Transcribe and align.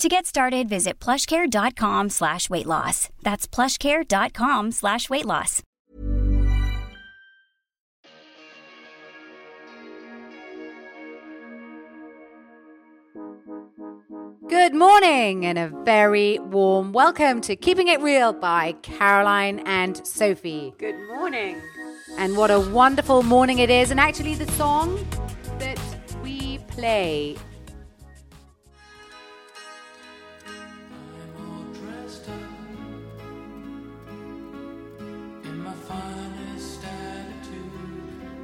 To 0.00 0.08
get 0.08 0.24
started, 0.24 0.66
visit 0.66 0.98
plushcare.com 0.98 2.08
slash 2.08 2.48
weight 2.48 2.64
loss. 2.64 3.10
That's 3.20 3.46
plushcare.com 3.46 4.70
slash 4.70 5.10
weight 5.10 5.26
loss. 5.26 5.62
Good 14.48 14.74
morning 14.74 15.44
and 15.44 15.58
a 15.58 15.68
very 15.84 16.38
warm 16.38 16.92
welcome 16.92 17.42
to 17.42 17.54
Keeping 17.54 17.88
It 17.88 18.00
Real 18.00 18.32
by 18.32 18.72
Caroline 18.80 19.58
and 19.66 20.06
Sophie. 20.06 20.72
Good 20.78 20.98
morning. 21.08 21.60
And 22.16 22.38
what 22.38 22.50
a 22.50 22.58
wonderful 22.58 23.22
morning 23.22 23.58
it 23.58 23.68
is. 23.68 23.90
And 23.90 24.00
actually, 24.00 24.34
the 24.34 24.50
song 24.52 25.06
that 25.58 25.78
we 26.22 26.56
play 26.68 27.36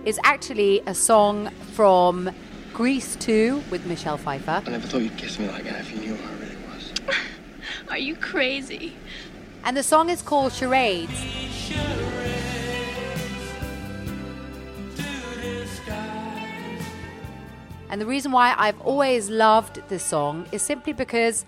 is 0.06 0.20
actually 0.22 0.80
a 0.86 0.94
song 0.94 1.50
from 1.72 2.30
Grease 2.72 3.16
2 3.16 3.64
with 3.72 3.84
Michelle 3.86 4.16
Pfeiffer. 4.16 4.62
I 4.64 4.70
never 4.70 4.86
thought 4.86 5.02
you'd 5.02 5.16
kiss 5.16 5.36
me 5.40 5.48
like 5.48 5.64
that 5.64 5.80
if 5.80 5.92
you 5.92 5.98
knew 5.98 6.14
who 6.14 6.28
I 6.28 6.40
really 6.40 6.56
was. 6.68 6.92
Are 7.88 7.98
you 7.98 8.14
crazy? 8.14 8.94
And 9.64 9.76
the 9.76 9.82
song 9.82 10.08
is 10.08 10.22
called 10.22 10.52
Charades. 10.52 11.10
And 17.90 18.00
the 18.00 18.06
reason 18.06 18.30
why 18.30 18.54
I've 18.56 18.80
always 18.82 19.28
loved 19.28 19.82
this 19.88 20.04
song 20.04 20.46
is 20.52 20.62
simply 20.62 20.92
because 20.92 21.44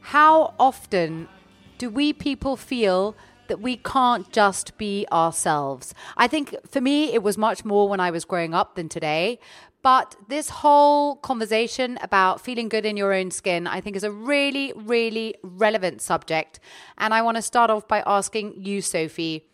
how 0.00 0.54
often 0.58 1.28
do 1.76 1.90
we 1.90 2.14
people 2.14 2.56
feel 2.56 3.14
that 3.48 3.60
we 3.60 3.76
can't 3.76 4.30
just 4.32 4.78
be 4.78 5.06
ourselves? 5.10 5.94
I 6.16 6.28
think 6.28 6.54
for 6.68 6.80
me, 6.80 7.12
it 7.12 7.22
was 7.22 7.36
much 7.36 7.64
more 7.64 7.88
when 7.88 8.00
I 8.00 8.10
was 8.10 8.24
growing 8.24 8.54
up 8.54 8.74
than 8.76 8.88
today. 8.88 9.38
But 9.82 10.16
this 10.28 10.50
whole 10.50 11.16
conversation 11.16 11.98
about 12.02 12.40
feeling 12.40 12.68
good 12.68 12.84
in 12.84 12.96
your 12.96 13.12
own 13.12 13.30
skin, 13.30 13.66
I 13.66 13.80
think, 13.80 13.96
is 13.96 14.04
a 14.04 14.10
really, 14.10 14.72
really 14.74 15.36
relevant 15.42 16.02
subject. 16.02 16.58
And 16.98 17.14
I 17.14 17.22
want 17.22 17.36
to 17.36 17.42
start 17.42 17.70
off 17.70 17.86
by 17.86 18.02
asking 18.04 18.64
you, 18.64 18.82
Sophie. 18.82 19.46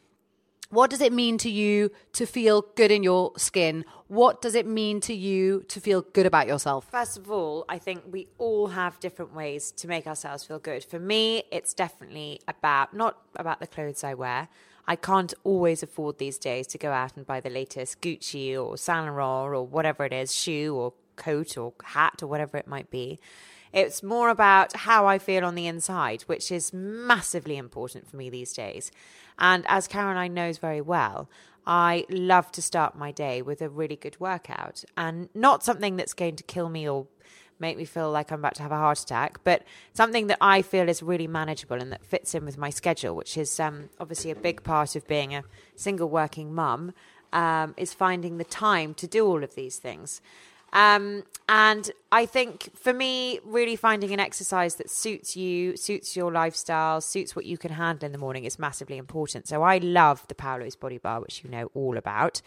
What 0.74 0.90
does 0.90 1.00
it 1.00 1.12
mean 1.12 1.38
to 1.38 1.48
you 1.48 1.92
to 2.14 2.26
feel 2.26 2.62
good 2.74 2.90
in 2.90 3.04
your 3.04 3.30
skin? 3.36 3.84
What 4.08 4.42
does 4.42 4.56
it 4.56 4.66
mean 4.66 5.00
to 5.02 5.14
you 5.14 5.62
to 5.68 5.78
feel 5.78 6.02
good 6.02 6.26
about 6.26 6.48
yourself? 6.48 6.88
First 6.90 7.16
of 7.16 7.30
all, 7.30 7.64
I 7.68 7.78
think 7.78 8.02
we 8.10 8.26
all 8.38 8.66
have 8.66 8.98
different 8.98 9.32
ways 9.32 9.70
to 9.70 9.86
make 9.86 10.04
ourselves 10.08 10.42
feel 10.42 10.58
good. 10.58 10.82
For 10.82 10.98
me, 10.98 11.44
it's 11.52 11.74
definitely 11.74 12.40
about 12.48 12.92
not 12.92 13.18
about 13.36 13.60
the 13.60 13.68
clothes 13.68 14.02
I 14.02 14.14
wear. 14.14 14.48
I 14.88 14.96
can't 14.96 15.32
always 15.44 15.84
afford 15.84 16.18
these 16.18 16.38
days 16.38 16.66
to 16.68 16.78
go 16.78 16.90
out 16.90 17.16
and 17.16 17.24
buy 17.24 17.38
the 17.38 17.50
latest 17.50 18.00
Gucci 18.00 18.60
or 18.60 18.76
Saint 18.76 19.06
Laurent 19.06 19.54
or 19.54 19.64
whatever 19.64 20.04
it 20.04 20.12
is, 20.12 20.34
shoe 20.34 20.74
or 20.74 20.92
coat 21.14 21.56
or 21.56 21.72
hat 21.84 22.20
or 22.20 22.26
whatever 22.26 22.56
it 22.56 22.66
might 22.66 22.90
be. 22.90 23.20
It's 23.74 24.04
more 24.04 24.28
about 24.28 24.76
how 24.76 25.06
I 25.08 25.18
feel 25.18 25.44
on 25.44 25.56
the 25.56 25.66
inside, 25.66 26.22
which 26.22 26.52
is 26.52 26.72
massively 26.72 27.56
important 27.56 28.08
for 28.08 28.16
me 28.16 28.30
these 28.30 28.52
days. 28.52 28.92
And 29.36 29.64
as 29.66 29.88
Caroline 29.88 30.32
knows 30.32 30.58
very 30.58 30.80
well, 30.80 31.28
I 31.66 32.06
love 32.08 32.52
to 32.52 32.62
start 32.62 32.96
my 32.96 33.10
day 33.10 33.42
with 33.42 33.60
a 33.60 33.68
really 33.68 33.96
good 33.96 34.20
workout 34.20 34.84
and 34.96 35.28
not 35.34 35.64
something 35.64 35.96
that's 35.96 36.12
going 36.12 36.36
to 36.36 36.44
kill 36.44 36.68
me 36.68 36.88
or 36.88 37.08
make 37.58 37.76
me 37.76 37.84
feel 37.84 38.12
like 38.12 38.30
I'm 38.30 38.38
about 38.38 38.54
to 38.56 38.62
have 38.62 38.70
a 38.70 38.76
heart 38.76 39.00
attack, 39.00 39.42
but 39.42 39.64
something 39.92 40.28
that 40.28 40.38
I 40.40 40.62
feel 40.62 40.88
is 40.88 41.02
really 41.02 41.26
manageable 41.26 41.80
and 41.80 41.90
that 41.90 42.06
fits 42.06 42.32
in 42.32 42.44
with 42.44 42.56
my 42.56 42.70
schedule, 42.70 43.16
which 43.16 43.36
is 43.36 43.58
um, 43.58 43.88
obviously 43.98 44.30
a 44.30 44.36
big 44.36 44.62
part 44.62 44.94
of 44.94 45.08
being 45.08 45.34
a 45.34 45.42
single 45.74 46.08
working 46.08 46.54
mum, 46.54 46.92
um, 47.32 47.74
is 47.76 47.92
finding 47.92 48.38
the 48.38 48.44
time 48.44 48.94
to 48.94 49.08
do 49.08 49.26
all 49.26 49.42
of 49.42 49.56
these 49.56 49.78
things. 49.78 50.20
Um, 50.74 51.22
and 51.48 51.90
I 52.10 52.26
think 52.26 52.76
for 52.76 52.92
me, 52.92 53.38
really 53.44 53.76
finding 53.76 54.12
an 54.12 54.18
exercise 54.18 54.74
that 54.76 54.90
suits 54.90 55.36
you, 55.36 55.76
suits 55.76 56.16
your 56.16 56.32
lifestyle, 56.32 57.00
suits 57.00 57.36
what 57.36 57.46
you 57.46 57.56
can 57.56 57.72
handle 57.72 58.06
in 58.06 58.12
the 58.12 58.18
morning 58.18 58.44
is 58.44 58.58
massively 58.58 58.98
important. 58.98 59.46
So 59.46 59.62
I 59.62 59.78
love 59.78 60.26
the 60.28 60.34
Paolo's 60.34 60.74
Body 60.74 60.98
Bar, 60.98 61.20
which 61.20 61.44
you 61.44 61.50
know 61.50 61.70
all 61.74 61.96
about. 61.96 62.42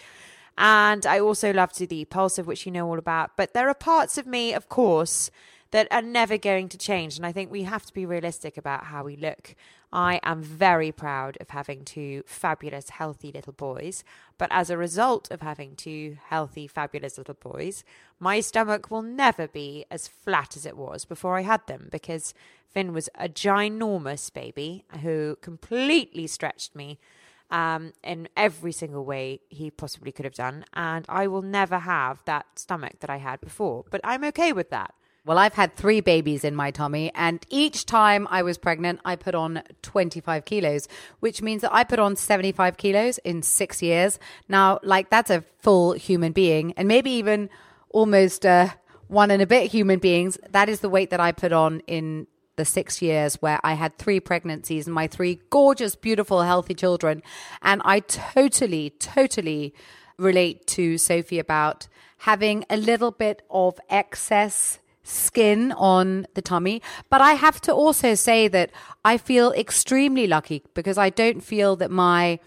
And 0.58 1.06
I 1.06 1.20
also 1.20 1.54
love 1.54 1.72
to 1.74 1.88
the 1.88 2.06
Pulsive, 2.06 2.48
which 2.48 2.66
you 2.66 2.72
know 2.72 2.88
all 2.88 3.00
about. 3.00 3.38
But 3.38 3.54
there 3.54 3.70
are 3.70 3.76
parts 3.76 4.18
of 4.18 4.28
me, 4.28 4.54
of 4.54 4.68
course, 4.68 5.32
that 5.72 5.88
are 5.92 6.02
never 6.02 6.38
going 6.38 6.70
to 6.70 6.78
change. 6.78 7.18
And 7.18 7.26
I 7.26 7.32
think 7.32 7.52
we 7.52 7.64
have 7.64 7.86
to 7.86 7.94
be 7.94 8.06
realistic 8.06 8.58
about 8.58 8.86
how 8.86 9.04
we 9.04 9.16
look. 9.16 9.56
I 9.92 10.20
am 10.24 10.42
very 10.44 10.92
proud 10.92 11.38
of 11.40 11.50
having 11.50 11.86
two 11.86 12.24
fabulous, 12.26 12.90
healthy 12.90 13.32
little 13.32 13.54
boys. 13.54 14.04
But 14.38 14.50
as 14.52 14.70
a 14.70 14.78
result 14.78 15.32
of 15.32 15.42
having 15.42 15.76
two 15.76 16.18
healthy, 16.26 16.68
fabulous 16.68 17.18
little 17.18 17.36
boys, 17.36 17.84
my 18.20 18.42
stomach 18.42 18.92
will 18.92 19.02
never 19.02 19.48
be 19.48 19.86
as 19.90 20.08
flat 20.08 20.58
as 20.58 20.66
it 20.66 20.78
was 20.78 21.06
before 21.06 21.38
I 21.38 21.42
had 21.42 21.66
them 21.68 21.88
because 21.92 22.34
Finn 22.70 22.94
was 22.94 23.10
a 23.16 23.30
ginormous 23.30 24.32
baby 24.32 24.84
who 25.02 25.38
completely 25.42 26.28
stretched 26.28 26.76
me 26.76 27.00
um, 27.50 27.94
in 28.04 28.28
every 28.36 28.74
single 28.74 29.06
way 29.06 29.40
he 29.48 29.72
possibly 29.72 30.12
could 30.12 30.26
have 30.26 30.36
done. 30.36 30.66
And 30.74 31.06
I 31.08 31.28
will 31.28 31.42
never 31.42 31.80
have 31.80 32.24
that 32.26 32.46
stomach 32.56 33.00
that 33.00 33.10
I 33.10 33.18
had 33.18 33.40
before. 33.40 33.86
But 33.90 34.02
I'm 34.04 34.24
okay 34.26 34.52
with 34.52 34.70
that. 34.72 34.94
Well, 35.28 35.38
I've 35.38 35.56
had 35.56 35.76
three 35.76 36.00
babies 36.00 36.46
in 36.46 36.56
my 36.56 36.72
tummy, 36.72 37.12
and 37.14 37.46
each 37.50 37.86
time 37.86 38.30
I 38.32 38.44
was 38.44 38.58
pregnant, 38.58 39.02
I 39.04 39.18
put 39.18 39.36
on 39.36 39.62
25 39.82 40.46
kilos, 40.46 40.88
which 41.20 41.42
means 41.42 41.64
that 41.64 41.74
I 41.74 41.84
put 41.84 42.00
on 42.00 42.16
75 42.16 42.78
kilos 42.78 43.18
in 43.26 43.44
six 43.44 43.82
years. 43.82 44.20
Now, 44.48 44.80
like, 44.84 45.10
that's 45.10 45.30
a 45.30 45.44
full 45.60 45.92
human 45.92 46.32
being, 46.32 46.72
and 46.78 46.88
maybe 46.88 47.12
even 47.12 47.50
almost 47.90 48.46
uh, 48.46 48.70
one 49.10 49.30
and 49.30 49.42
a 49.42 49.46
bit 49.46 49.70
human 49.70 50.00
beings. 50.00 50.38
That 50.52 50.70
is 50.70 50.80
the 50.80 50.88
weight 50.88 51.10
that 51.10 51.20
I 51.20 51.34
put 51.34 51.52
on 51.52 51.82
in 51.88 52.28
the 52.56 52.64
six 52.64 53.02
years 53.02 53.36
where 53.42 53.60
I 53.66 53.74
had 53.74 53.98
three 53.98 54.22
pregnancies 54.22 54.88
and 54.88 54.96
my 54.96 55.08
three 55.08 55.42
gorgeous, 55.50 55.98
beautiful, 55.98 56.42
healthy 56.44 56.74
children. 56.74 57.22
And 57.62 57.82
I 57.84 58.00
totally, 58.00 58.92
totally 58.92 59.74
relate 60.18 60.68
to 60.68 60.98
Sophie 60.98 61.38
about 61.38 61.90
having 62.20 62.64
a 62.70 62.78
little 62.78 63.12
bit 63.12 63.42
of 63.50 63.78
excess 63.90 64.80
skin 65.08 65.72
on 65.74 66.28
the 66.34 66.42
tummy. 66.42 66.82
But 67.10 67.22
I 67.22 67.34
have 67.34 67.62
to 67.62 67.74
also 67.74 68.16
say 68.16 68.48
that 68.50 68.72
I 69.06 69.18
feel 69.18 69.52
extremely 69.54 70.28
lucky 70.28 70.64
because 70.74 70.98
I 70.98 71.10
don't 71.10 71.42
feel 71.42 71.76
that 71.78 71.92
my 71.92 72.40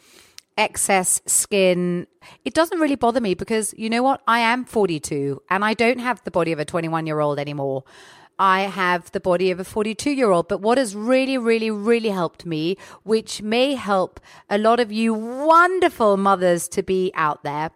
excess 0.58 1.22
skin 1.26 2.06
it 2.44 2.52
doesn't 2.52 2.80
really 2.80 2.96
bother 2.96 3.20
me 3.20 3.32
because 3.32 3.72
you 3.78 3.88
know 3.88 4.02
what 4.02 4.20
I 4.26 4.40
am 4.40 4.66
42 4.66 5.40
and 5.48 5.64
I 5.64 5.72
don't 5.72 6.00
have 6.00 6.22
the 6.24 6.30
body 6.30 6.52
of 6.52 6.58
a 6.58 6.66
21 6.66 7.06
year 7.06 7.20
old 7.20 7.38
anymore 7.38 7.84
I 8.40 8.62
have 8.62 9.12
the 9.12 9.20
body 9.20 9.50
of 9.50 9.60
a 9.60 9.64
42 9.64 10.10
year 10.10 10.30
old. 10.30 10.48
But 10.48 10.62
what 10.62 10.78
has 10.78 10.96
really, 10.96 11.36
really, 11.36 11.70
really 11.70 12.08
helped 12.08 12.46
me, 12.46 12.78
which 13.02 13.42
may 13.42 13.74
help 13.74 14.18
a 14.48 14.56
lot 14.56 14.80
of 14.80 14.90
you 14.90 15.12
wonderful 15.12 16.16
mothers 16.16 16.66
to 16.68 16.82
be 16.82 17.12
out 17.14 17.44
there, 17.44 17.70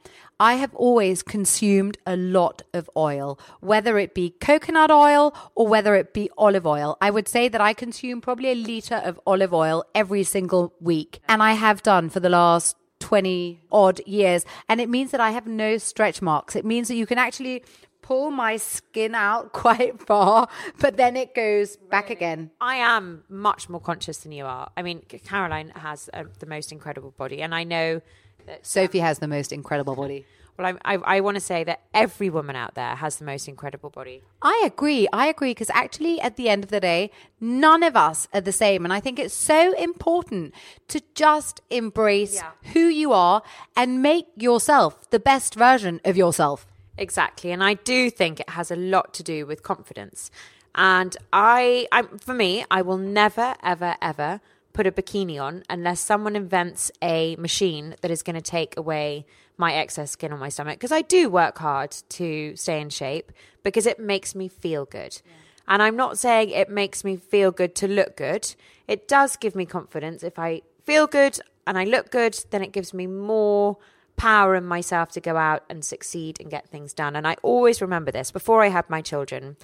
I 0.45 0.57
have 0.57 0.75
always 0.75 1.23
consumed 1.23 1.97
a 2.07 2.19
lot 2.19 2.61
of 2.75 2.91
oil, 2.95 3.39
whether 3.61 3.97
it 3.97 4.13
be 4.13 4.29
coconut 4.29 4.91
oil 4.91 5.35
or 5.55 5.67
whether 5.67 5.95
it 5.95 6.13
be 6.13 6.29
olive 6.37 6.67
oil. 6.67 6.99
I 7.01 7.11
would 7.11 7.29
say 7.29 7.49
that 7.49 7.63
I 7.63 7.73
consume 7.73 8.21
probably 8.21 8.51
a 8.51 8.55
liter 8.55 8.97
of 8.97 9.19
olive 9.27 9.55
oil 9.55 9.87
every 9.95 10.23
single 10.23 10.75
week. 10.83 11.21
And 11.31 11.43
I 11.43 11.53
have 11.53 11.83
done 11.83 12.11
for 12.11 12.21
the 12.21 12.29
last 12.29 12.77
20 13.01 13.63
odd 13.73 14.07
years. 14.07 14.45
And 14.69 14.83
it 14.83 14.91
means 14.91 15.13
that 15.13 15.21
I 15.21 15.31
have 15.31 15.47
no 15.47 15.79
stretch 15.79 16.21
marks. 16.21 16.55
It 16.55 16.67
means 16.67 16.89
that 16.89 16.97
you 16.97 17.07
can 17.07 17.17
actually 17.17 17.65
pull 18.03 18.31
my 18.31 18.59
skin 18.59 19.15
out 19.15 19.53
quite 19.65 19.99
far, 20.07 20.47
but 20.79 20.99
then 20.99 21.17
it 21.17 21.35
goes 21.35 21.77
back 21.77 22.11
again. 22.11 22.51
I 22.61 22.77
am 22.77 23.25
much 23.31 23.71
more 23.71 23.81
conscious 23.81 24.19
than 24.19 24.33
you 24.33 24.45
are. 24.45 24.71
I 24.77 24.83
mean, 24.83 25.01
Caroline 25.25 25.71
has 25.71 26.11
uh, 26.13 26.25
the 26.39 26.45
most 26.45 26.71
incredible 26.71 27.13
body, 27.13 27.41
and 27.41 27.55
I 27.55 27.65
know 27.65 28.03
that 28.47 28.67
Sophie 28.67 29.01
has 29.01 29.19
the 29.19 29.29
most 29.29 29.53
incredible 29.53 29.95
body. 29.97 30.25
Well, 30.57 30.79
I, 30.85 30.95
I, 30.95 31.17
I 31.17 31.21
want 31.21 31.35
to 31.35 31.41
say 31.41 31.65
that 31.65 31.81
every 31.93 32.31
woman 32.31 32.55
out 32.55 32.75
there 32.77 32.95
has 32.95 33.17
the 33.17 33.25
most 33.25 33.49
incredible 33.49 33.91
body. 33.91 34.23
I 34.41 34.63
agree. 34.65 35.09
I 35.13 35.27
agree 35.27 35.51
because 35.51 35.71
actually, 35.71 36.21
at 36.21 36.37
the 36.37 36.49
end 36.49 36.63
of 36.63 36.71
the 36.71 36.79
day, 36.79 37.11
none 37.41 37.83
of 37.83 37.97
us 37.97 38.29
are 38.33 38.41
the 38.41 38.53
same. 38.53 38.85
And 38.85 38.93
I 38.93 39.01
think 39.01 39.19
it's 39.19 39.35
so 39.35 39.73
important 39.77 40.55
to 40.89 41.03
just 41.15 41.61
embrace 41.71 42.37
Yeah. 42.37 42.53
who 42.73 42.87
you 42.87 43.13
are 43.13 43.43
and 43.75 44.01
make 44.01 44.27
yourself 44.37 45.11
the 45.11 45.19
best 45.19 45.57
version 45.57 46.01
of 46.05 46.17
yourself. 46.17 46.67
Exactly, 46.97 47.51
and 47.51 47.65
I 47.65 47.75
do 47.75 48.09
think 48.09 48.39
it 48.39 48.51
has 48.51 48.71
a 48.71 48.77
lot 48.77 49.13
to 49.15 49.25
do 49.25 49.47
with 49.47 49.65
confidence. 49.65 50.31
And 50.77 51.17
I, 51.33 51.89
I, 51.91 52.03
for 52.03 52.35
me, 52.35 52.65
I 52.71 52.83
will 52.83 52.99
never, 52.99 53.57
ever, 53.65 53.97
ever 54.01 54.41
put 54.75 54.87
a 54.87 54.93
bikini 54.93 55.41
on 55.41 55.63
unless 55.71 56.01
someone 56.01 56.37
invents 56.37 56.91
a 57.01 57.37
machine 57.37 57.95
that 58.03 58.11
is 58.11 58.23
going 58.23 58.35
to 58.35 58.43
take 58.43 58.77
away 58.77 59.25
my 59.57 59.73
excess 59.73 60.11
skin 60.11 60.33
on 60.33 60.39
my 60.39 60.51
stomach. 60.51 60.79
Because 60.79 60.93
I 60.93 61.01
do 61.01 61.31
work 61.31 61.59
hard 61.59 61.93
to 62.11 62.55
stay 62.57 62.81
in 62.81 62.91
shape 62.91 63.33
because 63.63 63.87
it 63.87 63.99
makes 63.99 64.35
me 64.35 64.49
feel 64.49 64.85
good. 64.85 65.23
And 65.67 65.83
I'm 65.83 65.97
not 65.97 66.19
saying 66.19 66.51
it 66.51 66.69
makes 66.69 67.05
me 67.05 67.17
feel 67.17 67.51
good 67.51 67.75
to 67.77 67.89
look 67.89 68.17
good. 68.17 68.55
It 68.87 69.09
does 69.09 69.37
give 69.37 69.55
me 69.55 69.65
confidence. 69.65 70.23
If 70.23 70.39
I 70.39 70.61
feel 70.83 71.07
good 71.07 71.39
and 71.67 71.79
I 71.79 71.85
look 71.85 72.11
good, 72.11 72.45
then 72.51 72.63
it 72.63 72.73
gives 72.73 72.93
me 72.93 73.07
more 73.07 73.79
power 74.17 74.55
in 74.55 74.65
myself 74.65 75.11
to 75.13 75.21
go 75.21 75.37
out 75.37 75.65
and 75.71 75.85
succeed 75.85 76.39
and 76.41 76.51
get 76.51 76.69
things 76.69 76.93
done. 76.93 77.17
And 77.17 77.27
I 77.27 77.37
always 77.43 77.81
remember 77.81 78.11
this 78.11 78.31
before 78.31 78.63
I 78.63 78.69
had 78.69 78.91
my 78.91 79.01
children 79.01 79.57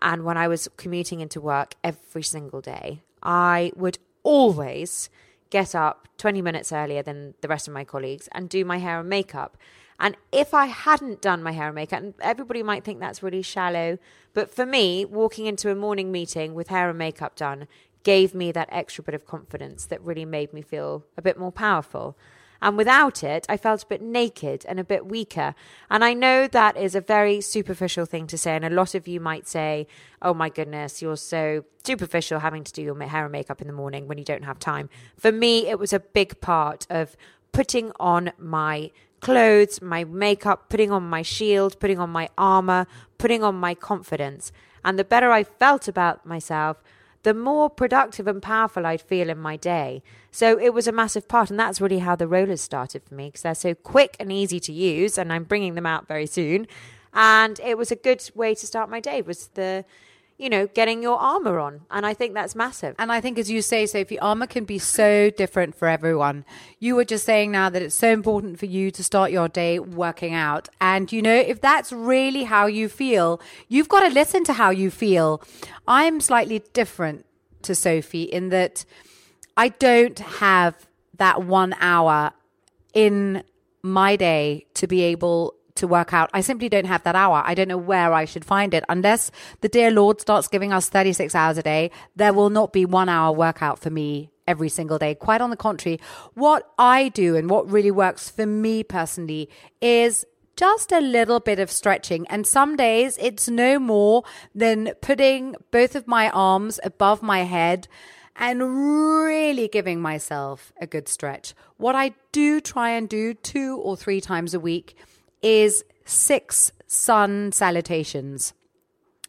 and 0.00 0.24
when 0.24 0.36
I 0.36 0.48
was 0.48 0.68
commuting 0.76 1.20
into 1.20 1.40
work 1.40 1.74
every 1.84 2.22
single 2.22 2.60
day, 2.60 3.02
I 3.22 3.72
would 3.76 3.98
always 4.24 5.08
get 5.50 5.74
up 5.74 6.08
20 6.18 6.42
minutes 6.42 6.72
earlier 6.72 7.02
than 7.02 7.34
the 7.40 7.48
rest 7.48 7.68
of 7.68 7.74
my 7.74 7.84
colleagues 7.84 8.28
and 8.32 8.48
do 8.48 8.64
my 8.64 8.78
hair 8.78 8.98
and 8.98 9.08
makeup. 9.08 9.56
And 10.00 10.16
if 10.32 10.52
I 10.52 10.66
hadn't 10.66 11.20
done 11.20 11.42
my 11.42 11.52
hair 11.52 11.66
and 11.66 11.74
makeup, 11.76 12.02
and 12.02 12.14
everybody 12.20 12.62
might 12.64 12.82
think 12.82 12.98
that's 12.98 13.22
really 13.22 13.42
shallow, 13.42 13.98
but 14.32 14.50
for 14.50 14.66
me, 14.66 15.04
walking 15.04 15.46
into 15.46 15.70
a 15.70 15.76
morning 15.76 16.10
meeting 16.10 16.54
with 16.54 16.68
hair 16.68 16.88
and 16.88 16.98
makeup 16.98 17.36
done 17.36 17.68
gave 18.02 18.34
me 18.34 18.50
that 18.52 18.68
extra 18.72 19.04
bit 19.04 19.14
of 19.14 19.26
confidence 19.26 19.86
that 19.86 20.00
really 20.02 20.24
made 20.24 20.52
me 20.52 20.62
feel 20.62 21.04
a 21.16 21.22
bit 21.22 21.38
more 21.38 21.52
powerful. 21.52 22.18
And 22.64 22.78
without 22.78 23.22
it, 23.22 23.44
I 23.46 23.58
felt 23.58 23.82
a 23.82 23.86
bit 23.86 24.00
naked 24.00 24.64
and 24.66 24.80
a 24.80 24.84
bit 24.84 25.04
weaker. 25.04 25.54
And 25.90 26.02
I 26.02 26.14
know 26.14 26.48
that 26.48 26.78
is 26.78 26.94
a 26.94 27.00
very 27.02 27.42
superficial 27.42 28.06
thing 28.06 28.26
to 28.28 28.38
say. 28.38 28.56
And 28.56 28.64
a 28.64 28.70
lot 28.70 28.94
of 28.94 29.06
you 29.06 29.20
might 29.20 29.46
say, 29.46 29.86
oh 30.22 30.32
my 30.32 30.48
goodness, 30.48 31.02
you're 31.02 31.18
so 31.18 31.66
superficial 31.84 32.38
having 32.38 32.64
to 32.64 32.72
do 32.72 32.80
your 32.80 32.98
hair 33.02 33.24
and 33.24 33.32
makeup 33.32 33.60
in 33.60 33.66
the 33.66 33.74
morning 33.74 34.08
when 34.08 34.16
you 34.16 34.24
don't 34.24 34.44
have 34.44 34.58
time. 34.58 34.88
For 35.18 35.30
me, 35.30 35.68
it 35.68 35.78
was 35.78 35.92
a 35.92 36.00
big 36.00 36.40
part 36.40 36.86
of 36.88 37.18
putting 37.52 37.92
on 38.00 38.32
my 38.38 38.90
clothes, 39.20 39.82
my 39.82 40.04
makeup, 40.04 40.70
putting 40.70 40.90
on 40.90 41.02
my 41.02 41.20
shield, 41.20 41.78
putting 41.78 41.98
on 41.98 42.08
my 42.08 42.30
armor, 42.38 42.86
putting 43.18 43.44
on 43.44 43.56
my 43.56 43.74
confidence. 43.74 44.52
And 44.82 44.98
the 44.98 45.04
better 45.04 45.30
I 45.30 45.44
felt 45.44 45.86
about 45.86 46.24
myself, 46.24 46.82
the 47.24 47.34
more 47.34 47.68
productive 47.68 48.26
and 48.26 48.40
powerful 48.40 48.86
I'd 48.86 49.00
feel 49.00 49.28
in 49.28 49.38
my 49.38 49.56
day. 49.56 50.02
So 50.30 50.58
it 50.58 50.72
was 50.72 50.86
a 50.86 50.92
massive 50.92 51.26
part. 51.26 51.50
And 51.50 51.58
that's 51.58 51.80
really 51.80 51.98
how 51.98 52.14
the 52.14 52.28
rollers 52.28 52.60
started 52.60 53.02
for 53.02 53.14
me 53.14 53.28
because 53.28 53.42
they're 53.42 53.54
so 53.54 53.74
quick 53.74 54.16
and 54.20 54.30
easy 54.30 54.60
to 54.60 54.72
use. 54.72 55.18
And 55.18 55.32
I'm 55.32 55.44
bringing 55.44 55.74
them 55.74 55.86
out 55.86 56.06
very 56.06 56.26
soon. 56.26 56.66
And 57.14 57.58
it 57.60 57.78
was 57.78 57.90
a 57.90 57.96
good 57.96 58.22
way 58.34 58.54
to 58.54 58.66
start 58.66 58.90
my 58.90 59.00
day 59.00 59.22
was 59.22 59.48
the, 59.54 59.84
you 60.36 60.50
know, 60.50 60.66
getting 60.66 61.02
your 61.02 61.16
armor 61.18 61.60
on. 61.60 61.82
And 61.90 62.04
I 62.04 62.12
think 62.12 62.34
that's 62.34 62.54
massive. 62.54 62.96
And 62.98 63.12
I 63.12 63.20
think, 63.20 63.38
as 63.38 63.50
you 63.50 63.62
say, 63.62 63.86
Sophie, 63.86 64.18
armor 64.18 64.46
can 64.46 64.64
be 64.64 64.78
so 64.78 65.30
different 65.30 65.74
for 65.74 65.86
everyone. 65.86 66.44
You 66.80 66.96
were 66.96 67.04
just 67.04 67.24
saying 67.24 67.52
now 67.52 67.70
that 67.70 67.82
it's 67.82 67.94
so 67.94 68.10
important 68.10 68.58
for 68.58 68.66
you 68.66 68.90
to 68.90 69.04
start 69.04 69.30
your 69.30 69.48
day 69.48 69.78
working 69.78 70.34
out. 70.34 70.68
And, 70.80 71.12
you 71.12 71.22
know, 71.22 71.34
if 71.34 71.60
that's 71.60 71.92
really 71.92 72.44
how 72.44 72.66
you 72.66 72.88
feel, 72.88 73.40
you've 73.68 73.88
got 73.88 74.00
to 74.00 74.12
listen 74.12 74.42
to 74.44 74.54
how 74.54 74.70
you 74.70 74.90
feel. 74.90 75.40
I'm 75.86 76.20
slightly 76.20 76.62
different 76.72 77.26
to 77.62 77.74
Sophie 77.74 78.24
in 78.24 78.48
that 78.48 78.84
I 79.56 79.68
don't 79.68 80.18
have 80.18 80.74
that 81.16 81.44
one 81.44 81.74
hour 81.80 82.32
in 82.92 83.44
my 83.82 84.16
day 84.16 84.66
to 84.74 84.86
be 84.86 85.02
able 85.02 85.54
to 85.76 85.86
work 85.86 86.12
out. 86.12 86.30
I 86.32 86.40
simply 86.40 86.68
don't 86.68 86.86
have 86.86 87.02
that 87.04 87.16
hour. 87.16 87.42
I 87.44 87.54
don't 87.54 87.68
know 87.68 87.78
where 87.78 88.12
I 88.12 88.24
should 88.24 88.44
find 88.44 88.74
it. 88.74 88.84
Unless 88.88 89.30
the 89.60 89.68
dear 89.68 89.90
Lord 89.90 90.20
starts 90.20 90.48
giving 90.48 90.72
us 90.72 90.88
36 90.88 91.34
hours 91.34 91.58
a 91.58 91.62
day, 91.62 91.90
there 92.16 92.32
will 92.32 92.50
not 92.50 92.72
be 92.72 92.84
one 92.84 93.08
hour 93.08 93.32
workout 93.32 93.78
for 93.78 93.90
me 93.90 94.30
every 94.46 94.68
single 94.68 94.98
day. 94.98 95.14
Quite 95.14 95.40
on 95.40 95.50
the 95.50 95.56
contrary, 95.56 96.00
what 96.34 96.70
I 96.78 97.08
do 97.08 97.36
and 97.36 97.48
what 97.48 97.70
really 97.70 97.90
works 97.90 98.28
for 98.28 98.46
me 98.46 98.84
personally 98.84 99.48
is 99.80 100.24
just 100.56 100.92
a 100.92 101.00
little 101.00 101.40
bit 101.40 101.58
of 101.58 101.70
stretching. 101.70 102.26
And 102.28 102.46
some 102.46 102.76
days 102.76 103.18
it's 103.20 103.48
no 103.48 103.78
more 103.78 104.22
than 104.54 104.92
putting 105.00 105.56
both 105.70 105.96
of 105.96 106.06
my 106.06 106.30
arms 106.30 106.78
above 106.84 107.22
my 107.22 107.40
head 107.40 107.88
and 108.36 109.24
really 109.24 109.68
giving 109.68 110.00
myself 110.00 110.72
a 110.80 110.86
good 110.86 111.08
stretch. 111.08 111.54
What 111.76 111.94
I 111.94 112.14
do 112.32 112.60
try 112.60 112.90
and 112.90 113.08
do 113.08 113.34
two 113.34 113.78
or 113.78 113.96
three 113.96 114.20
times 114.20 114.54
a 114.54 114.60
week 114.60 114.96
is 115.44 115.84
six 116.04 116.72
sun 116.86 117.52
salutations. 117.52 118.54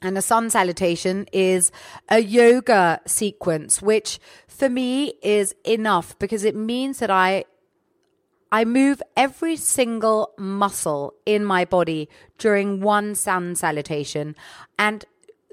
And 0.01 0.17
a 0.17 0.21
sun 0.21 0.49
salutation 0.49 1.25
is 1.31 1.71
a 2.09 2.19
yoga 2.19 3.01
sequence, 3.05 3.81
which 3.81 4.19
for 4.47 4.69
me 4.69 5.13
is 5.21 5.53
enough 5.65 6.17
because 6.19 6.43
it 6.43 6.55
means 6.55 6.99
that 6.99 7.11
I 7.11 7.45
I 8.51 8.63
move 8.63 9.01
every 9.17 9.57
single 9.57 10.31
muscle 10.37 11.13
in 11.25 11.43
my 11.43 11.65
body 11.65 12.07
during 12.37 12.79
one 12.79 13.15
sun 13.15 13.55
salutation. 13.55 14.35
And 14.79 15.03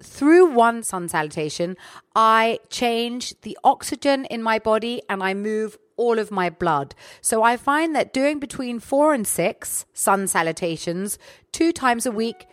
through 0.03 0.53
one 0.53 0.83
sun 0.83 1.09
salutation, 1.09 1.77
I 2.15 2.59
change 2.69 3.41
the 3.43 3.59
oxygen 3.65 4.25
in 4.27 4.43
my 4.43 4.59
body 4.59 5.03
and 5.09 5.23
I 5.23 5.35
move 5.35 5.79
all 5.97 6.19
of 6.19 6.31
my 6.31 6.51
blood. 6.51 6.95
So 7.21 7.43
I 7.43 7.57
find 7.57 7.95
that 7.95 8.13
doing 8.13 8.39
between 8.39 8.81
four 8.81 9.15
and 9.15 9.27
six 9.27 9.85
sun 9.93 10.27
salutations 10.27 11.19
two 11.53 11.73
times 11.73 12.07
a 12.07 12.11
week 12.11 12.47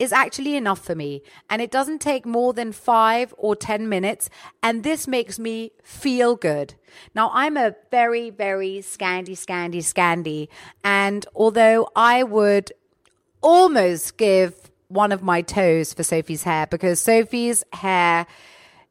is 0.00 0.12
actually 0.12 0.56
enough 0.56 0.82
for 0.82 0.94
me. 0.94 1.22
And 1.50 1.60
it 1.60 1.70
doesn't 1.70 2.00
take 2.00 2.24
more 2.24 2.54
than 2.54 2.72
five 2.72 3.34
or 3.36 3.54
10 3.54 3.88
minutes. 3.88 4.30
And 4.62 4.82
this 4.82 5.06
makes 5.06 5.38
me 5.38 5.72
feel 5.82 6.36
good. 6.36 6.74
Now, 7.14 7.30
I'm 7.34 7.56
a 7.58 7.74
very, 7.90 8.30
very 8.30 8.78
scandy, 8.78 9.32
scandy, 9.32 9.82
scandy. 9.82 10.48
And 10.82 11.26
although 11.34 11.90
I 11.94 12.22
would 12.22 12.72
almost 13.42 14.16
give 14.16 14.70
one 14.90 15.12
of 15.12 15.22
my 15.22 15.40
toes 15.40 15.94
for 15.94 16.02
Sophie's 16.02 16.42
hair 16.42 16.66
because 16.66 17.00
Sophie's 17.00 17.64
hair 17.72 18.26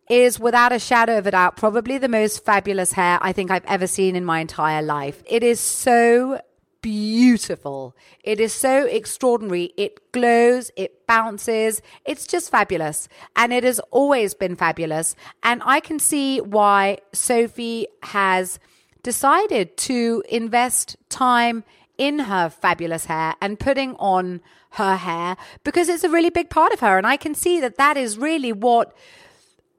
is 0.09 0.39
without 0.39 0.71
a 0.71 0.79
shadow 0.79 1.19
of 1.19 1.27
a 1.27 1.31
doubt 1.31 1.55
probably 1.55 1.97
the 1.97 2.07
most 2.07 2.43
fabulous 2.43 2.91
hair 2.91 3.19
I 3.21 3.31
think 3.31 3.51
I've 3.51 3.65
ever 3.65 3.85
seen 3.85 4.15
in 4.15 4.25
my 4.25 4.39
entire 4.39 4.81
life. 4.81 5.21
It 5.27 5.43
is 5.43 5.59
so 5.59 6.39
beautiful. 6.81 7.95
It 8.23 8.39
is 8.39 8.53
so 8.53 8.85
extraordinary. 8.85 9.73
It 9.77 10.11
glows, 10.11 10.71
it 10.75 11.05
bounces. 11.05 11.81
It's 12.05 12.25
just 12.25 12.49
fabulous. 12.49 13.07
And 13.35 13.53
it 13.53 13.63
has 13.63 13.79
always 13.91 14.33
been 14.33 14.55
fabulous. 14.55 15.15
And 15.43 15.61
I 15.65 15.79
can 15.79 15.99
see 15.99 16.39
why 16.39 16.99
Sophie 17.13 17.87
has 18.03 18.59
decided 19.03 19.77
to 19.77 20.23
invest 20.29 20.95
time 21.09 21.63
in 21.99 22.19
her 22.19 22.49
fabulous 22.49 23.05
hair 23.05 23.35
and 23.41 23.59
putting 23.59 23.93
on 23.97 24.41
her 24.71 24.95
hair 24.95 25.37
because 25.63 25.89
it's 25.89 26.03
a 26.03 26.09
really 26.09 26.31
big 26.31 26.49
part 26.49 26.73
of 26.73 26.79
her. 26.79 26.97
And 26.97 27.05
I 27.05 27.17
can 27.17 27.35
see 27.35 27.59
that 27.59 27.75
that 27.75 27.97
is 27.97 28.17
really 28.17 28.51
what 28.51 28.95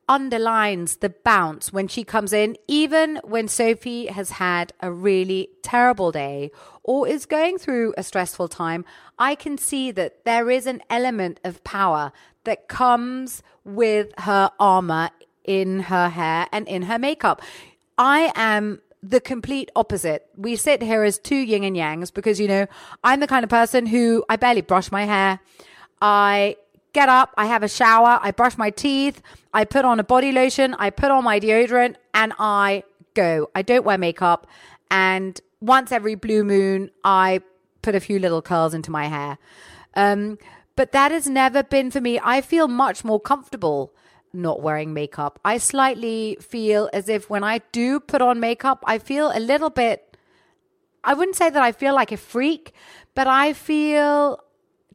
underlines 0.07 0.97
the 0.97 1.09
bounce 1.09 1.73
when 1.73 1.89
she 1.89 2.05
comes 2.05 2.33
in, 2.33 2.57
even 2.69 3.21
when 3.25 3.49
Sophie 3.49 4.07
has 4.07 4.33
had 4.33 4.73
a 4.81 4.93
really 4.93 5.49
terrible 5.63 6.13
day 6.13 6.51
or 6.83 7.09
is 7.09 7.25
going 7.27 7.57
through 7.59 7.95
a 7.97 8.03
stressful 8.03 8.49
time. 8.49 8.85
I 9.19 9.35
can 9.35 9.57
see 9.57 9.91
that 9.93 10.25
there 10.25 10.51
is 10.51 10.67
an 10.67 10.83
element 10.91 11.41
of 11.43 11.65
power 11.65 12.13
that 12.45 12.69
comes 12.69 13.43
with 13.65 14.13
her 14.19 14.51
armor 14.59 15.11
in 15.45 15.81
her 15.81 16.09
hair 16.11 16.49
and 16.53 16.69
in 16.69 16.83
her 16.83 16.99
makeup. 16.99 17.41
I 17.97 18.33
am 18.35 18.81
the 19.03 19.21
complete 19.21 19.71
opposite. 19.75 20.27
We 20.37 20.57
sit 20.57 20.83
here 20.83 21.03
as 21.05 21.19
two 21.19 21.37
yin 21.37 21.65
and 21.65 21.77
yangs 21.77 22.13
because, 22.13 22.39
you 22.39 22.49
know, 22.49 22.67
I'm 23.03 23.21
the 23.21 23.27
kind 23.27 23.45
of 23.45 23.51
person 23.51 23.87
who 23.87 24.25
I 24.29 24.37
barely 24.37 24.61
brush 24.61 24.93
my 24.93 25.05
hair. 25.05 25.41
I 26.03 26.57
get 26.93 27.09
up, 27.09 27.33
I 27.37 27.47
have 27.47 27.63
a 27.63 27.69
shower, 27.69 28.19
I 28.23 28.31
brush 28.31 28.59
my 28.59 28.71
teeth, 28.71 29.23
I 29.55 29.65
put 29.65 29.85
on 29.85 30.01
a 30.01 30.05
body 30.05 30.33
lotion, 30.33 30.75
I 30.75 30.91
put 30.91 31.11
on 31.11 31.25
my 31.25 31.41
deodorant, 31.41 31.97
and 32.15 32.33
I 32.39 32.85
go. 33.15 33.51
I 33.55 33.63
don't 33.63 33.85
wear 33.85 33.99
makeup. 33.99 34.47
And 34.91 35.41
once 35.61 35.93
every 35.93 36.15
blue 36.15 36.45
moon, 36.45 36.91
I 37.05 37.43
put 37.83 37.95
a 37.95 38.01
few 38.01 38.19
little 38.19 38.43
curls 38.43 38.75
into 38.75 38.91
my 38.91 39.07
hair. 39.07 39.39
Um, 39.95 40.39
but 40.77 40.93
that 40.93 41.11
has 41.11 41.27
never 41.27 41.63
been 41.63 41.91
for 41.91 42.01
me. 42.01 42.21
I 42.23 42.41
feel 42.41 42.69
much 42.69 43.05
more 43.05 43.21
comfortable 43.21 43.93
not 44.33 44.63
wearing 44.63 44.93
makeup. 44.95 45.39
I 45.45 45.59
slightly 45.59 46.37
feel 46.41 46.89
as 46.93 47.09
if 47.09 47.29
when 47.29 47.45
I 47.45 47.59
do 47.73 48.01
put 48.01 48.23
on 48.23 48.41
makeup, 48.41 48.83
I 48.87 48.99
feel 48.99 49.31
a 49.35 49.41
little 49.41 49.71
bit, 49.71 50.17
I 51.03 51.15
wouldn't 51.15 51.37
say 51.37 51.51
that 51.51 51.63
I 51.63 51.73
feel 51.73 51.95
like 51.95 52.13
a 52.13 52.17
freak, 52.17 52.73
but 53.15 53.27
I 53.27 53.53
feel 53.53 54.43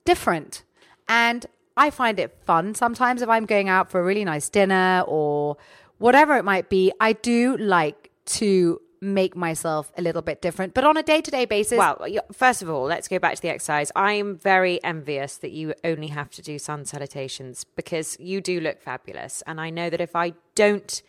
different. 0.05 0.63
And 1.07 1.45
I 1.77 1.89
find 1.89 2.19
it 2.19 2.37
fun 2.45 2.73
sometimes 2.75 3.21
if 3.21 3.29
I'm 3.29 3.45
going 3.45 3.69
out 3.69 3.91
for 3.91 3.99
a 3.99 4.03
really 4.03 4.25
nice 4.25 4.49
dinner 4.49 5.03
or 5.07 5.57
whatever 5.97 6.37
it 6.37 6.43
might 6.43 6.69
be. 6.69 6.91
I 6.99 7.13
do 7.13 7.57
like 7.57 8.11
to 8.25 8.81
make 9.01 9.35
myself 9.35 9.91
a 9.97 10.01
little 10.01 10.21
bit 10.21 10.41
different, 10.41 10.73
but 10.73 10.83
on 10.83 10.97
a 10.97 11.03
day 11.03 11.21
to 11.21 11.31
day 11.31 11.45
basis. 11.45 11.77
Well, 11.77 12.05
first 12.31 12.61
of 12.61 12.69
all, 12.69 12.83
let's 12.83 13.07
go 13.07 13.19
back 13.19 13.35
to 13.35 13.41
the 13.41 13.49
exercise. 13.49 13.91
I'm 13.95 14.35
very 14.37 14.83
envious 14.83 15.37
that 15.37 15.51
you 15.51 15.73
only 15.83 16.07
have 16.07 16.29
to 16.31 16.41
do 16.41 16.59
sun 16.59 16.85
salutations 16.85 17.63
because 17.63 18.17
you 18.19 18.41
do 18.41 18.59
look 18.59 18.81
fabulous. 18.81 19.43
And 19.47 19.59
I 19.59 19.69
know 19.69 19.89
that 19.89 20.01
if 20.01 20.15
I 20.15 20.33
don't 20.55 21.01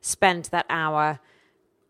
spend 0.00 0.46
that 0.46 0.66
hour 0.68 1.20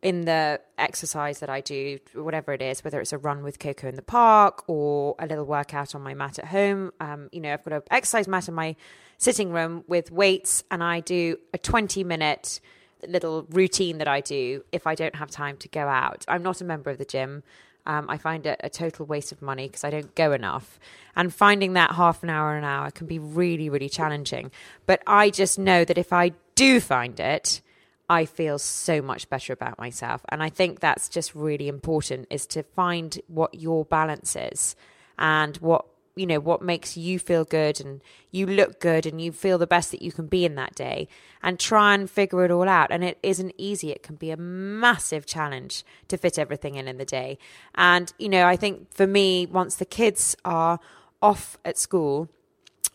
in 0.05 0.27
the 0.27 0.61
exercise 0.77 1.41
that 1.41 1.49
I 1.49 1.63
do, 1.63 1.99
whatever 2.13 2.53
it 2.53 2.61
is, 2.61 2.85
whether 2.85 3.01
it's 3.01 3.15
a 3.15 3.19
run 3.19 3.43
with 3.43 3.59
Coco 3.59 3.89
in 3.89 3.97
the 3.97 4.03
park 4.03 4.63
or 4.67 5.15
a 5.19 5.27
little 5.27 5.47
workout 5.47 5.95
on 5.95 6.03
my 6.03 6.13
mat 6.13 6.39
at 6.39 6.47
home, 6.47 6.93
um, 7.01 7.31
you 7.33 7.41
know, 7.41 7.55
I've 7.55 7.65
got 7.65 7.73
an 7.73 7.83
exercise 7.91 8.29
mat 8.29 8.47
in 8.47 8.55
my 8.55 8.77
sitting 9.17 9.51
room 9.51 9.83
with 9.89 10.11
weights 10.11 10.63
and 10.71 10.85
I 10.85 11.01
do 11.01 11.39
a 11.55 11.59
20 11.59 12.05
minute 12.05 12.61
little 13.09 13.47
routine 13.51 13.99
that 13.99 14.09
I 14.09 14.21
do 14.21 14.65
if 14.73 14.87
I 14.87 14.95
don't 14.95 15.15
have 15.17 15.31
time 15.31 15.57
to 15.59 15.69
go 15.69 15.89
out. 15.89 16.25
I'm 16.29 16.43
not 16.43 16.61
a 16.61 16.65
member 16.65 16.91
of 16.91 16.99
the 16.99 17.05
gym. 17.05 17.43
Um, 17.87 18.07
I 18.09 18.17
find 18.17 18.47
it 18.47 18.61
a 18.65 18.71
total 18.71 19.05
waste 19.05 19.31
of 19.31 19.43
money 19.43 19.67
because 19.69 19.85
I 19.85 19.91
don't 19.91 20.15
go 20.15 20.33
enough. 20.33 20.79
And 21.15 21.33
finding 21.33 21.75
that 21.75 21.93
half 21.93 22.23
an 22.23 22.31
hour, 22.31 22.57
an 22.57 22.65
hour 22.65 22.91
can 22.91 23.07
be 23.07 23.19
really, 23.19 23.69
really 23.69 23.89
challenging. 23.89 24.51
But 24.87 25.03
I 25.07 25.31
just 25.31 25.59
know 25.59 25.85
that 25.85 25.99
if 25.99 26.13
I 26.13 26.33
do 26.55 26.81
find 26.81 27.19
it, 27.21 27.61
I 28.09 28.25
feel 28.27 28.59
so 28.59 29.01
much 29.01 29.29
better 29.29 29.53
about 29.53 29.79
myself. 29.79 30.23
And 30.29 30.43
I 30.43 30.49
think 30.51 30.81
that's 30.81 31.09
just 31.09 31.35
really 31.35 31.69
important 31.69 32.27
is 32.31 32.47
to 32.49 32.63
find 32.63 33.19
what 33.29 33.55
your 33.55 33.85
balance 33.85 34.37
is 34.37 34.77
and 35.19 35.57
what 35.59 35.87
you 36.17 36.27
know 36.27 36.39
what 36.39 36.63
makes 36.63 36.97
you 36.97 37.19
feel 37.19 37.45
good 37.45 37.81
and 37.81 38.01
you 38.31 38.47
look 38.47 38.81
good 38.81 39.05
and 39.05 39.21
you 39.21 39.33
feel 39.33 39.59
the 39.59 39.67
best 39.67 39.91
that 39.91 40.03
you 40.03 40.13
can 40.13 40.27
be 40.27 40.45
in 40.45 40.55
that 40.55 40.75
day 40.75 41.09
and 41.43 41.59
try 41.59 41.95
and 41.95 42.09
figure 42.11 42.45
it 42.45 42.51
all 42.51 42.69
out. 42.69 42.91
And 42.91 43.03
it 43.03 43.19
isn't 43.23 43.55
easy. 43.59 43.91
It 43.91 44.03
can 44.03 44.17
be 44.17 44.31
a 44.31 44.37
massive 44.37 45.27
challenge 45.27 45.85
to 46.09 46.17
fit 46.17 46.39
everything 46.39 46.77
in 46.77 46.87
in 46.87 46.99
the 46.99 47.05
day. 47.05 47.39
And 47.75 48.13
you 48.19 48.29
know 48.29 48.47
i 48.47 48.57
think 48.57 48.93
for 48.93 49.07
me 49.07 49.47
once 49.47 49.77
the 49.77 49.85
kids 49.85 50.37
are 50.45 50.79
off 51.21 51.59
at 51.65 51.79
school 51.79 52.29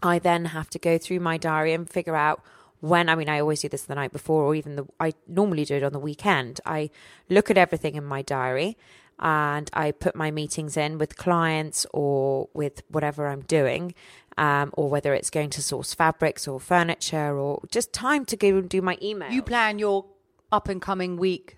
i 0.02 0.20
then 0.20 0.46
have 0.46 0.70
to 0.70 0.80
go 0.80 0.98
through 0.98 1.20
my 1.20 1.38
diary 1.38 1.74
and 1.74 1.90
figure 1.90 2.16
out 2.16 2.42
when 2.82 3.10
I 3.10 3.16
mean 3.16 3.30
I 3.30 3.40
always 3.42 3.62
do 3.62 3.70
this 3.70 3.84
the 3.84 3.96
night 3.96 4.12
before 4.12 4.44
or 4.44 4.56
even 4.56 4.76
the 4.76 4.88
I 5.00 5.14
normally 5.28 5.66
do 5.66 5.76
it 5.76 5.84
on 5.84 5.92
the 5.92 6.00
weekend. 6.00 6.62
I 6.66 6.90
look 7.30 7.52
at 7.52 7.58
everything 7.58 7.96
in 7.96 8.06
my 8.06 8.22
diary 8.22 8.78
and 9.20 9.70
I 9.74 9.92
put 9.92 10.16
my 10.16 10.32
meetings 10.32 10.78
in 10.78 10.98
with 10.98 11.18
clients 11.18 11.86
or 11.94 12.50
with 12.54 12.82
whatever 12.88 13.28
I'm 13.28 13.42
doing, 13.42 13.94
um, 14.38 14.72
or 14.74 14.90
whether 14.90 15.14
it's 15.14 15.30
going 15.30 15.50
to 15.52 15.62
source 15.62 15.94
fabrics 15.94 16.48
or 16.48 16.60
furniture 16.60 17.38
or 17.38 17.62
just 17.72 17.92
time 17.92 18.26
to 18.26 18.38
go 18.38 18.58
and 18.58 18.70
do 18.70 18.82
my 18.82 18.98
email. 19.02 19.30
you 19.30 19.42
plan 19.42 19.80
your 19.80 20.06
up 20.52 20.70
and 20.70 20.82
coming 20.82 21.18
week 21.18 21.58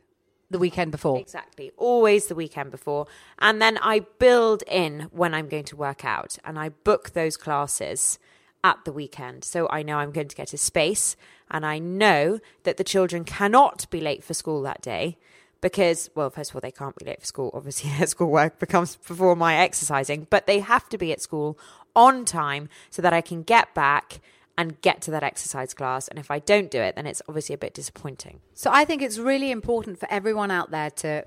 the 0.50 0.60
weekend 0.60 0.92
before. 0.92 1.18
Exactly. 1.18 1.72
Always 1.78 2.28
the 2.28 2.36
weekend 2.36 2.72
before. 2.72 3.08
And 3.40 3.62
then 3.62 3.78
I 3.78 4.00
build 4.20 4.64
in 4.68 5.08
when 5.12 5.34
I'm 5.34 5.48
going 5.48 5.64
to 5.66 5.76
work 5.76 6.04
out 6.04 6.38
and 6.44 6.60
I 6.60 6.70
book 6.70 7.12
those 7.12 7.38
classes 7.38 8.20
at 8.64 8.84
the 8.84 8.92
weekend. 8.92 9.44
So 9.44 9.68
I 9.70 9.82
know 9.82 9.98
I'm 9.98 10.12
going 10.12 10.28
to 10.28 10.36
get 10.36 10.54
a 10.54 10.58
space 10.58 11.16
and 11.50 11.66
I 11.66 11.80
know 11.80 12.40
that 12.64 12.78
the 12.78 12.84
children 12.84 13.24
cannot 13.24 13.90
be 13.90 14.02
late 14.02 14.24
for 14.24 14.34
school 14.34 14.62
that 14.64 14.82
day 14.82 15.18
because, 15.62 16.10
well, 16.16 16.30
first 16.30 16.52
of 16.52 16.56
all, 16.56 16.62
they 16.62 16.72
can't 16.72 16.96
be 16.96 17.06
late 17.06 17.20
for 17.20 17.26
school. 17.26 17.52
Obviously, 17.54 17.90
their 17.98 18.08
schoolwork 18.08 18.60
becomes 18.60 18.96
before 18.96 19.36
my 19.36 19.56
exercising, 19.56 20.28
but 20.30 20.48
they 20.48 20.60
have 20.60 20.90
to 20.90 20.98
be 20.98 21.12
at 21.12 21.22
school 21.22 21.58
on 21.96 22.26
time 22.26 22.70
so 22.90 23.02
that 23.02 23.14
I 23.14 23.22
can 23.22 23.44
get 23.44 23.74
back 23.74 24.22
and 24.58 24.80
get 24.82 25.02
to 25.02 25.12
that 25.12 25.24
exercise 25.24 25.74
class. 25.74 26.08
And 26.08 26.20
if 26.20 26.30
I 26.30 26.40
don't 26.40 26.70
do 26.70 26.80
it, 26.82 26.96
then 26.96 27.08
it's 27.08 27.22
obviously 27.28 27.56
a 27.56 27.58
bit 27.58 27.74
disappointing. 27.74 28.42
So 28.54 28.70
I 28.74 28.86
think 28.86 29.02
it's 29.02 29.18
really 29.18 29.52
important 29.52 30.00
for 30.00 30.08
everyone 30.12 30.52
out 30.52 30.72
there 30.72 30.90
to 30.90 31.26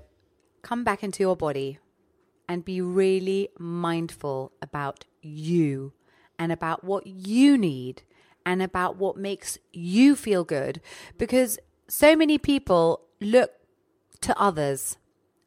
come 0.61 0.83
back 0.83 1.03
into 1.03 1.23
your 1.23 1.35
body 1.35 1.79
and 2.47 2.63
be 2.63 2.81
really 2.81 3.49
mindful 3.57 4.51
about 4.61 5.05
you 5.21 5.93
and 6.37 6.51
about 6.51 6.83
what 6.83 7.07
you 7.07 7.57
need 7.57 8.03
and 8.45 8.61
about 8.61 8.97
what 8.97 9.17
makes 9.17 9.57
you 9.73 10.15
feel 10.15 10.43
good 10.43 10.81
because 11.17 11.57
so 11.87 12.15
many 12.15 12.37
people 12.37 13.01
look 13.19 13.51
to 14.21 14.39
others 14.39 14.97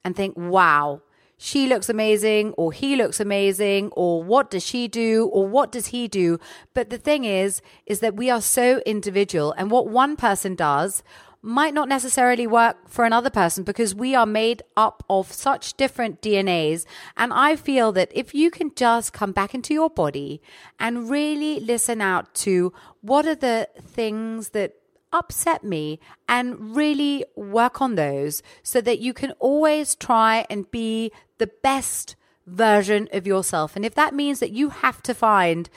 and 0.04 0.14
think, 0.16 0.36
wow, 0.36 1.02
she 1.36 1.68
looks 1.68 1.88
amazing, 1.88 2.52
or 2.54 2.72
he 2.72 2.96
looks 2.96 3.20
amazing, 3.20 3.90
or 3.92 4.24
what 4.24 4.50
does 4.50 4.66
she 4.66 4.88
do, 4.88 5.26
or 5.26 5.46
what 5.46 5.70
does 5.70 5.88
he 5.88 6.08
do? 6.08 6.38
But 6.74 6.90
the 6.90 6.98
thing 6.98 7.24
is, 7.24 7.62
is 7.86 8.00
that 8.00 8.16
we 8.16 8.28
are 8.28 8.40
so 8.40 8.82
individual, 8.84 9.54
and 9.56 9.70
what 9.70 9.86
one 9.86 10.16
person 10.16 10.56
does 10.56 11.04
might 11.40 11.72
not 11.72 11.88
necessarily 11.88 12.46
work 12.46 12.88
for 12.88 13.04
another 13.04 13.30
person 13.30 13.62
because 13.62 13.94
we 13.94 14.14
are 14.14 14.26
made 14.26 14.62
up 14.76 15.04
of 15.08 15.30
such 15.32 15.74
different 15.74 16.20
DNAs. 16.20 16.84
And 17.16 17.32
I 17.32 17.54
feel 17.54 17.92
that 17.92 18.10
if 18.12 18.34
you 18.34 18.50
can 18.50 18.72
just 18.74 19.12
come 19.12 19.30
back 19.30 19.54
into 19.54 19.72
your 19.72 19.88
body 19.88 20.42
and 20.80 21.08
really 21.08 21.60
listen 21.60 22.00
out 22.00 22.34
to 22.34 22.72
what 23.02 23.24
are 23.24 23.36
the 23.36 23.68
things 23.80 24.50
that 24.50 24.74
upset 25.12 25.64
me 25.64 25.98
and 26.28 26.76
really 26.76 27.24
work 27.34 27.80
on 27.80 27.94
those 27.94 28.42
so 28.62 28.80
that 28.80 28.98
you 28.98 29.12
can 29.12 29.32
always 29.38 29.94
try 29.94 30.46
and 30.50 30.70
be 30.70 31.12
the 31.38 31.50
best 31.62 32.16
version 32.46 33.08
of 33.12 33.26
yourself. 33.26 33.76
And 33.76 33.84
if 33.84 33.94
that 33.94 34.14
means 34.14 34.40
that 34.40 34.50
you 34.50 34.70
have 34.70 35.02
to 35.02 35.14
find 35.14 35.68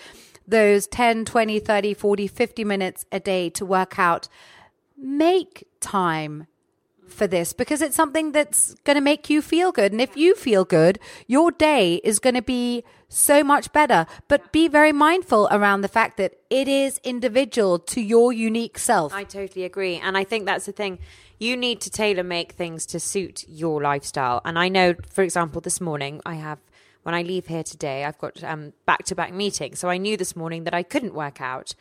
those 0.48 0.88
10, 0.88 1.26
20, 1.26 1.60
30, 1.60 1.94
40, 1.94 2.28
50 2.28 2.64
minutes 2.64 3.06
a 3.12 3.20
day 3.20 3.50
to 3.52 3.66
work 3.66 4.00
out, 4.00 4.28
make 4.98 5.68
time 5.80 6.48
for 7.12 7.28
this 7.28 7.54
because 7.54 7.82
it's 7.82 7.96
something 7.96 8.32
that's 8.32 8.74
going 8.84 8.96
to 8.96 9.02
make 9.02 9.30
you 9.30 9.42
feel 9.42 9.72
good. 9.72 9.92
And 9.92 10.02
if 10.02 10.16
you 10.18 10.36
feel 10.36 10.66
good, 10.66 11.00
your 11.28 11.52
day 11.52 11.96
is 12.04 12.20
going 12.20 12.36
to 12.36 12.42
be 12.42 12.84
so 13.10 13.44
much 13.44 13.72
better. 13.74 14.06
But 14.28 14.52
be 14.52 14.68
very 14.68 14.92
mindful 14.92 15.48
around 15.52 15.82
the 15.82 15.88
fact 15.88 16.18
that 16.18 16.34
it 16.50 16.68
is 16.68 17.00
individual 17.04 17.78
to 17.80 18.02
your 18.02 18.32
unique 18.32 18.78
self. 18.78 19.14
I 19.14 19.24
totally 19.24 19.66
agree. 19.66 19.98
And 19.98 20.18
I 20.18 20.24
think 20.24 20.46
that's 20.46 20.66
the 20.66 20.72
thing. 20.72 21.00
You 21.38 21.58
need 21.58 21.82
to 21.82 21.90
tailor 21.90 22.24
make 22.24 22.54
things 22.54 22.86
to 22.88 23.00
suit 23.00 23.46
your 23.48 23.82
lifestyle. 23.82 24.42
And 24.46 24.58
I 24.58 24.70
know, 24.70 24.96
for 25.10 25.24
example, 25.24 25.60
this 25.60 25.82
morning 25.82 26.22
I 26.26 26.36
have, 26.36 26.60
when 27.04 27.16
I 27.16 27.24
leave 27.24 27.48
here 27.48 27.64
today, 27.64 28.06
I've 28.06 28.18
got 28.18 28.42
back 28.86 29.06
to 29.06 29.16
back 29.16 29.34
meetings. 29.34 29.80
So 29.80 29.90
I 29.90 29.98
knew 29.98 30.18
this 30.18 30.36
morning 30.36 30.64
that 30.66 30.74
I 30.74 30.84
couldn't 30.84 31.14
work 31.14 31.42
out. 31.42 31.74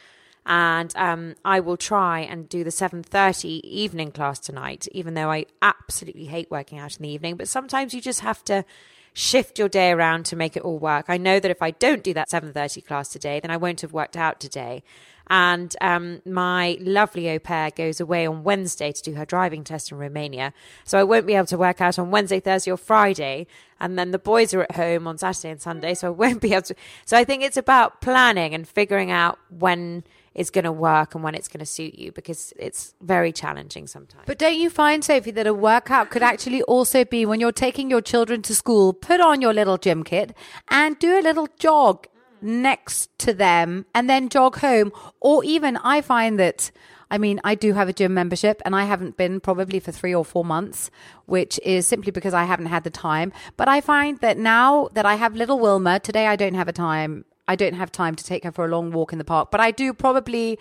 And 0.51 0.93
um, 0.97 1.37
I 1.45 1.61
will 1.61 1.77
try 1.77 2.21
and 2.21 2.49
do 2.49 2.65
the 2.65 2.71
7.30 2.71 3.61
evening 3.63 4.11
class 4.11 4.41
tonight, 4.41 4.89
even 4.91 5.15
though 5.15 5.31
I 5.31 5.47
absolutely 5.63 6.25
hate 6.25 6.51
working 6.51 6.77
out 6.77 6.97
in 6.97 7.05
the 7.05 7.09
evening. 7.09 7.37
But 7.37 7.47
sometimes 7.47 7.95
you 7.95 8.01
just 8.01 8.21
have 8.21 8.43
to 8.47 8.65
shift 9.13 9.61
your 9.61 9.69
day 9.69 9.93
around 9.93 10.25
to 10.27 10.35
make 10.35 10.57
it 10.57 10.65
all 10.65 10.81
work. 10.81 11.05
I 11.09 11.19
know 11.19 11.39
that 11.39 11.53
if 11.53 11.63
I 11.63 11.71
don't 11.71 12.03
do 12.03 12.13
that 12.15 12.31
7:30 12.31 12.85
class 12.85 13.11
today, 13.11 13.39
then 13.39 13.53
I 13.53 13.57
won't 13.57 13.81
have 13.83 13.93
worked 13.93 14.17
out 14.17 14.41
today. 14.41 14.83
And 15.29 15.77
um, 15.81 16.21
my 16.27 16.77
lovely 16.81 17.31
au 17.31 17.39
pair 17.39 17.71
goes 17.71 18.01
away 18.01 18.27
on 18.27 18.43
Wednesday 18.43 18.91
to 18.91 19.03
do 19.03 19.15
her 19.15 19.25
driving 19.25 19.63
test 19.63 19.93
in 19.93 19.99
Romania. 19.99 20.53
So 20.83 20.99
I 20.99 21.05
won't 21.05 21.29
be 21.29 21.35
able 21.35 21.47
to 21.47 21.59
work 21.59 21.81
out 21.81 21.97
on 21.97 22.11
Wednesday, 22.11 22.41
Thursday, 22.41 22.73
or 22.73 22.77
Friday. 22.77 23.47
And 23.79 23.97
then 23.97 24.11
the 24.11 24.19
boys 24.19 24.53
are 24.53 24.63
at 24.63 24.75
home 24.75 25.07
on 25.07 25.17
Saturday 25.19 25.51
and 25.51 25.63
Sunday. 25.63 25.95
So 25.95 26.09
I 26.09 26.11
won't 26.11 26.41
be 26.41 26.53
able 26.53 26.63
to. 26.63 26.75
So 27.07 27.17
I 27.17 27.23
think 27.23 27.45
it's 27.45 27.57
about 27.57 28.01
planning 28.01 28.53
and 28.53 28.67
figuring 28.67 29.13
out 29.13 29.39
when 29.49 30.03
it's 30.35 30.51
going 30.51 30.65
to 30.65 30.73
work 30.73 31.15
and 31.15 31.25
when 31.25 31.35
it's 31.35 31.49
going 31.49 31.61
to 31.61 31.67
suit 31.67 31.95
you 31.95 32.13
because 32.13 32.53
it's 32.57 32.95
very 33.01 33.33
challenging 33.33 33.87
sometimes. 33.87 34.25
But 34.27 34.39
don't 34.39 34.59
you 34.59 34.71
find, 34.71 35.05
Sophie, 35.05 35.33
that 35.33 35.47
a 35.47 35.55
workout 35.55 36.11
could 36.11 36.23
actually 36.23 36.63
also 36.63 37.05
be 37.05 37.27
when 37.27 37.41
you're 37.41 37.53
taking 37.53 37.91
your 37.91 38.01
children 38.01 38.43
to 38.43 38.55
school, 38.55 38.93
put 38.93 39.21
on 39.21 39.41
your 39.41 39.53
little 39.53 39.79
gym 39.79 40.05
kit 40.05 40.35
and 40.69 40.99
do 40.99 41.19
a 41.19 41.23
little 41.23 41.49
jog 41.59 42.07
next 42.41 43.11
to 43.19 43.35
them 43.35 43.87
and 43.95 44.09
then 44.09 44.29
jog 44.29 44.59
home? 44.59 44.93
Or 45.21 45.45
even 45.45 45.77
I 45.79 46.01
find 46.01 46.39
that. 46.39 46.71
I 47.13 47.19
mean, 47.19 47.41
I 47.43 47.57
do 47.57 47.73
have 47.73 47.89
a 47.89 47.93
gym 47.93 48.15
membership 48.15 48.63
and 48.65 48.77
I 48.77 48.85
haven't 48.85 49.17
been 49.17 49.41
probably 49.41 49.81
for 49.81 49.91
three 49.91 50.15
or 50.15 50.25
four 50.25 50.45
months, 50.45 50.93
which 51.27 51.59
is 51.65 51.85
simply 51.85 52.13
because 52.13 52.35
I 52.35 52.45
haven't 52.45 52.67
had 52.67 52.85
the 52.85 52.91
time. 52.91 53.33
But 53.57 53.67
I 53.67 53.81
find 53.81 54.19
that 54.19 54.39
now 54.39 54.89
that 54.93 55.05
I 55.05 55.17
have 55.17 55.35
little 55.35 55.59
Wilma, 55.59 55.99
today 55.99 56.29
I 56.29 56.37
don't 56.37 56.55
have 56.55 56.69
a 56.69 56.73
time 56.73 57.25
I 57.51 57.57
don't 57.57 57.75
have 57.75 57.91
time 57.91 58.15
to 58.15 58.25
take 58.25 58.45
her 58.45 58.53
for 58.53 58.65
a 58.65 58.69
long 58.69 58.93
walk 58.93 59.13
in 59.13 59.19
the 59.19 59.25
park. 59.25 59.51
But 59.51 59.61
I 59.61 59.73
do 59.73 59.93
probably 59.93 60.57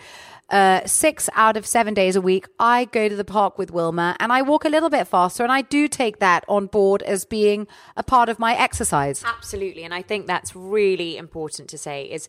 uh, 0.49 0.81
six 0.87 1.29
out 1.35 1.55
of 1.55 1.67
seven 1.67 1.93
days 1.93 2.15
a 2.15 2.21
week. 2.21 2.47
I 2.59 2.85
go 2.85 3.07
to 3.07 3.15
the 3.15 3.23
park 3.23 3.59
with 3.59 3.69
Wilma 3.69 4.15
and 4.19 4.33
I 4.33 4.41
walk 4.41 4.65
a 4.65 4.69
little 4.69 4.89
bit 4.89 5.07
faster. 5.07 5.43
And 5.43 5.51
I 5.51 5.61
do 5.61 5.87
take 5.87 6.17
that 6.17 6.43
on 6.47 6.65
board 6.65 7.03
as 7.03 7.25
being 7.25 7.67
a 7.95 8.01
part 8.01 8.27
of 8.27 8.39
my 8.39 8.55
exercise. 8.55 9.23
Absolutely. 9.23 9.83
And 9.83 9.93
I 9.93 10.01
think 10.01 10.25
that's 10.25 10.55
really 10.55 11.15
important 11.15 11.69
to 11.69 11.77
say 11.77 12.05
is 12.05 12.27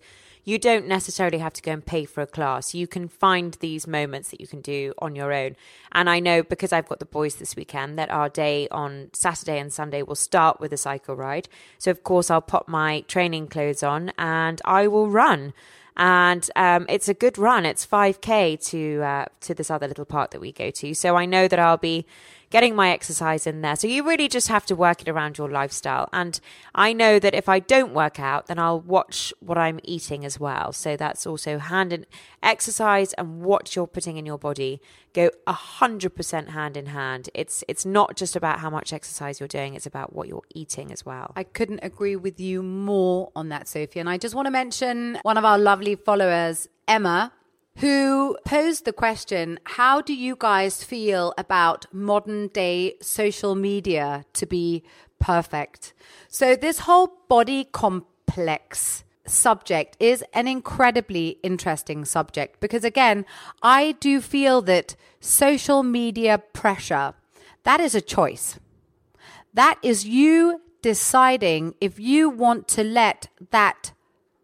you 0.50 0.59
don't 0.59 0.88
necessarily 0.88 1.38
have 1.38 1.52
to 1.52 1.62
go 1.62 1.71
and 1.71 1.87
pay 1.87 2.04
for 2.04 2.23
a 2.23 2.26
class. 2.26 2.75
You 2.75 2.88
can 2.88 3.07
find 3.07 3.57
these 3.61 3.87
moments 3.87 4.30
that 4.30 4.40
you 4.40 4.49
can 4.49 4.61
do 4.61 4.92
on 4.99 5.14
your 5.14 5.33
own. 5.33 5.54
And 5.92 6.11
I 6.11 6.19
know 6.19 6.42
because 6.42 6.73
I've 6.73 6.88
got 6.88 6.99
the 6.99 7.04
boys 7.04 7.37
this 7.37 7.54
weekend 7.54 7.97
that 8.00 8.11
our 8.11 8.28
day 8.28 8.66
on 8.73 9.11
Saturday 9.12 9.61
and 9.61 9.73
Sunday 9.73 10.02
will 10.02 10.16
start 10.16 10.59
with 10.59 10.73
a 10.73 10.76
cycle 10.76 11.14
ride. 11.14 11.49
So, 11.78 11.92
of 11.92 12.02
course, 12.02 12.33
I'll 12.33 12.40
pop 12.40 12.66
my 12.66 13.02
training 13.02 13.47
clothes 13.47 13.85
on 13.85 14.12
and 14.19 14.61
I 14.64 14.88
will 14.88 15.09
run 15.09 15.52
and 15.97 16.49
um, 16.57 16.87
it's 16.88 17.09
a 17.09 17.14
good 17.14 17.37
run. 17.38 17.66
It's 17.66 17.87
5k 17.87 18.69
to 18.71 19.02
uh, 19.02 19.25
to 19.40 19.54
this 19.54 19.71
other 19.71 19.87
little 19.87 20.04
park 20.04 20.30
that 20.30 20.40
we 20.40 20.50
go 20.50 20.71
to. 20.71 20.95
So 20.95 21.14
I 21.16 21.26
know 21.26 21.47
that 21.47 21.59
I'll 21.59 21.76
be 21.76 22.07
getting 22.50 22.75
my 22.75 22.90
exercise 22.90 23.47
in 23.47 23.62
there. 23.62 23.76
So 23.76 23.87
you 23.87 24.07
really 24.07 24.28
just 24.28 24.49
have 24.49 24.66
to 24.66 24.75
work 24.76 25.02
it 25.02 25.09
around 25.09 25.38
your 25.38 25.49
lifestyle. 25.49 26.09
And 26.12 26.40
I 26.75 26.92
know 26.92 27.19
that 27.21 27.35
if 27.35 27.49
I 27.49 27.61
don't 27.61 27.95
work 27.95 28.19
out, 28.19 28.47
then 28.47 28.59
I'll 28.59 28.80
watch 28.80 29.33
what 29.38 29.57
I'm 29.57 29.78
eating 29.85 30.25
as 30.25 30.40
well. 30.40 30.73
So 30.73 30.97
that's 30.97 31.26
also 31.26 31.59
hand 31.59 31.92
in 31.92 32.07
exercise 32.42 33.12
and 33.14 33.42
what 33.42 33.76
you're 33.76 33.87
putting 33.87 34.16
in 34.16 34.26
your 34.26 34.38
body 34.38 34.80
go 35.12 35.30
a 35.47 35.52
hundred 35.52 36.14
percent 36.14 36.50
hand 36.50 36.76
in 36.76 36.87
hand. 36.87 37.30
It's 37.35 37.64
it's 37.69 37.85
not 37.85 38.16
just 38.16 38.37
about 38.37 38.61
how 38.61 38.71
much 38.71 38.92
exercise 38.92 39.40
you're 39.40 39.49
doing; 39.49 39.75
it's 39.75 39.87
about 39.87 40.12
what 40.12 40.28
you're 40.28 40.45
eating 40.54 40.92
as 40.92 41.04
well. 41.04 41.33
I 41.37 41.45
couldn't 41.45 41.80
agree 41.83 42.16
with 42.16 42.40
you 42.40 42.62
more 42.62 43.30
on 43.35 43.49
that, 43.49 43.69
Sophie. 43.69 44.00
And 44.00 44.09
I 44.09 44.19
just 44.19 44.35
want 44.35 44.47
to 44.47 44.50
mention 44.50 45.19
one 45.23 45.37
of 45.37 45.45
our 45.45 45.59
lovely 45.59 45.95
followers, 45.95 46.69
Emma, 46.87 47.33
who 47.77 48.37
posed 48.45 48.85
the 48.85 48.93
question 48.93 49.59
How 49.65 50.00
do 50.00 50.15
you 50.15 50.37
guys 50.39 50.85
feel 50.85 51.33
about 51.39 51.87
modern 51.93 52.49
day 52.49 52.95
social 53.00 53.55
media 53.55 54.25
to 54.35 54.47
be 54.47 54.83
perfect? 55.19 55.93
So, 56.29 56.57
this 56.57 56.81
whole 56.81 57.12
body 57.29 57.65
complex 57.65 59.05
subject 59.27 59.97
is 60.00 60.25
an 60.33 60.49
incredibly 60.49 61.39
interesting 61.43 62.05
subject 62.05 62.61
because, 62.61 62.85
again, 62.85 63.25
I 63.62 63.93
do 64.00 64.21
feel 64.21 64.61
that 64.62 64.97
social 65.21 65.83
media 65.83 66.39
pressure 66.39 67.15
that 67.65 67.81
is 67.81 67.95
a 67.95 68.00
choice. 68.00 68.59
That 69.53 69.79
is 69.83 70.07
you 70.07 70.62
deciding 70.83 71.75
if 71.81 72.00
you 72.00 72.31
want 72.31 72.69
to 72.69 72.85
let 72.85 73.29
that 73.50 73.93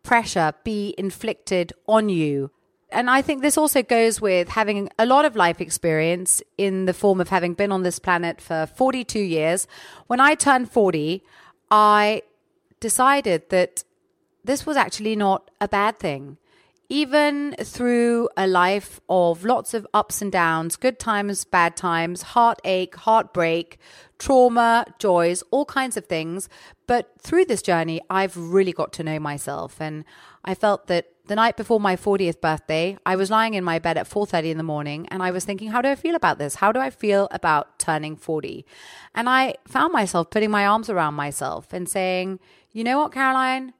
pressure 0.02 0.52
be 0.64 0.94
inflicted 0.98 1.72
on 1.86 2.08
you 2.08 2.50
and 2.90 3.10
I 3.10 3.20
think 3.20 3.42
this 3.42 3.58
also 3.58 3.82
goes 3.82 4.20
with 4.20 4.48
having 4.48 4.88
a 4.98 5.06
lot 5.06 5.24
of 5.24 5.34
life 5.34 5.60
experience 5.60 6.42
in 6.56 6.84
the 6.86 6.94
form 6.94 7.20
of 7.20 7.28
having 7.28 7.54
been 7.54 7.72
on 7.72 7.82
this 7.82 7.98
planet 7.98 8.40
for 8.40 8.66
42 8.76 9.18
years. 9.18 9.66
When 10.06 10.20
I 10.20 10.34
turned 10.34 10.70
40, 10.70 11.22
I 11.70 12.22
decided 12.78 13.50
that 13.50 13.82
this 14.44 14.64
was 14.64 14.76
actually 14.76 15.16
not 15.16 15.50
a 15.60 15.66
bad 15.66 15.98
thing. 15.98 16.36
Even 16.88 17.56
through 17.60 18.28
a 18.36 18.46
life 18.46 19.00
of 19.08 19.44
lots 19.44 19.74
of 19.74 19.84
ups 19.92 20.22
and 20.22 20.30
downs, 20.30 20.76
good 20.76 21.00
times, 21.00 21.44
bad 21.44 21.76
times, 21.76 22.22
heartache, 22.22 22.94
heartbreak, 22.94 23.78
trauma, 24.20 24.86
joys, 25.00 25.42
all 25.50 25.64
kinds 25.64 25.96
of 25.96 26.06
things. 26.06 26.48
But 26.86 27.10
through 27.20 27.46
this 27.46 27.62
journey, 27.62 28.00
I've 28.08 28.36
really 28.36 28.72
got 28.72 28.92
to 28.94 29.02
know 29.02 29.18
myself. 29.18 29.80
And 29.80 30.04
I 30.44 30.54
felt 30.54 30.86
that 30.86 31.06
the 31.26 31.34
night 31.34 31.56
before 31.56 31.80
my 31.80 31.96
40th 31.96 32.40
birthday, 32.40 32.96
I 33.04 33.16
was 33.16 33.30
lying 33.30 33.54
in 33.54 33.64
my 33.64 33.78
bed 33.78 33.98
at 33.98 34.06
4:30 34.08 34.50
in 34.50 34.58
the 34.58 34.62
morning 34.62 35.08
and 35.10 35.22
I 35.22 35.30
was 35.30 35.44
thinking, 35.44 35.70
how 35.70 35.82
do 35.82 35.88
I 35.88 35.96
feel 35.96 36.14
about 36.14 36.38
this? 36.38 36.56
How 36.56 36.72
do 36.72 36.80
I 36.80 36.90
feel 36.90 37.26
about 37.30 37.78
turning 37.78 38.16
40? 38.16 38.64
And 39.14 39.28
I 39.28 39.56
found 39.66 39.92
myself 39.92 40.30
putting 40.30 40.50
my 40.50 40.66
arms 40.66 40.88
around 40.88 41.14
myself 41.14 41.72
and 41.72 41.88
saying, 41.88 42.38
"You 42.72 42.84
know 42.84 42.98
what, 42.98 43.12
Caroline? 43.12 43.74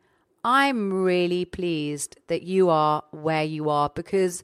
I'm 0.45 0.93
really 0.93 1.45
pleased 1.45 2.16
that 2.27 2.42
you 2.42 2.68
are 2.68 3.03
where 3.11 3.44
you 3.44 3.68
are 3.70 3.90
because 3.90 4.42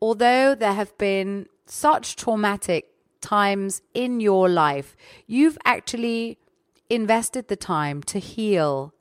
although 0.00 0.54
there 0.54 0.74
have 0.74 0.96
been 0.98 1.46
such 1.66 2.16
traumatic 2.16 2.90
times 3.20 3.82
in 3.94 4.20
your 4.20 4.48
life, 4.48 4.96
you've 5.26 5.58
actually 5.64 6.38
invested 6.88 7.48
the 7.48 7.56
time 7.56 8.02
to 8.02 8.18
heal 8.18 8.92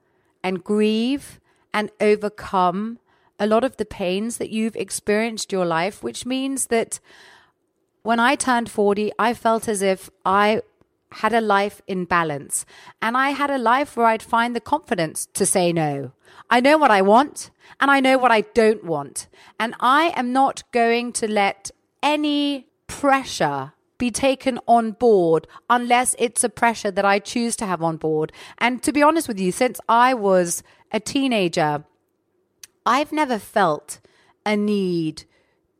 and 0.44 0.64
grieve 0.64 1.40
and 1.74 1.92
overcome 2.00 3.00
a 3.39 3.47
lot 3.47 3.63
of 3.63 3.78
the 3.78 3.86
pains 3.86 4.38
that 4.38 4.50
you've 4.50 4.76
experienced 4.76 5.52
your 5.52 5.65
life, 5.65 6.04
which 6.04 6.26
means 6.26 6.67
that 6.67 7.00
when 8.04 8.19
I 8.19 8.36
turned 8.36 8.69
40, 8.69 9.12
I 9.19 9.34
felt 9.34 9.67
as 9.67 9.82
if 9.82 10.10
I 10.26 10.62
had 11.12 11.34
a 11.34 11.41
life 11.41 11.82
in 11.88 12.06
balance 12.06 12.65
and 13.02 13.15
I 13.15 13.30
had 13.30 13.50
a 13.50 13.58
life 13.58 13.95
where 13.95 14.08
I'd 14.08 14.23
find 14.23 14.56
the 14.56 14.62
confidence 14.62 15.28
to 15.34 15.45
say 15.45 15.71
no. 15.71 16.12
I 16.50 16.60
know 16.60 16.78
what 16.78 16.91
I 16.91 17.02
want 17.02 17.50
and 17.80 17.89
I 17.89 18.00
know 18.00 18.17
what 18.17 18.32
I 18.32 18.41
don't 18.41 18.84
want. 18.84 19.28
And 19.60 19.73
I 19.80 20.13
am 20.15 20.34
not 20.34 20.63
going 20.71 21.13
to 21.13 21.28
let 21.28 21.71
any 22.04 22.67
pressure 22.88 23.73
be 23.97 24.12
taken 24.12 24.60
on 24.67 24.91
board 24.91 25.47
unless 25.69 26.15
it's 26.19 26.43
a 26.43 26.50
pressure 26.50 26.91
that 26.91 27.06
I 27.06 27.19
choose 27.19 27.56
to 27.58 27.65
have 27.65 27.82
on 27.82 27.97
board. 27.97 28.32
And 28.58 28.84
to 28.84 28.91
be 28.91 29.02
honest 29.02 29.28
with 29.28 29.39
you, 29.39 29.52
since 29.52 29.80
I 29.89 30.13
was 30.13 30.62
a 30.91 31.00
teenager, 31.00 31.84
I've 32.88 33.12
never 33.12 33.38
felt 33.38 34.00
a 34.45 34.56
need 34.56 35.26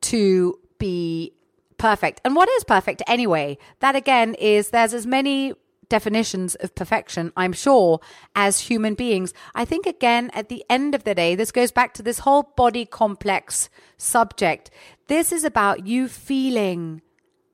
to 0.02 0.60
be 0.78 1.32
perfect. 1.78 2.20
And 2.26 2.36
what 2.36 2.50
is 2.50 2.66
perfect 2.66 3.02
anyway? 3.08 3.58
That 3.80 3.96
again 3.96 4.34
is 4.34 4.70
there's 4.70 4.94
as 4.94 5.08
many 5.08 5.54
definitions 5.88 6.56
of 6.56 6.76
perfection, 6.76 7.32
I'm 7.38 7.54
sure, 7.54 8.02
as 8.36 8.60
human 8.60 8.94
beings. 8.94 9.34
I 9.56 9.64
think 9.64 9.86
again, 9.86 10.32
at 10.34 10.50
the 10.50 10.66
end 10.70 10.94
of 10.94 11.06
the 11.06 11.16
day, 11.16 11.34
this 11.34 11.54
goes 11.54 11.72
back 11.72 11.94
to 11.94 12.04
this 12.04 12.20
whole 12.20 12.44
body 12.58 12.86
complex 12.86 13.70
subject. 13.98 14.70
This 15.08 15.32
is 15.32 15.46
about 15.46 15.88
you 15.88 16.10
feeling 16.10 17.02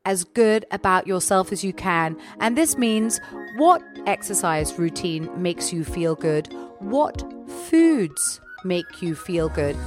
as 0.03 0.23
good 0.23 0.65
about 0.71 1.05
yourself 1.05 1.51
as 1.51 1.63
you 1.63 1.73
can. 1.73 2.17
And 2.39 2.57
this 2.57 2.75
means 2.75 3.21
what 3.57 3.83
exercise 4.07 4.79
routine 4.79 5.29
makes 5.39 5.71
you 5.71 5.83
feel 5.83 6.15
good? 6.15 6.51
What 6.79 7.23
foods 7.69 8.41
make 8.63 9.02
you 9.02 9.15
feel 9.15 9.49
good. 9.49 9.78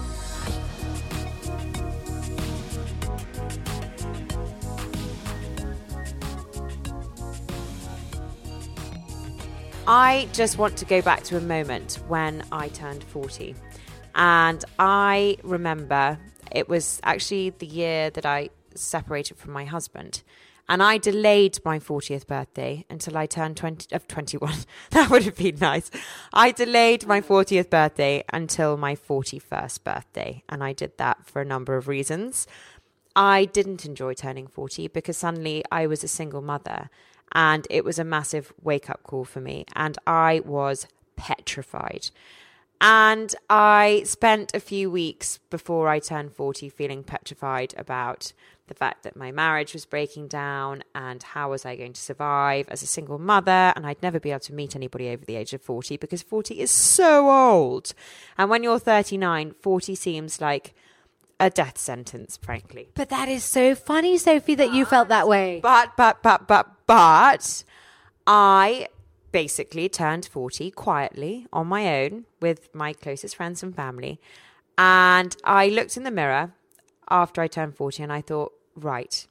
I 9.88 10.28
just 10.32 10.58
want 10.58 10.76
to 10.78 10.84
go 10.84 11.00
back 11.00 11.22
to 11.24 11.36
a 11.36 11.40
moment 11.40 12.00
when 12.08 12.42
I 12.50 12.68
turned 12.68 13.04
40. 13.04 13.54
And 14.16 14.64
I 14.80 15.36
remember 15.44 16.18
it 16.50 16.68
was 16.68 17.00
actually 17.04 17.50
the 17.50 17.66
year 17.66 18.10
that 18.10 18.26
I 18.26 18.48
separated 18.74 19.36
from 19.36 19.52
my 19.52 19.64
husband. 19.64 20.22
And 20.68 20.82
I 20.82 20.98
delayed 20.98 21.58
my 21.64 21.78
40th 21.78 22.26
birthday 22.26 22.84
until 22.90 23.16
I 23.16 23.26
turned 23.26 23.56
20, 23.56 23.94
of 23.94 24.08
21. 24.08 24.52
that 24.90 25.10
would 25.10 25.22
have 25.24 25.36
been 25.36 25.58
nice. 25.60 25.90
I 26.32 26.50
delayed 26.50 27.06
my 27.06 27.20
40th 27.20 27.70
birthday 27.70 28.24
until 28.32 28.76
my 28.76 28.96
41st 28.96 29.84
birthday. 29.84 30.42
And 30.48 30.64
I 30.64 30.72
did 30.72 30.98
that 30.98 31.26
for 31.26 31.40
a 31.40 31.44
number 31.44 31.76
of 31.76 31.88
reasons. 31.88 32.46
I 33.14 33.44
didn't 33.46 33.86
enjoy 33.86 34.14
turning 34.14 34.46
40 34.46 34.88
because 34.88 35.16
suddenly 35.16 35.64
I 35.70 35.86
was 35.86 36.04
a 36.04 36.08
single 36.08 36.42
mother 36.42 36.90
and 37.32 37.66
it 37.70 37.84
was 37.84 37.98
a 37.98 38.04
massive 38.04 38.52
wake 38.62 38.90
up 38.90 39.02
call 39.04 39.24
for 39.24 39.40
me. 39.40 39.64
And 39.74 39.96
I 40.06 40.40
was 40.44 40.86
petrified. 41.16 42.10
And 42.80 43.34
I 43.48 44.02
spent 44.04 44.54
a 44.54 44.60
few 44.60 44.90
weeks 44.90 45.38
before 45.50 45.88
I 45.88 45.98
turned 45.98 46.32
40 46.32 46.68
feeling 46.68 47.02
petrified 47.02 47.74
about 47.76 48.32
the 48.68 48.74
fact 48.74 49.04
that 49.04 49.16
my 49.16 49.30
marriage 49.30 49.72
was 49.72 49.86
breaking 49.86 50.26
down 50.28 50.82
and 50.94 51.22
how 51.22 51.50
was 51.50 51.64
I 51.64 51.76
going 51.76 51.92
to 51.92 52.00
survive 52.00 52.68
as 52.68 52.82
a 52.82 52.86
single 52.86 53.18
mother 53.18 53.72
and 53.76 53.86
I'd 53.86 54.02
never 54.02 54.18
be 54.18 54.30
able 54.30 54.40
to 54.40 54.54
meet 54.54 54.74
anybody 54.74 55.08
over 55.08 55.24
the 55.24 55.36
age 55.36 55.52
of 55.52 55.62
40 55.62 55.96
because 55.96 56.22
40 56.22 56.60
is 56.60 56.70
so 56.70 57.30
old. 57.30 57.94
And 58.36 58.50
when 58.50 58.62
you're 58.62 58.78
39, 58.78 59.54
40 59.60 59.94
seems 59.94 60.40
like 60.40 60.74
a 61.38 61.50
death 61.50 61.78
sentence, 61.78 62.36
frankly. 62.36 62.88
But 62.94 63.08
that 63.10 63.28
is 63.28 63.44
so 63.44 63.74
funny, 63.74 64.18
Sophie, 64.18 64.54
that 64.56 64.72
you 64.72 64.84
felt 64.84 65.08
that 65.08 65.28
way. 65.28 65.60
But, 65.62 65.96
but, 65.96 66.22
but, 66.22 66.48
but, 66.48 66.68
but, 66.86 67.64
I 68.26 68.88
basically 69.36 69.86
turned 69.86 70.24
40 70.24 70.70
quietly 70.70 71.46
on 71.52 71.66
my 71.66 72.02
own 72.02 72.24
with 72.40 72.74
my 72.74 72.94
closest 72.94 73.36
friends 73.36 73.62
and 73.62 73.76
family. 73.76 74.18
And 74.78 75.36
I 75.44 75.68
looked 75.68 75.98
in 75.98 76.04
the 76.04 76.10
mirror 76.10 76.54
after 77.10 77.42
I 77.42 77.46
turned 77.46 77.76
40 77.76 78.04
and 78.04 78.10
I 78.10 78.22
thought, 78.22 78.54
right, 78.74 79.26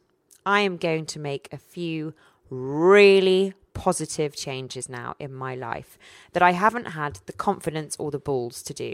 I 0.45 0.59
am 0.59 0.77
going 0.77 1.07
to 1.07 1.19
make 1.19 1.49
a 1.51 1.57
few 1.57 2.13
really 2.51 3.55
positive 3.73 4.35
changes 4.35 4.87
now 4.87 5.15
in 5.17 5.33
my 5.33 5.55
life 5.55 5.97
that 6.33 6.43
I 6.43 6.51
haven't 6.51 6.89
had 6.89 7.21
the 7.25 7.33
confidence 7.33 7.95
or 7.97 8.11
the 8.11 8.19
balls 8.19 8.61
to 8.61 8.75
do. 8.75 8.93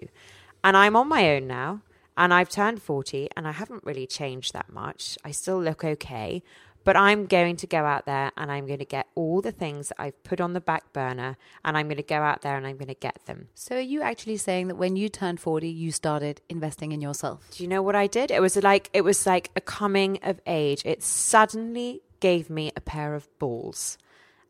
And 0.63 0.77
I'm 0.77 0.95
on 0.95 1.09
my 1.09 1.29
own 1.35 1.45
now. 1.45 1.81
And 2.15 2.33
I've 2.33 2.49
turned 2.49 2.81
40 2.81 3.29
and 3.35 3.47
I 3.47 3.51
haven't 3.51 3.83
really 3.83 4.07
changed 4.07 4.53
that 4.53 4.71
much. 4.71 5.17
I 5.25 5.31
still 5.31 5.61
look 5.61 5.83
okay. 5.83 6.41
But 6.83 6.97
I'm 6.97 7.25
going 7.25 7.57
to 7.57 7.67
go 7.67 7.85
out 7.85 8.05
there 8.05 8.31
and 8.35 8.51
I'm 8.51 8.65
going 8.65 8.79
to 8.79 8.85
get 8.85 9.07
all 9.15 9.41
the 9.41 9.51
things 9.51 9.89
that 9.89 10.01
I've 10.01 10.23
put 10.23 10.41
on 10.41 10.53
the 10.53 10.61
back 10.61 10.91
burner 10.93 11.37
and 11.63 11.77
I'm 11.77 11.87
going 11.87 11.97
to 11.97 12.03
go 12.03 12.15
out 12.15 12.41
there 12.41 12.57
and 12.57 12.65
I'm 12.65 12.77
going 12.77 12.87
to 12.87 12.95
get 12.95 13.25
them. 13.25 13.49
So 13.53 13.75
are 13.75 13.79
you 13.79 14.01
actually 14.01 14.37
saying 14.37 14.67
that 14.69 14.75
when 14.75 14.95
you 14.95 15.09
turned 15.09 15.39
40, 15.39 15.67
you 15.67 15.91
started 15.91 16.41
investing 16.49 16.91
in 16.91 17.01
yourself? 17.01 17.47
Do 17.51 17.63
you 17.63 17.69
know 17.69 17.81
what 17.81 17.95
I 17.95 18.07
did? 18.07 18.31
It 18.31 18.41
was 18.41 18.55
like 18.57 18.89
it 18.93 19.01
was 19.01 19.25
like 19.25 19.51
a 19.55 19.61
coming 19.61 20.19
of 20.23 20.39
age. 20.47 20.81
It 20.85 21.03
suddenly 21.03 22.01
gave 22.19 22.49
me 22.49 22.71
a 22.75 22.81
pair 22.81 23.13
of 23.15 23.27
balls. 23.39 23.97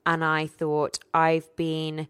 And 0.06 0.24
I 0.24 0.48
thought 0.48 1.00
I've 1.14 1.54
been 1.56 2.08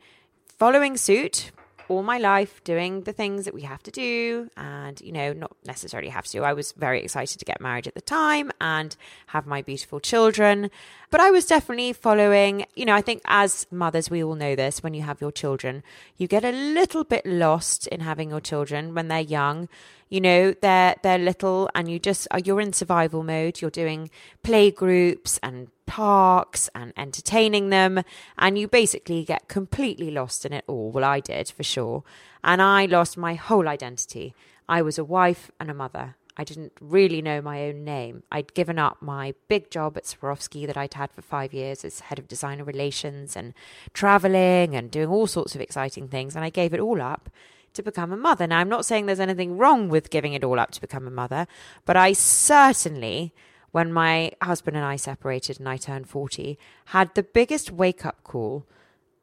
following 0.57 0.97
suit 0.97 1.51
all 1.91 2.03
my 2.03 2.17
life 2.17 2.63
doing 2.63 3.01
the 3.01 3.11
things 3.11 3.43
that 3.43 3.53
we 3.53 3.63
have 3.63 3.83
to 3.83 3.91
do 3.91 4.49
and 4.55 5.01
you 5.01 5.11
know 5.11 5.33
not 5.33 5.51
necessarily 5.65 6.09
have 6.09 6.25
to. 6.27 6.39
I 6.39 6.53
was 6.53 6.71
very 6.71 7.03
excited 7.03 7.37
to 7.37 7.45
get 7.45 7.59
married 7.59 7.85
at 7.85 7.95
the 7.95 8.01
time 8.01 8.49
and 8.61 8.95
have 9.27 9.45
my 9.45 9.61
beautiful 9.61 9.99
children. 9.99 10.71
But 11.09 11.19
i 11.19 11.29
was 11.29 11.45
definitely 11.45 11.91
following 11.91 12.65
you 12.73 12.85
know 12.85 12.95
i 12.95 13.01
think 13.01 13.21
as 13.25 13.67
mothers 13.69 14.09
we 14.09 14.23
all 14.23 14.35
know 14.35 14.55
this 14.55 14.81
when 14.81 14.93
you 14.93 15.01
have 15.01 15.19
your 15.19 15.31
children 15.31 15.83
you 16.15 16.25
get 16.25 16.45
a 16.45 16.51
little 16.51 17.03
bit 17.03 17.25
lost 17.25 17.87
in 17.87 17.99
having 17.99 18.29
your 18.29 18.39
children 18.39 18.95
when 18.95 19.09
they're 19.09 19.19
young 19.19 19.67
you 20.11 20.21
know 20.21 20.53
they're 20.61 20.95
they're 21.01 21.17
little 21.17 21.67
and 21.73 21.89
you 21.89 21.97
just 21.97 22.27
uh, 22.29 22.39
you're 22.45 22.61
in 22.61 22.73
survival 22.73 23.23
mode 23.23 23.61
you're 23.61 23.71
doing 23.71 24.11
play 24.43 24.69
groups 24.69 25.39
and 25.41 25.69
parks 25.91 26.69
and 26.73 26.93
entertaining 26.95 27.69
them. 27.69 28.01
And 28.37 28.57
you 28.57 28.69
basically 28.69 29.25
get 29.25 29.49
completely 29.49 30.09
lost 30.09 30.45
in 30.45 30.53
it 30.53 30.63
all. 30.65 30.89
Well, 30.89 31.03
I 31.03 31.19
did 31.19 31.49
for 31.49 31.63
sure. 31.63 32.05
And 32.45 32.61
I 32.61 32.85
lost 32.85 33.17
my 33.17 33.33
whole 33.33 33.67
identity. 33.67 34.33
I 34.69 34.81
was 34.83 34.97
a 34.97 35.03
wife 35.03 35.51
and 35.59 35.69
a 35.69 35.73
mother. 35.73 36.15
I 36.37 36.45
didn't 36.45 36.71
really 36.79 37.21
know 37.21 37.41
my 37.41 37.63
own 37.63 37.83
name. 37.83 38.23
I'd 38.31 38.53
given 38.53 38.79
up 38.79 39.01
my 39.01 39.33
big 39.49 39.69
job 39.69 39.97
at 39.97 40.05
Swarovski 40.05 40.65
that 40.65 40.77
I'd 40.77 40.93
had 40.93 41.11
for 41.11 41.21
five 41.21 41.53
years 41.53 41.83
as 41.83 41.99
head 41.99 42.19
of 42.19 42.29
designer 42.29 42.63
relations 42.63 43.35
and 43.35 43.53
traveling 43.93 44.73
and 44.77 44.89
doing 44.89 45.09
all 45.09 45.27
sorts 45.27 45.55
of 45.55 45.61
exciting 45.61 46.07
things. 46.07 46.37
And 46.37 46.45
I 46.45 46.49
gave 46.49 46.73
it 46.73 46.79
all 46.79 47.01
up 47.01 47.29
to 47.73 47.83
become 47.83 48.11
a 48.11 48.17
mother. 48.17 48.47
Now, 48.47 48.59
I'm 48.59 48.69
not 48.69 48.85
saying 48.85 49.05
there's 49.05 49.19
anything 49.19 49.57
wrong 49.57 49.89
with 49.89 50.09
giving 50.09 50.33
it 50.33 50.43
all 50.43 50.59
up 50.59 50.71
to 50.71 50.81
become 50.81 51.07
a 51.07 51.11
mother, 51.11 51.47
but 51.85 51.95
I 51.95 52.13
certainly 52.13 53.33
when 53.71 53.91
my 53.91 54.31
husband 54.41 54.77
and 54.77 54.85
I 54.85 54.97
separated 54.97 55.59
and 55.59 55.67
I 55.67 55.77
turned 55.77 56.07
40, 56.07 56.59
had 56.85 57.15
the 57.15 57.23
biggest 57.23 57.71
wake 57.71 58.05
up 58.05 58.23
call 58.23 58.65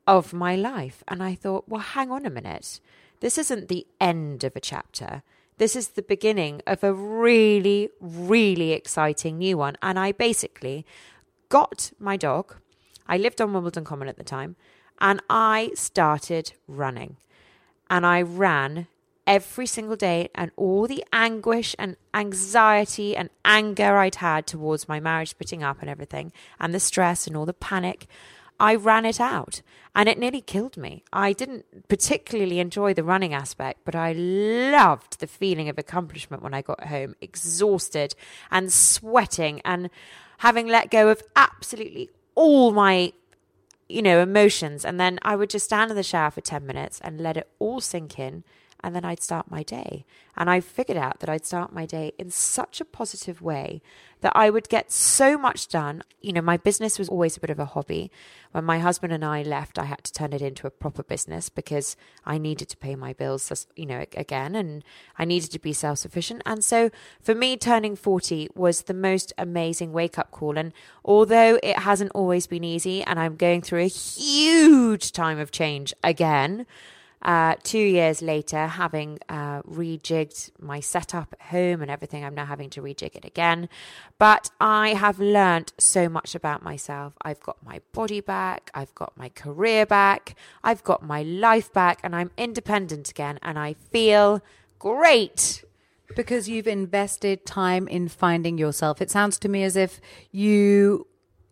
of 0.07 0.33
my 0.33 0.57
life. 0.57 1.05
And 1.07 1.23
I 1.23 1.35
thought, 1.35 1.69
well, 1.69 1.81
hang 1.81 2.11
on 2.11 2.25
a 2.25 2.31
minute. 2.31 2.81
This 3.21 3.37
isn't 3.37 3.69
the 3.69 3.87
end 4.01 4.45
of 4.45 4.57
a 4.57 4.61
chapter. 4.61 5.23
This 5.59 5.77
is 5.77 5.89
the 5.89 6.03
beginning 6.03 6.63
of 6.67 6.83
a 6.83 6.93
really, 6.93 7.91
really 8.01 8.73
exciting 8.73 9.39
new 9.39 9.59
one. 9.59 9.77
And 9.83 9.99
I 9.99 10.13
basically 10.13 10.87
got 11.49 11.93
my 11.99 12.17
dog. 12.17 12.57
I 13.07 13.19
lived 13.19 13.41
on 13.41 13.53
Wimbledon 13.53 13.85
Common 13.85 14.09
at 14.09 14.17
the 14.17 14.25
time. 14.25 14.57
And 15.01 15.23
I 15.29 15.73
started 15.75 16.53
running. 16.67 17.17
And 17.91 18.05
I 18.05 18.23
ran 18.23 18.87
every 19.27 19.67
single 19.67 19.97
day 19.97 20.31
and 20.35 20.51
all 20.57 20.87
the 20.87 21.05
anguish 21.13 21.77
and 21.79 21.97
anxiety 22.15 23.15
and 23.15 23.29
anger 23.45 23.99
I'd 23.99 24.17
had 24.17 24.47
towards 24.47 24.89
my 24.89 25.01
marriage 25.01 25.37
putting 25.37 25.63
up 25.63 25.81
and 25.81 25.91
everything, 25.91 26.33
and 26.59 26.75
the 26.75 26.81
stress 26.81 27.27
and 27.27 27.37
all 27.37 27.45
the 27.45 27.53
panic, 27.53 28.07
I 28.61 28.75
ran 28.75 29.05
it 29.05 29.21
out 29.21 29.63
and 29.95 30.09
it 30.09 30.19
nearly 30.19 30.41
killed 30.41 30.77
me. 30.77 31.05
I 31.13 31.33
didn't 31.33 31.89
particularly 31.89 32.59
enjoy 32.59 32.95
the 32.95 33.05
running 33.05 33.35
aspect, 33.35 33.81
but 33.85 33.95
I 33.95 34.13
loved 34.13 35.21
the 35.21 35.27
feeling 35.27 35.69
of 35.69 35.79
accomplishment 35.79 36.43
when 36.43 36.55
I 36.55 36.63
got 36.63 36.85
home, 36.85 37.15
exhausted 37.21 38.15
and 38.51 38.73
sweating 38.73 39.61
and 39.65 39.91
having 40.39 40.67
let 40.67 40.91
go 40.91 41.09
of 41.09 41.23
absolutely 41.37 42.11
all 42.35 42.73
my 42.73 43.13
you 43.89 44.03
know 44.03 44.21
emotions. 44.21 44.85
And 44.85 45.01
then 45.01 45.19
I 45.23 45.37
would 45.37 45.51
just 45.51 45.67
stand 45.67 45.91
in 45.91 45.97
the 45.97 46.03
shower 46.03 46.31
for 46.31 46.41
10 46.41 46.67
minutes 46.67 47.01
and 47.03 47.21
let 47.21 47.37
it 47.37 47.49
all 47.59 47.81
sink 47.81 48.19
in 48.19 48.45
and 48.81 48.95
then 48.95 49.05
I'd 49.05 49.23
start 49.23 49.51
my 49.51 49.63
day. 49.63 50.05
And 50.37 50.49
I 50.49 50.61
figured 50.61 50.97
out 50.97 51.19
that 51.21 51.29
I'd 51.29 51.45
start 51.45 51.73
my 51.73 51.85
day 51.85 52.13
in 52.17 52.31
such 52.31 52.81
a 52.81 52.85
positive 52.85 53.43
way 53.43 53.83
that 54.21 54.33
I 54.35 54.51
would 54.51 54.69
get 54.69 54.91
so 54.91 55.37
much 55.37 55.69
done. 55.69 56.03
You 56.21 56.33
know, 56.33 56.43
my 56.43 56.57
business 56.57 56.99
was 56.99 57.09
always 57.09 57.37
a 57.37 57.41
bit 57.41 57.51
of 57.51 57.59
a 57.59 57.65
hobby. 57.65 58.11
When 58.53 58.65
my 58.65 58.79
husband 58.79 59.13
and 59.13 59.25
I 59.25 59.43
left, 59.43 59.79
I 59.79 59.85
had 59.85 60.05
to 60.05 60.13
turn 60.13 60.33
it 60.33 60.43
into 60.43 60.67
a 60.67 60.71
proper 60.71 61.03
business 61.03 61.49
because 61.49 61.97
I 62.25 62.39
needed 62.39 62.69
to 62.69 62.77
pay 62.77 62.95
my 62.95 63.13
bills, 63.13 63.67
you 63.77 63.87
know, 63.87 64.05
again, 64.17 64.55
and 64.55 64.85
I 65.19 65.25
needed 65.25 65.51
to 65.53 65.59
be 65.59 65.73
self 65.73 65.99
sufficient. 65.99 66.43
And 66.47 66.65
so 66.65 66.91
for 67.21 67.35
me, 67.35 67.57
turning 67.57 67.97
40 67.97 68.49
was 68.55 68.83
the 68.83 68.95
most 68.95 69.33
amazing 69.39 69.93
wake 69.93 70.19
up 70.19 70.31
call. 70.31 70.57
And 70.57 70.73
although 71.05 71.59
it 71.63 71.81
hasn't 71.81 72.13
always 72.15 72.47
been 72.47 72.65
easy, 72.65 73.03
and 73.03 73.19
I'm 73.19 73.37
going 73.37 73.63
through 73.63 73.83
a 73.83 73.89
huge 73.89 75.13
time 75.13 75.39
of 75.39 75.51
change 75.51 75.95
again, 76.03 76.67
uh, 77.23 77.57
two 77.63 77.79
years 77.79 78.23
later, 78.23 78.67
having 78.67 79.19
uh, 79.29 79.63
rejigged 79.63 80.51
my 80.61 80.81
setup 80.81 81.33
at 81.33 81.49
home 81.49 81.83
and 81.83 81.91
everything, 81.91 82.25
I'm 82.25 82.35
now 82.35 82.47
having 82.47 82.71
to 82.71 82.83
rejig 82.83 83.17
it 83.17 83.25
again. 83.25 83.69
But 84.19 84.51
I 84.61 84.91
have 84.91 85.19
learned 85.19 85.73
so 85.79 86.09
much 86.09 86.35
about 86.35 86.63
myself. 86.63 87.15
I've 87.23 87.41
got 87.41 87.57
my 87.65 87.81
body 87.93 88.21
back, 88.21 88.71
I've 88.73 88.95
got 88.95 89.17
my 89.17 89.31
career 89.31 89.85
back, 89.85 90.37
I've 90.63 90.85
got 90.85 91.03
my 91.03 91.23
life 91.23 91.73
back, 91.73 92.01
and 92.05 92.15
I'm 92.15 92.31
independent 92.37 93.11
again, 93.11 93.39
and 93.43 93.59
I 93.59 93.75
feel 93.75 94.41
great. 94.79 95.65
Because 96.17 96.49
you've 96.49 96.67
invested 96.67 97.45
time 97.45 97.87
in 97.87 98.09
finding 98.09 98.57
yourself. 98.57 99.03
It 99.03 99.11
sounds 99.11 99.39
to 99.41 99.49
me 99.49 99.63
as 99.63 99.77
if 99.77 100.01
you 100.33 101.07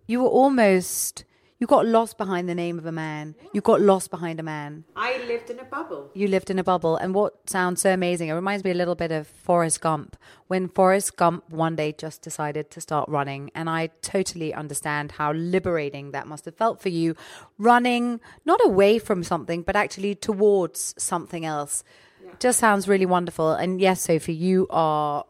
you 0.07 0.23
were 0.23 0.29
almost 0.29 1.26
you 1.59 1.67
got 1.67 1.87
lost 1.87 2.19
behind 2.19 2.49
the 2.49 2.55
name 2.55 2.79
of 2.79 2.85
a 2.85 2.93
man. 2.93 3.35
You 3.55 3.63
got 3.63 3.81
lost 3.81 4.11
behind 4.11 4.39
a 4.39 4.43
man. 4.43 4.85
I 4.95 5.25
lived 5.27 5.49
in 5.49 5.59
a 5.59 5.65
bubble. 5.65 6.11
You 6.13 6.29
lived 6.29 6.51
in 6.51 6.59
a 6.59 6.65
bubble. 6.65 6.97
And 6.97 7.15
what 7.15 7.49
sounds 7.49 7.81
so 7.81 7.93
amazing, 7.93 8.29
it 8.29 8.35
reminds 8.35 8.63
me 8.63 8.73
a 8.73 8.75
little 8.75 8.95
bit 8.95 9.11
of 9.11 9.27
Forrest 9.27 9.81
Gump. 9.81 10.17
When 10.49 10.69
Forrest 10.69 11.17
Gump 11.17 11.49
one 11.49 11.75
day 11.75 11.93
just 11.97 12.21
decided 12.21 12.71
to 12.73 12.81
start 12.81 13.09
running. 13.09 13.51
And 13.55 13.71
I 13.71 13.89
totally 14.03 14.53
understand 14.53 15.13
how 15.13 15.33
liberating 15.33 16.11
that 16.11 16.27
must 16.27 16.45
have 16.45 16.57
felt 16.57 16.83
for 16.83 16.91
you. 16.91 17.17
Running 17.57 18.21
not 18.45 18.61
away 18.63 18.99
from 18.99 19.25
something, 19.25 19.63
but 19.63 19.77
actually 19.77 20.15
towards 20.15 20.95
something 20.99 21.47
else. 21.47 21.85
Yeah. 22.23 22.33
Just 22.39 22.59
sounds 22.59 22.87
really 22.87 23.07
wonderful. 23.07 23.53
And 23.53 23.81
yes, 23.81 24.03
Sophie, 24.03 24.35
you 24.35 24.67
are 24.69 25.25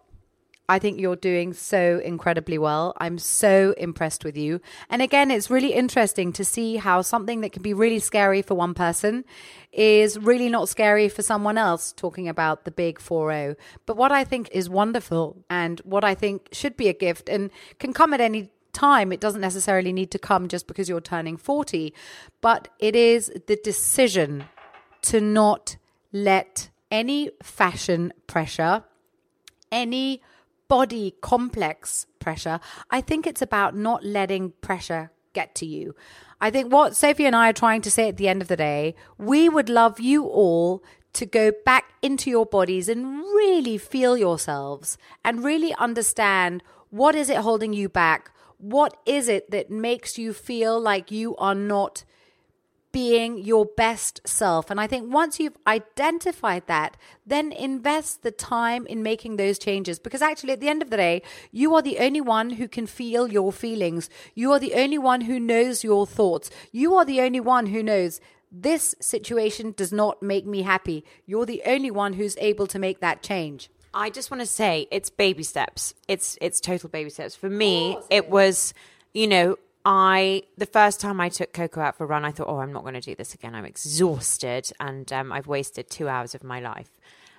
I 0.68 0.78
think 0.78 0.98
you're 0.98 1.16
doing 1.16 1.52
so 1.52 2.00
incredibly 2.04 2.58
well. 2.58 2.92
I'm 2.98 3.18
so 3.18 3.74
impressed 3.78 4.24
with 4.24 4.36
you. 4.36 4.60
And 4.90 5.00
again, 5.00 5.30
it's 5.30 5.50
really 5.50 5.72
interesting 5.72 6.32
to 6.32 6.44
see 6.44 6.76
how 6.76 7.02
something 7.02 7.40
that 7.42 7.52
can 7.52 7.62
be 7.62 7.72
really 7.72 8.00
scary 8.00 8.42
for 8.42 8.54
one 8.54 8.74
person 8.74 9.24
is 9.72 10.18
really 10.18 10.48
not 10.48 10.68
scary 10.68 11.08
for 11.08 11.22
someone 11.22 11.56
else, 11.58 11.92
talking 11.92 12.28
about 12.28 12.64
the 12.64 12.70
big 12.70 12.98
40. 12.98 13.54
But 13.84 13.96
what 13.96 14.10
I 14.10 14.24
think 14.24 14.48
is 14.52 14.68
wonderful 14.68 15.44
and 15.48 15.80
what 15.80 16.02
I 16.02 16.14
think 16.14 16.48
should 16.52 16.76
be 16.76 16.88
a 16.88 16.94
gift 16.94 17.28
and 17.28 17.50
can 17.78 17.92
come 17.92 18.12
at 18.12 18.20
any 18.20 18.50
time. 18.72 19.12
It 19.12 19.20
doesn't 19.20 19.40
necessarily 19.40 19.92
need 19.92 20.10
to 20.10 20.18
come 20.18 20.48
just 20.48 20.66
because 20.66 20.88
you're 20.88 21.00
turning 21.00 21.36
40, 21.36 21.94
but 22.40 22.68
it 22.78 22.94
is 22.94 23.32
the 23.46 23.56
decision 23.62 24.44
to 25.02 25.20
not 25.20 25.76
let 26.12 26.70
any 26.90 27.30
fashion 27.42 28.12
pressure, 28.26 28.84
any 29.72 30.22
body 30.68 31.14
complex 31.20 32.06
pressure. 32.18 32.60
I 32.90 33.00
think 33.00 33.26
it's 33.26 33.42
about 33.42 33.76
not 33.76 34.04
letting 34.04 34.52
pressure 34.60 35.10
get 35.32 35.54
to 35.56 35.66
you. 35.66 35.94
I 36.40 36.50
think 36.50 36.72
what 36.72 36.96
Sophie 36.96 37.26
and 37.26 37.36
I 37.36 37.50
are 37.50 37.54
trying 37.54 37.82
to 37.82 37.90
say 37.90 38.08
at 38.08 38.16
the 38.16 38.28
end 38.28 38.42
of 38.42 38.48
the 38.48 38.56
day, 38.56 38.94
we 39.18 39.48
would 39.48 39.68
love 39.68 40.00
you 40.00 40.24
all 40.24 40.82
to 41.12 41.24
go 41.24 41.52
back 41.64 41.92
into 42.02 42.30
your 42.30 42.44
bodies 42.44 42.88
and 42.88 43.20
really 43.20 43.78
feel 43.78 44.16
yourselves 44.16 44.98
and 45.24 45.44
really 45.44 45.74
understand 45.74 46.62
what 46.90 47.14
is 47.14 47.30
it 47.30 47.38
holding 47.38 47.72
you 47.72 47.88
back? 47.88 48.30
What 48.58 48.96
is 49.06 49.28
it 49.28 49.50
that 49.50 49.70
makes 49.70 50.18
you 50.18 50.32
feel 50.32 50.80
like 50.80 51.10
you 51.10 51.36
are 51.36 51.54
not 51.54 52.04
being 52.92 53.38
your 53.38 53.66
best 53.66 54.20
self. 54.26 54.70
And 54.70 54.80
I 54.80 54.86
think 54.86 55.12
once 55.12 55.38
you've 55.38 55.56
identified 55.66 56.66
that, 56.66 56.96
then 57.26 57.52
invest 57.52 58.22
the 58.22 58.30
time 58.30 58.86
in 58.86 59.02
making 59.02 59.36
those 59.36 59.58
changes. 59.58 59.98
Because 59.98 60.22
actually, 60.22 60.52
at 60.52 60.60
the 60.60 60.68
end 60.68 60.82
of 60.82 60.90
the 60.90 60.96
day, 60.96 61.22
you 61.52 61.74
are 61.74 61.82
the 61.82 61.98
only 61.98 62.20
one 62.20 62.50
who 62.50 62.68
can 62.68 62.86
feel 62.86 63.28
your 63.28 63.52
feelings. 63.52 64.08
You 64.34 64.52
are 64.52 64.58
the 64.58 64.74
only 64.74 64.98
one 64.98 65.22
who 65.22 65.38
knows 65.38 65.84
your 65.84 66.06
thoughts. 66.06 66.50
You 66.72 66.94
are 66.94 67.04
the 67.04 67.20
only 67.20 67.40
one 67.40 67.66
who 67.66 67.82
knows 67.82 68.20
this 68.50 68.94
situation 69.00 69.74
does 69.76 69.92
not 69.92 70.22
make 70.22 70.46
me 70.46 70.62
happy. 70.62 71.04
You're 71.26 71.46
the 71.46 71.62
only 71.66 71.90
one 71.90 72.14
who's 72.14 72.36
able 72.38 72.66
to 72.68 72.78
make 72.78 73.00
that 73.00 73.22
change. 73.22 73.70
I 73.92 74.10
just 74.10 74.30
want 74.30 74.40
to 74.40 74.46
say 74.46 74.86
it's 74.90 75.10
baby 75.10 75.42
steps. 75.42 75.94
It's 76.06 76.36
it's 76.40 76.60
total 76.60 76.88
baby 76.88 77.10
steps. 77.10 77.34
For 77.34 77.48
me, 77.48 77.98
it 78.10 78.28
was, 78.28 78.74
you 79.14 79.26
know, 79.26 79.56
I 79.88 80.42
the 80.58 80.66
first 80.66 81.00
time 81.00 81.20
I 81.20 81.28
took 81.28 81.52
Coco 81.52 81.80
out 81.80 81.96
for 81.96 82.04
a 82.04 82.06
run, 82.08 82.24
I 82.24 82.32
thought, 82.32 82.48
oh, 82.48 82.58
I'm 82.58 82.72
not 82.72 82.82
going 82.82 82.94
to 82.94 83.00
do 83.00 83.14
this 83.14 83.34
again. 83.34 83.54
I'm 83.54 83.64
exhausted, 83.64 84.72
and 84.80 85.10
um, 85.12 85.30
I've 85.30 85.46
wasted 85.46 85.88
two 85.88 86.08
hours 86.08 86.34
of 86.34 86.42
my 86.42 86.58
life. 86.58 86.90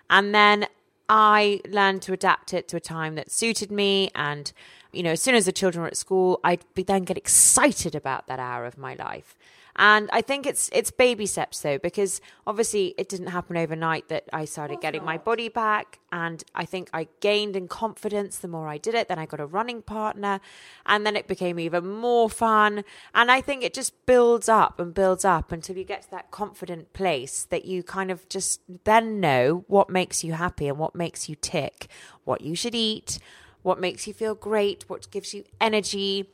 And 0.10 0.34
then 0.34 0.66
I 1.10 1.60
learned 1.68 2.04
to 2.04 2.14
adapt 2.14 2.54
it 2.54 2.70
to 2.70 2.78
a 2.78 2.80
time 2.80 3.16
that 3.16 3.30
suited 3.30 3.70
me. 3.70 4.12
And, 4.16 4.54
you 4.94 5.04
know, 5.04 5.12
as 5.12 5.22
soon 5.22 5.36
as 5.36 5.44
the 5.44 5.52
children 5.52 5.82
were 5.82 5.90
at 5.90 5.98
school, 5.98 6.40
I'd 6.42 6.64
be, 6.74 6.84
then 6.84 7.04
get 7.04 7.18
excited 7.18 7.94
about 7.94 8.28
that 8.28 8.40
hour 8.40 8.66
of 8.66 8.78
my 8.78 8.94
life. 8.96 9.38
And 9.78 10.10
I 10.12 10.22
think 10.22 10.46
it's 10.46 10.70
it's 10.74 10.90
baby 10.90 11.26
steps 11.26 11.62
though, 11.62 11.78
because 11.78 12.20
obviously 12.48 12.96
it 12.98 13.10
didn't 13.10 13.28
happen 13.28 13.58
overnight 13.58 14.08
that 14.10 14.26
I 14.34 14.46
started 14.46 14.82
getting 14.82 15.04
my 15.04 15.18
body 15.18 15.50
back. 15.50 16.00
And 16.12 16.44
I 16.56 16.66
think 16.66 16.90
I 16.94 17.08
gained 17.20 17.56
in 17.56 17.68
confidence 17.68 18.38
the 18.40 18.48
more 18.48 18.68
I 18.68 18.78
did 18.78 18.96
it. 18.96 19.08
Then 19.08 19.20
I 19.20 19.26
got 19.26 19.40
a 19.40 19.46
running 19.46 19.82
partner, 19.82 20.40
and 20.86 21.06
then 21.06 21.16
it 21.16 21.28
became 21.28 21.60
even 21.60 21.88
more 21.88 22.30
fun. 22.30 22.84
And 23.14 23.30
I 23.30 23.42
think 23.42 23.64
it 23.64 23.74
just 23.74 24.06
builds 24.06 24.50
up 24.50 24.80
and 24.80 24.94
builds 24.94 25.26
up 25.26 25.52
until 25.52 25.78
you 25.78 25.84
get 25.84 26.04
to 26.04 26.12
that 26.12 26.32
confident 26.32 26.94
place 26.94 27.44
that 27.50 27.66
you 27.66 27.84
kind 27.84 28.10
of 28.10 28.28
just 28.30 28.62
then 28.86 29.20
know 29.20 29.66
what 29.68 29.90
makes 29.90 30.24
you 30.24 30.34
happy 30.34 30.68
and 30.68 30.80
what 30.80 30.96
makes 30.96 31.30
you 31.30 31.36
tick, 31.36 31.88
what 32.24 32.42
you 32.42 32.56
should 32.56 32.76
eat, 32.76 33.20
what 33.62 33.80
makes 33.80 34.08
you 34.08 34.14
feel 34.14 34.34
great, 34.34 34.86
what 34.88 35.12
gives 35.12 35.34
you 35.34 35.44
energy 35.60 36.30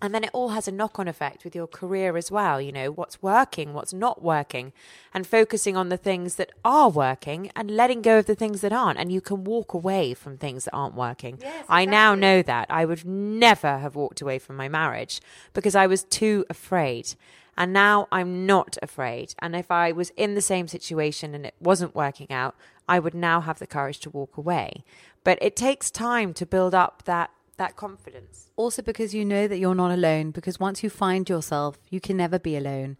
and 0.00 0.14
then 0.14 0.24
it 0.24 0.30
all 0.32 0.50
has 0.50 0.66
a 0.66 0.72
knock 0.72 0.98
on 0.98 1.06
effect 1.06 1.44
with 1.44 1.54
your 1.54 1.66
career 1.66 2.16
as 2.16 2.30
well. 2.30 2.60
You 2.60 2.72
know, 2.72 2.90
what's 2.90 3.22
working, 3.22 3.72
what's 3.72 3.92
not 3.92 4.22
working, 4.22 4.72
and 5.14 5.26
focusing 5.26 5.76
on 5.76 5.90
the 5.90 5.96
things 5.96 6.36
that 6.36 6.50
are 6.64 6.90
working 6.90 7.50
and 7.54 7.70
letting 7.70 8.02
go 8.02 8.18
of 8.18 8.26
the 8.26 8.34
things 8.34 8.62
that 8.62 8.72
aren't. 8.72 8.98
And 8.98 9.12
you 9.12 9.20
can 9.20 9.44
walk 9.44 9.74
away 9.74 10.14
from 10.14 10.38
things 10.38 10.64
that 10.64 10.74
aren't 10.74 10.94
working. 10.94 11.38
Yes, 11.40 11.64
I 11.68 11.84
now 11.84 12.14
know 12.14 12.42
that. 12.42 12.66
I 12.70 12.84
would 12.84 13.04
never 13.04 13.78
have 13.78 13.94
walked 13.94 14.20
away 14.20 14.38
from 14.38 14.56
my 14.56 14.68
marriage 14.68 15.20
because 15.52 15.76
I 15.76 15.86
was 15.86 16.04
too 16.04 16.44
afraid. 16.50 17.14
And 17.56 17.72
now 17.72 18.08
I'm 18.10 18.46
not 18.46 18.78
afraid. 18.82 19.34
And 19.38 19.54
if 19.54 19.70
I 19.70 19.92
was 19.92 20.10
in 20.16 20.34
the 20.34 20.40
same 20.40 20.68
situation 20.68 21.34
and 21.34 21.44
it 21.44 21.54
wasn't 21.60 21.94
working 21.94 22.30
out, 22.30 22.56
I 22.88 22.98
would 22.98 23.14
now 23.14 23.40
have 23.42 23.58
the 23.58 23.66
courage 23.66 24.00
to 24.00 24.10
walk 24.10 24.36
away. 24.36 24.84
But 25.22 25.38
it 25.40 25.54
takes 25.54 25.90
time 25.90 26.34
to 26.34 26.46
build 26.46 26.74
up 26.74 27.02
that 27.04 27.30
that 27.62 27.76
confidence. 27.76 28.50
Also, 28.56 28.82
because 28.82 29.14
you 29.14 29.24
know 29.24 29.46
that 29.46 29.58
you're 29.58 29.80
not 29.84 29.92
alone, 29.92 30.32
because 30.32 30.58
once 30.58 30.82
you 30.82 30.90
find 30.90 31.28
yourself, 31.28 31.78
you 31.90 32.00
can 32.00 32.16
never 32.16 32.38
be 32.38 32.56
alone. 32.56 32.96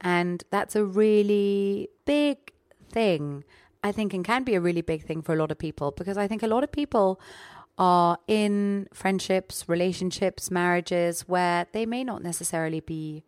And 0.00 0.44
that's 0.50 0.76
a 0.76 0.84
really 0.84 1.88
big 2.04 2.36
thing, 2.90 3.44
I 3.82 3.90
think, 3.90 4.12
and 4.12 4.22
can 4.24 4.42
be 4.44 4.54
a 4.54 4.60
really 4.60 4.82
big 4.82 5.04
thing 5.04 5.22
for 5.22 5.32
a 5.32 5.36
lot 5.36 5.50
of 5.50 5.58
people, 5.58 5.92
because 5.92 6.18
I 6.18 6.26
think 6.28 6.42
a 6.42 6.46
lot 6.46 6.62
of 6.62 6.70
people 6.70 7.20
are 7.78 8.18
in 8.28 8.86
friendships, 8.92 9.64
relationships, 9.66 10.50
marriages 10.50 11.22
where 11.26 11.66
they 11.72 11.86
may 11.86 12.04
not 12.04 12.22
necessarily 12.22 12.80
be 12.80 13.24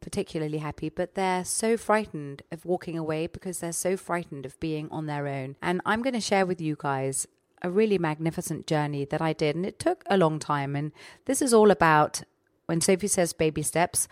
particularly 0.00 0.58
happy, 0.58 0.88
but 0.88 1.14
they're 1.14 1.44
so 1.44 1.76
frightened 1.76 2.40
of 2.50 2.64
walking 2.64 2.96
away 2.96 3.26
because 3.26 3.58
they're 3.58 3.82
so 3.86 3.98
frightened 3.98 4.46
of 4.46 4.58
being 4.58 4.88
on 4.90 5.04
their 5.04 5.26
own. 5.26 5.56
And 5.60 5.82
I'm 5.84 6.00
going 6.00 6.14
to 6.14 6.20
share 6.20 6.46
with 6.46 6.58
you 6.58 6.74
guys 6.78 7.26
a 7.62 7.70
really 7.70 7.98
magnificent 7.98 8.66
journey 8.66 9.04
that 9.06 9.20
I 9.20 9.32
did, 9.32 9.56
and 9.56 9.66
it 9.66 9.78
took 9.78 10.04
a 10.06 10.16
long 10.16 10.38
time. 10.38 10.76
And 10.76 10.92
this 11.26 11.42
is 11.42 11.54
all 11.54 11.70
about 11.70 12.22
when 12.66 12.80
Sophie 12.80 13.08
says 13.08 13.32
baby 13.32 13.62
steps. 13.62 14.08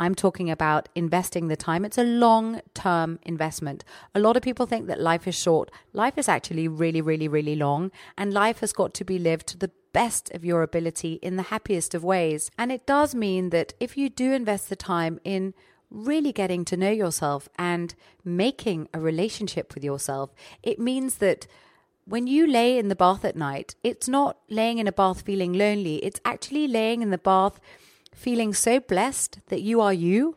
I'm 0.00 0.14
talking 0.16 0.50
about 0.50 0.88
investing 0.96 1.46
the 1.46 1.56
time. 1.56 1.84
It's 1.84 1.98
a 1.98 2.02
long 2.02 2.60
term 2.74 3.20
investment. 3.22 3.84
A 4.14 4.20
lot 4.20 4.36
of 4.36 4.42
people 4.42 4.66
think 4.66 4.88
that 4.88 5.00
life 5.00 5.28
is 5.28 5.38
short. 5.38 5.70
Life 5.92 6.18
is 6.18 6.28
actually 6.28 6.66
really, 6.66 7.00
really, 7.00 7.28
really 7.28 7.54
long, 7.54 7.92
and 8.18 8.32
life 8.32 8.60
has 8.60 8.72
got 8.72 8.94
to 8.94 9.04
be 9.04 9.18
lived 9.18 9.46
to 9.48 9.58
the 9.58 9.70
best 9.92 10.30
of 10.32 10.44
your 10.44 10.62
ability 10.62 11.14
in 11.22 11.36
the 11.36 11.44
happiest 11.44 11.94
of 11.94 12.02
ways. 12.02 12.50
And 12.58 12.72
it 12.72 12.86
does 12.86 13.14
mean 13.14 13.50
that 13.50 13.74
if 13.78 13.96
you 13.96 14.08
do 14.08 14.32
invest 14.32 14.68
the 14.68 14.76
time 14.76 15.20
in 15.22 15.54
really 15.90 16.32
getting 16.32 16.64
to 16.64 16.76
know 16.76 16.90
yourself 16.90 17.48
and 17.58 17.94
making 18.24 18.88
a 18.94 19.00
relationship 19.00 19.74
with 19.74 19.84
yourself, 19.84 20.30
it 20.62 20.78
means 20.78 21.16
that 21.16 21.46
when 22.12 22.26
you 22.26 22.46
lay 22.46 22.76
in 22.76 22.88
the 22.88 22.94
bath 22.94 23.24
at 23.24 23.36
night, 23.36 23.74
it's 23.82 24.06
not 24.06 24.36
laying 24.50 24.76
in 24.76 24.86
a 24.86 24.92
bath 24.92 25.22
feeling 25.22 25.54
lonely. 25.54 25.96
It's 26.04 26.20
actually 26.26 26.68
laying 26.68 27.00
in 27.00 27.08
the 27.08 27.16
bath 27.16 27.58
feeling 28.14 28.52
so 28.52 28.80
blessed 28.80 29.38
that 29.46 29.62
you 29.62 29.80
are 29.80 29.94
you 29.94 30.36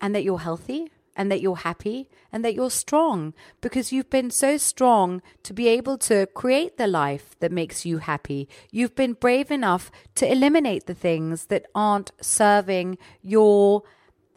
and 0.00 0.14
that 0.14 0.22
you're 0.22 0.38
healthy 0.38 0.88
and 1.16 1.28
that 1.32 1.40
you're 1.40 1.56
happy 1.56 2.08
and 2.30 2.44
that 2.44 2.54
you're 2.54 2.70
strong 2.70 3.34
because 3.60 3.90
you've 3.90 4.08
been 4.08 4.30
so 4.30 4.56
strong 4.56 5.20
to 5.42 5.52
be 5.52 5.66
able 5.66 5.98
to 5.98 6.26
create 6.26 6.76
the 6.76 6.86
life 6.86 7.34
that 7.40 7.50
makes 7.50 7.84
you 7.84 7.98
happy. 7.98 8.48
You've 8.70 8.94
been 8.94 9.14
brave 9.14 9.50
enough 9.50 9.90
to 10.14 10.30
eliminate 10.30 10.86
the 10.86 10.94
things 10.94 11.46
that 11.46 11.66
aren't 11.74 12.12
serving 12.20 12.98
your 13.20 13.82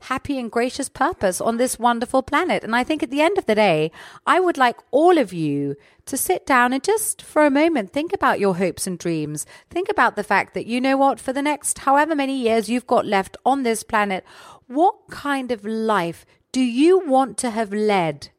happy 0.03 0.39
and 0.39 0.51
gracious 0.51 0.89
purpose 0.89 1.39
on 1.39 1.57
this 1.57 1.79
wonderful 1.79 2.21
planet. 2.21 2.63
And 2.63 2.75
I 2.75 2.83
think 2.83 3.03
at 3.03 3.11
the 3.11 3.21
end 3.21 3.37
of 3.37 3.45
the 3.45 3.55
day, 3.55 3.91
I 4.25 4.39
would 4.39 4.57
like 4.57 4.77
all 4.91 5.17
of 5.17 5.33
you 5.33 5.75
to 6.05 6.17
sit 6.17 6.45
down 6.45 6.73
and 6.73 6.83
just 6.83 7.21
for 7.21 7.45
a 7.45 7.51
moment 7.51 7.91
think 7.91 8.13
about 8.13 8.39
your 8.39 8.55
hopes 8.55 8.87
and 8.87 8.97
dreams. 8.97 9.45
Think 9.69 9.89
about 9.89 10.15
the 10.15 10.23
fact 10.23 10.53
that 10.53 10.65
you 10.65 10.81
know 10.81 10.97
what, 10.97 11.19
for 11.19 11.33
the 11.33 11.41
next 11.41 11.79
however 11.79 12.15
many 12.15 12.37
years 12.37 12.69
you've 12.69 12.87
got 12.87 13.05
left 13.05 13.37
on 13.45 13.63
this 13.63 13.83
planet, 13.83 14.25
what 14.67 14.95
kind 15.09 15.51
of 15.51 15.65
life 15.65 16.25
do 16.51 16.61
you 16.61 16.99
want 16.99 17.37
to 17.39 17.51
have 17.51 17.71
led 17.71 18.29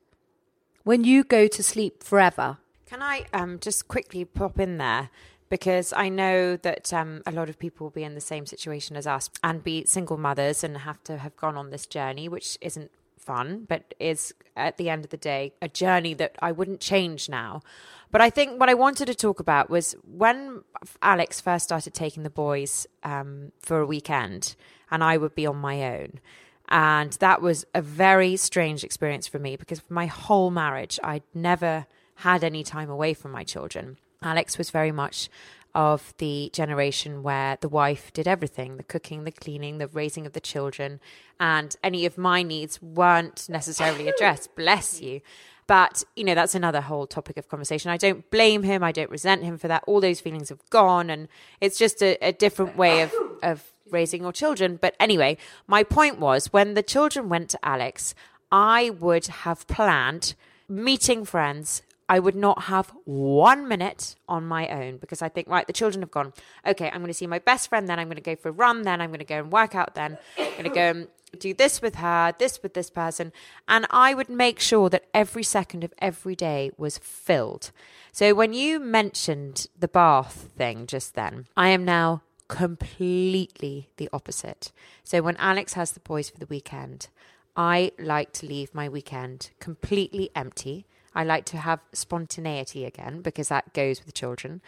when 0.83 1.05
you 1.05 1.23
go 1.23 1.47
to 1.47 1.63
sleep 1.63 2.03
forever? 2.03 2.59
Can 2.87 3.03
I 3.03 3.27
um, 3.33 3.61
just 3.61 3.87
quickly 3.87 4.25
pop 4.25 4.59
in 4.59 4.79
there? 4.79 5.11
Because 5.51 5.93
I 5.93 6.09
know 6.09 6.57
that 6.57 6.93
um, 6.93 7.23
a 7.27 7.33
lot 7.33 7.51
of 7.51 7.59
people 7.59 7.85
will 7.85 7.91
be 7.91 8.05
in 8.05 8.15
the 8.15 8.21
same 8.21 8.47
situation 8.47 8.97
as 8.97 9.07
us 9.07 9.29
and 9.45 9.63
be 9.63 9.85
single 9.85 10.17
mothers 10.17 10.65
and 10.65 10.79
have 10.79 11.03
to 11.05 11.19
have 11.19 11.37
gone 11.37 11.57
on 11.57 11.71
this 11.71 11.87
journey, 11.87 12.29
which 12.29 12.57
isn't 12.61 12.91
fun, 13.19 13.67
but 13.69 13.95
is 14.01 14.33
at 14.57 14.77
the 14.77 14.89
end 14.89 15.05
of 15.05 15.11
the 15.11 15.17
day 15.17 15.53
a 15.61 15.69
journey 15.69 16.15
that 16.15 16.37
I 16.41 16.53
wouldn't 16.53 16.81
change 16.81 17.29
now. 17.29 17.63
But 18.11 18.21
I 18.21 18.31
think 18.31 18.59
what 18.59 18.69
I 18.69 18.75
wanted 18.75 19.07
to 19.07 19.15
talk 19.15 19.39
about 19.41 19.71
was 19.71 19.95
when 20.05 20.63
Alex 21.03 21.41
first 21.41 21.65
started 21.65 21.95
taking 21.95 22.23
the 22.23 22.31
boys 22.31 22.87
um, 23.05 23.53
for 23.61 23.81
a 23.81 23.87
weekend 23.87 24.57
and 24.91 25.05
I 25.05 25.17
would 25.17 25.35
be 25.35 25.47
on 25.47 25.57
my 25.57 25.83
own. 25.83 26.21
And 26.69 27.13
that 27.15 27.43
was 27.43 27.65
a 27.75 27.83
very 27.83 28.37
strange 28.37 28.85
experience 28.85 29.27
for 29.27 29.39
me 29.39 29.57
because 29.57 29.81
for 29.81 29.93
my 29.93 30.07
whole 30.07 30.51
marriage, 30.51 30.99
I'd 31.03 31.25
never 31.35 31.87
had 32.17 32.45
any 32.45 32.63
time 32.63 32.91
away 32.91 33.15
from 33.15 33.33
my 33.33 33.45
children. 33.45 33.99
Alex 34.23 34.59
was 34.59 34.71
very 34.71 34.93
much 34.93 35.29
of 35.75 36.13
the 36.19 36.51
generation 36.53 37.23
where 37.23 37.57
the 37.61 37.69
wife 37.69 38.13
did 38.13 38.27
everything 38.27 38.77
the 38.77 38.83
cooking, 38.83 39.25
the 39.25 39.31
cleaning, 39.31 39.79
the 39.79 39.87
raising 39.87 40.27
of 40.27 40.33
the 40.33 40.41
children, 40.41 41.01
and 41.39 41.77
any 41.83 42.05
of 42.05 42.19
my 42.19 42.43
needs 42.43 42.83
weren't 42.83 43.49
necessarily 43.49 44.09
addressed. 44.09 44.55
Bless 44.57 45.01
you. 45.01 45.21
But, 45.67 46.03
you 46.17 46.25
know, 46.25 46.35
that's 46.35 46.57
another 46.57 46.81
whole 46.81 47.07
topic 47.07 47.37
of 47.37 47.49
conversation. 47.49 47.93
I 47.93 47.97
don't 47.97 48.29
blame 48.31 48.65
him. 48.65 48.83
I 48.83 48.91
don't 48.91 49.09
resent 49.09 49.45
him 49.45 49.57
for 49.57 49.69
that. 49.69 49.85
All 49.87 50.01
those 50.01 50.19
feelings 50.19 50.49
have 50.49 50.69
gone. 50.69 51.09
And 51.09 51.29
it's 51.61 51.79
just 51.79 52.03
a, 52.03 52.17
a 52.21 52.33
different 52.33 52.77
way 52.77 53.03
of, 53.03 53.15
of 53.41 53.73
raising 53.89 54.23
your 54.23 54.33
children. 54.33 54.81
But 54.83 54.97
anyway, 54.99 55.37
my 55.69 55.85
point 55.85 56.19
was 56.19 56.53
when 56.53 56.75
the 56.75 56.83
children 56.83 57.29
went 57.29 57.51
to 57.51 57.65
Alex, 57.65 58.17
I 58.51 58.91
would 58.91 59.29
have 59.29 59.65
planned 59.69 60.35
meeting 60.69 61.25
friends. 61.25 61.83
I 62.11 62.19
would 62.19 62.35
not 62.35 62.65
have 62.65 62.93
one 63.05 63.69
minute 63.69 64.17
on 64.29 64.45
my 64.45 64.67
own 64.67 64.97
because 64.97 65.23
I 65.23 65.29
think, 65.29 65.47
right, 65.49 65.65
the 65.65 65.73
children 65.73 66.03
have 66.03 66.11
gone. 66.11 66.33
Okay, 66.67 66.91
I'm 66.91 66.99
going 66.99 67.07
to 67.07 67.15
see 67.15 67.29
my 67.29 67.39
best 67.39 67.69
friend, 67.69 67.89
then 67.89 68.01
I'm 68.01 68.09
going 68.09 68.17
to 68.17 68.21
go 68.23 68.35
for 68.35 68.49
a 68.49 68.53
run, 68.53 68.83
then 68.83 69.01
I'm 69.01 69.11
going 69.11 69.21
to 69.21 69.25
go 69.25 69.39
and 69.39 69.53
work 69.53 69.77
out, 69.77 69.95
then 69.95 70.19
I'm 70.37 70.51
going 70.51 70.65
to 70.65 70.71
go 70.71 70.81
and 70.81 71.09
do 71.39 71.55
this 71.55 71.81
with 71.81 71.95
her, 71.95 72.35
this 72.37 72.65
with 72.65 72.75
this 72.75 72.91
person. 72.91 73.33
And 73.69 73.87
I 73.91 74.15
would 74.15 74.29
make 74.29 74.59
sure 74.59 74.91
that 74.91 75.05
every 75.15 75.45
second 75.45 75.85
of 75.85 75.95
every 76.01 76.35
day 76.35 76.73
was 76.77 76.99
filled. 76.99 77.71
So 78.11 78.35
when 78.35 78.53
you 78.55 78.81
mentioned 78.81 79.69
the 79.79 79.87
bath 79.87 80.51
thing 80.59 80.89
just 80.89 81.15
then, 81.15 81.47
I 81.57 81.69
am 81.69 81.85
now 81.85 82.23
completely 82.49 83.89
the 83.99 84.09
opposite. 84.13 84.73
So 85.05 85.23
when 85.23 85.37
Alex 85.37 85.75
has 85.75 85.93
the 85.93 86.01
boys 86.01 86.29
for 86.29 86.41
the 86.41 86.47
weekend, 86.47 87.07
I 87.55 87.93
like 88.01 88.33
to 88.33 88.47
leave 88.47 88.75
my 88.75 88.89
weekend 88.89 89.51
completely 89.61 90.31
empty. 90.35 90.87
I 91.15 91.25
like 91.25 91.45
to 91.47 91.59
have 91.59 91.81
spontaneity 91.93 92.85
again 92.85 93.23
because 93.23 93.49
that 93.49 93.73
goes 93.75 94.05
with 94.05 94.15
children. 94.15 94.61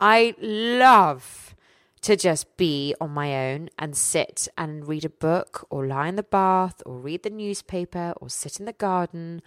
I 0.00 0.34
love 0.40 1.54
to 2.02 2.16
just 2.16 2.56
be 2.56 2.94
on 3.00 3.10
my 3.10 3.52
own 3.52 3.68
and 3.78 3.96
sit 3.96 4.48
and 4.56 4.88
read 4.88 5.04
a 5.04 5.10
book 5.10 5.66
or 5.68 5.86
lie 5.86 6.08
in 6.08 6.16
the 6.16 6.22
bath 6.22 6.82
or 6.86 6.96
read 6.98 7.22
the 7.22 7.30
newspaper 7.30 8.14
or 8.20 8.30
sit 8.30 8.58
in 8.58 8.66
the 8.66 8.72
garden 8.72 9.42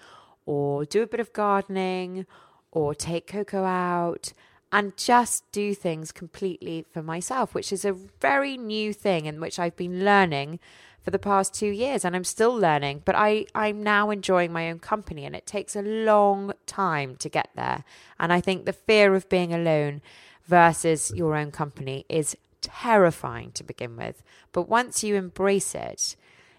or 0.46 0.86
do 0.86 1.02
a 1.02 1.08
bit 1.08 1.20
of 1.20 1.34
gardening 1.34 2.26
or 2.72 2.94
take 2.94 3.28
Coco 3.28 3.64
out 3.64 4.34
and 4.72 4.98
just 4.98 5.50
do 5.52 5.74
things 5.74 6.12
completely 6.12 6.86
for 6.92 7.04
myself, 7.04 7.54
which 7.54 7.72
is 7.72 7.86
a 7.86 7.94
very 7.94 8.58
new 8.58 8.92
thing 8.92 9.26
in 9.26 9.40
which 9.40 9.60
I've 9.60 9.76
been 9.76 10.04
learning 10.04 10.60
for 11.04 11.12
the 11.12 11.20
past 11.20 11.54
two 11.54 11.68
years 11.68 12.06
and 12.06 12.16
I'm 12.16 12.24
still 12.24 12.56
learning, 12.56 13.04
but 13.06 13.16
I, 13.16 13.46
I'm 13.54 13.84
now 13.84 14.10
enjoying 14.10 14.54
my 14.54 14.70
own 14.70 14.80
company 14.80 15.26
and 15.26 15.36
it 15.36 15.46
takes 15.46 15.76
a 15.76 15.82
long 15.82 16.54
time 16.66 17.18
to 17.18 17.30
get 17.30 17.50
there. 17.56 17.84
And 18.20 18.32
I 18.32 18.40
think 18.40 18.66
the 18.66 18.74
fear 18.74 19.14
of 19.14 19.28
being 19.30 19.54
alone 19.54 20.02
versus 20.46 21.12
your 21.16 21.36
own 21.36 21.52
company 21.52 22.06
is 22.10 22.38
terrifying 22.62 23.52
to 23.52 23.64
begin 23.64 23.98
with. 23.98 24.24
But 24.54 24.70
once 24.70 25.04
you 25.04 25.16
embrace 25.16 25.76
it, 25.76 26.16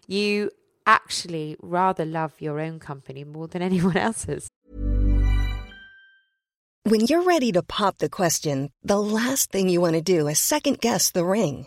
you 0.06 0.50
actually 0.86 1.56
rather 1.62 2.04
love 2.04 2.34
your 2.38 2.60
own 2.60 2.78
company 2.78 3.24
more 3.24 3.48
than 3.48 3.62
anyone 3.70 3.96
else's. 3.96 4.48
When 6.86 7.06
you're 7.06 7.22
ready 7.22 7.50
to 7.52 7.62
pop 7.62 7.96
the 7.96 8.10
question, 8.10 8.68
the 8.82 9.00
last 9.00 9.50
thing 9.50 9.70
you 9.70 9.80
want 9.80 9.94
to 9.94 10.02
do 10.02 10.28
is 10.28 10.38
second 10.38 10.82
guess 10.82 11.10
the 11.10 11.24
ring. 11.24 11.66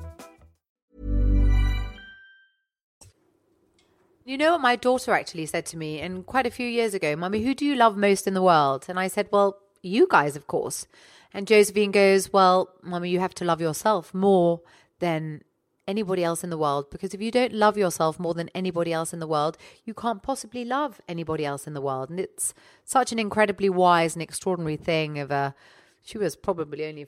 You 4.23 4.37
know 4.37 4.51
what 4.51 4.61
my 4.61 4.75
daughter 4.75 5.13
actually 5.13 5.47
said 5.47 5.65
to 5.67 5.77
me, 5.77 5.99
and 5.99 6.25
quite 6.25 6.45
a 6.45 6.51
few 6.51 6.67
years 6.67 6.93
ago, 6.93 7.15
Mummy, 7.15 7.41
who 7.41 7.55
do 7.55 7.65
you 7.65 7.75
love 7.75 7.97
most 7.97 8.27
in 8.27 8.35
the 8.35 8.41
world? 8.43 8.85
And 8.87 8.99
I 8.99 9.07
said, 9.07 9.27
Well, 9.31 9.57
you 9.81 10.07
guys, 10.07 10.35
of 10.35 10.45
course. 10.45 10.85
And 11.33 11.47
Josephine 11.47 11.91
goes, 11.91 12.31
Well, 12.31 12.69
Mummy, 12.83 13.09
you 13.09 13.19
have 13.19 13.33
to 13.35 13.45
love 13.45 13.61
yourself 13.61 14.13
more 14.13 14.61
than 14.99 15.41
anybody 15.87 16.23
else 16.23 16.43
in 16.43 16.51
the 16.51 16.57
world 16.57 16.89
because 16.91 17.13
if 17.13 17.21
you 17.21 17.31
don't 17.31 17.51
love 17.51 17.77
yourself 17.77 18.19
more 18.19 18.35
than 18.35 18.49
anybody 18.53 18.93
else 18.93 19.11
in 19.11 19.19
the 19.19 19.27
world, 19.27 19.57
you 19.83 19.93
can't 19.93 20.21
possibly 20.21 20.63
love 20.63 21.01
anybody 21.07 21.43
else 21.43 21.65
in 21.65 21.73
the 21.73 21.81
world. 21.81 22.09
And 22.09 22.19
it's 22.19 22.53
such 22.85 23.11
an 23.11 23.17
incredibly 23.17 23.69
wise 23.69 24.15
and 24.15 24.21
extraordinary 24.21 24.77
thing 24.77 25.17
of 25.17 25.31
a 25.31 25.55
she 26.03 26.17
was 26.17 26.35
probably 26.35 26.85
only 26.85 27.07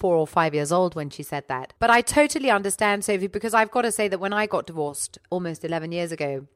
four 0.00 0.16
or 0.16 0.26
five 0.26 0.54
years 0.54 0.72
old 0.72 0.94
when 0.94 1.10
she 1.10 1.22
said 1.22 1.44
that. 1.48 1.74
But 1.78 1.90
I 1.90 2.00
totally 2.00 2.50
understand, 2.50 3.04
Sophie, 3.04 3.26
because 3.26 3.54
I've 3.54 3.70
got 3.70 3.82
to 3.82 3.92
say 3.92 4.08
that 4.08 4.18
when 4.18 4.32
I 4.32 4.46
got 4.46 4.66
divorced 4.66 5.18
almost 5.28 5.64
11 5.64 5.92
years 5.92 6.10
ago, 6.10 6.46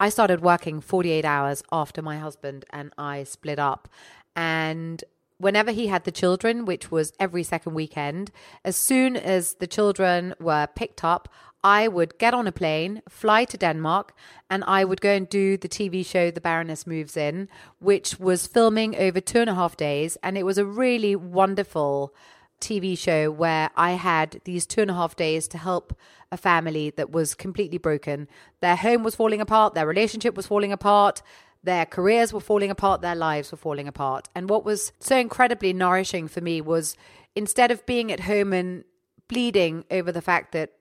I 0.00 0.08
started 0.08 0.40
working 0.40 0.80
48 0.80 1.24
hours 1.24 1.62
after 1.70 2.00
my 2.02 2.18
husband 2.18 2.64
and 2.70 2.92
I 2.98 3.24
split 3.24 3.58
up. 3.58 3.88
And 4.34 5.04
whenever 5.38 5.72
he 5.72 5.88
had 5.88 6.04
the 6.04 6.10
children, 6.10 6.64
which 6.64 6.90
was 6.90 7.12
every 7.20 7.42
second 7.42 7.74
weekend, 7.74 8.30
as 8.64 8.76
soon 8.76 9.16
as 9.16 9.54
the 9.54 9.66
children 9.66 10.34
were 10.40 10.66
picked 10.74 11.04
up, 11.04 11.28
I 11.64 11.88
would 11.88 12.18
get 12.18 12.32
on 12.32 12.46
a 12.46 12.52
plane, 12.52 13.02
fly 13.08 13.44
to 13.46 13.56
Denmark, 13.56 14.14
and 14.48 14.62
I 14.64 14.84
would 14.84 15.00
go 15.00 15.10
and 15.10 15.28
do 15.28 15.56
the 15.56 15.68
TV 15.68 16.06
show 16.06 16.30
The 16.30 16.40
Baroness 16.40 16.86
Moves 16.86 17.16
In, 17.16 17.48
which 17.78 18.20
was 18.20 18.46
filming 18.46 18.94
over 18.96 19.20
two 19.20 19.40
and 19.40 19.50
a 19.50 19.54
half 19.54 19.76
days. 19.76 20.16
And 20.22 20.38
it 20.38 20.44
was 20.44 20.58
a 20.58 20.64
really 20.64 21.16
wonderful 21.16 22.14
TV 22.60 22.96
show 22.96 23.30
where 23.30 23.70
I 23.76 23.92
had 23.92 24.40
these 24.44 24.66
two 24.66 24.82
and 24.82 24.90
a 24.90 24.94
half 24.94 25.16
days 25.16 25.48
to 25.48 25.58
help 25.58 25.96
a 26.32 26.36
family 26.36 26.90
that 26.90 27.10
was 27.10 27.34
completely 27.34 27.78
broken. 27.78 28.28
Their 28.60 28.76
home 28.76 29.02
was 29.02 29.14
falling 29.14 29.40
apart, 29.40 29.74
their 29.74 29.86
relationship 29.86 30.36
was 30.36 30.46
falling 30.46 30.72
apart, 30.72 31.22
their 31.62 31.86
careers 31.86 32.32
were 32.32 32.40
falling 32.40 32.70
apart, 32.70 33.00
their 33.00 33.14
lives 33.14 33.50
were 33.50 33.58
falling 33.58 33.88
apart. 33.88 34.28
And 34.34 34.48
what 34.48 34.64
was 34.64 34.92
so 35.00 35.16
incredibly 35.16 35.72
nourishing 35.72 36.28
for 36.28 36.40
me 36.40 36.60
was 36.60 36.96
instead 37.34 37.70
of 37.70 37.84
being 37.86 38.10
at 38.10 38.20
home 38.20 38.52
and 38.52 38.84
bleeding 39.28 39.84
over 39.90 40.12
the 40.12 40.22
fact 40.22 40.52
that 40.52 40.72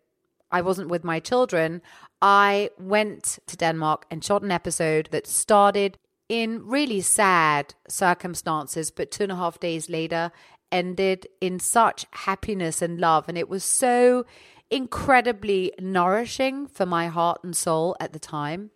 I 0.52 0.62
wasn't 0.62 0.90
with 0.90 1.04
my 1.04 1.20
children, 1.20 1.82
I 2.22 2.70
went 2.80 3.40
to 3.48 3.58
Denmark 3.58 4.06
and 4.10 4.24
shot 4.24 4.44
an 4.44 4.52
episode 4.52 5.10
that 5.12 5.28
started 5.28 5.98
in 6.30 6.66
really 6.66 7.02
sad 7.02 7.76
circumstances, 7.88 8.90
but 8.90 9.12
two 9.12 9.24
and 9.24 9.32
a 9.32 9.36
half 9.36 9.60
days 9.60 9.90
later 9.90 10.32
ended 10.76 11.28
in 11.40 11.60
such 11.60 12.06
happiness 12.12 12.82
and 12.82 13.00
love. 13.00 13.26
And 13.30 13.38
it 13.38 13.48
was 13.48 13.64
so 13.64 14.26
incredibly 14.70 15.72
nourishing 15.80 16.68
for 16.68 16.86
my 16.86 17.08
heart 17.08 17.44
and 17.44 17.56
soul 17.56 17.96
at 18.00 18.12
the 18.12 18.20
time. 18.20 18.72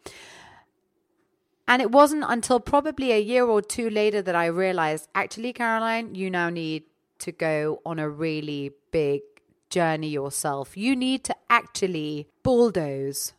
And 1.67 1.81
it 1.81 1.91
wasn't 1.91 2.23
until 2.27 2.59
probably 2.59 3.11
a 3.11 3.19
year 3.19 3.45
or 3.45 3.61
two 3.61 3.89
later 3.89 4.21
that 4.21 4.35
I 4.35 4.45
realized 4.45 5.09
actually, 5.13 5.53
Caroline, 5.53 6.15
you 6.15 6.29
now 6.29 6.49
need 6.49 6.83
to 7.19 7.31
go 7.31 7.81
on 7.85 7.99
a 7.99 8.09
really 8.09 8.71
big 8.91 9.21
journey 9.69 10.09
yourself. 10.09 10.77
You 10.77 10.95
need 10.95 11.23
to 11.25 11.35
actually 11.49 12.27
bulldoze 12.43 13.33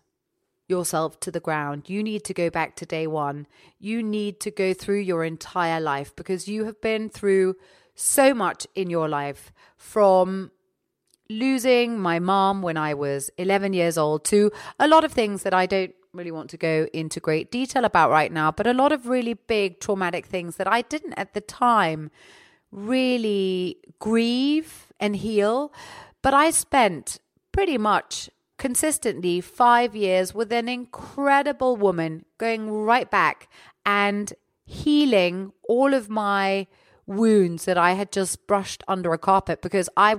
yourself 0.69 1.19
to 1.21 1.31
the 1.31 1.41
ground. 1.41 1.89
You 1.89 2.03
need 2.03 2.23
to 2.25 2.35
go 2.35 2.49
back 2.51 2.77
to 2.77 2.87
day 2.87 3.07
one. 3.07 3.47
You 3.79 4.03
need 4.03 4.39
to 4.41 4.51
go 4.51 4.73
through 4.73 5.01
your 5.01 5.25
entire 5.25 5.81
life 5.81 6.15
because 6.15 6.47
you 6.47 6.65
have 6.67 6.81
been 6.81 7.09
through 7.09 7.57
so 8.01 8.33
much 8.35 8.67
in 8.75 8.91
your 8.91 9.09
life 9.09 9.53
from 9.77 10.51
losing 11.29 12.01
my 12.01 12.19
mom 12.19 12.63
when 12.63 12.77
I 12.77 12.95
was 12.95 13.31
11 13.39 13.73
years 13.73 13.99
old 13.99 14.25
to 14.27 14.51
a 14.79 14.89
lot 14.89 15.05
of 15.05 15.13
things 15.13 15.43
that 15.43 15.55
I 15.55 15.67
don't 15.67 15.95
really 16.13 16.33
want 16.33 16.51
to 16.51 16.57
go 16.57 16.89
into 16.93 17.21
great 17.21 17.53
detail 17.53 17.85
about 17.85 18.11
right 18.11 18.33
now, 18.33 18.51
but 18.51 18.67
a 18.67 18.73
lot 18.73 18.91
of 18.91 19.07
really 19.07 19.35
big 19.35 19.81
traumatic 19.81 20.27
things 20.27 20.57
that 20.57 20.67
I 20.67 20.83
didn't 20.83 21.15
at 21.15 21.35
the 21.35 21.41
time 21.41 22.11
really 22.73 23.77
grieve 23.99 24.93
and 24.99 25.15
heal. 25.17 25.73
But 26.23 26.35
I 26.35 26.51
spent 26.51 27.21
pretty 27.53 27.79
much 27.79 28.31
consistently 28.59 29.41
five 29.41 29.95
years 29.95 30.35
with 30.35 30.53
an 30.53 30.69
incredible 30.69 31.77
woman 31.77 32.25
going 32.39 32.71
right 32.71 33.11
back 33.11 33.49
and 33.87 34.33
healing 34.65 35.53
all 35.69 35.95
of 35.95 36.09
my 36.11 36.67
wounds 37.07 37.65
that 37.65 37.79
I 37.79 37.93
had 37.93 38.13
just 38.13 38.47
brushed 38.47 38.83
under 38.89 39.13
a 39.13 39.19
carpet 39.19 39.63
because 39.63 39.89
I 39.97 40.19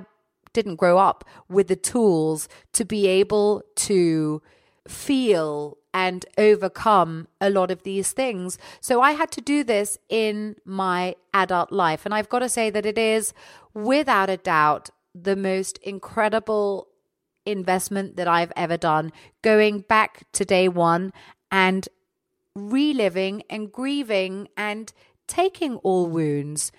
didn't 0.53 0.75
grow 0.75 0.97
up 0.97 1.23
with 1.47 1.67
the 1.67 1.75
tools 1.75 2.49
to 2.73 2.85
be 2.85 3.07
able 3.07 3.63
to 3.75 4.41
feel 4.87 5.77
and 5.93 6.25
overcome 6.37 7.27
a 7.39 7.49
lot 7.49 7.71
of 7.71 7.83
these 7.83 8.11
things. 8.11 8.57
So 8.79 9.01
I 9.01 9.11
had 9.11 9.31
to 9.31 9.41
do 9.41 9.63
this 9.63 9.97
in 10.09 10.55
my 10.65 11.15
adult 11.33 11.71
life. 11.71 12.05
And 12.05 12.13
I've 12.13 12.29
got 12.29 12.39
to 12.39 12.49
say 12.49 12.69
that 12.69 12.85
it 12.85 12.97
is, 12.97 13.33
without 13.73 14.29
a 14.29 14.37
doubt, 14.37 14.89
the 15.13 15.35
most 15.35 15.77
incredible 15.79 16.87
investment 17.45 18.15
that 18.15 18.27
I've 18.27 18.53
ever 18.55 18.77
done, 18.77 19.11
going 19.41 19.79
back 19.79 20.31
to 20.33 20.45
day 20.45 20.67
one 20.69 21.11
and 21.49 21.87
reliving 22.55 23.43
and 23.49 23.71
grieving 23.71 24.47
and 24.55 24.93
taking 25.31 25.77
all 25.77 26.07
wounds, 26.07 26.73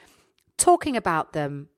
talking 0.59 0.95
about 0.95 1.33
them, 1.33 1.69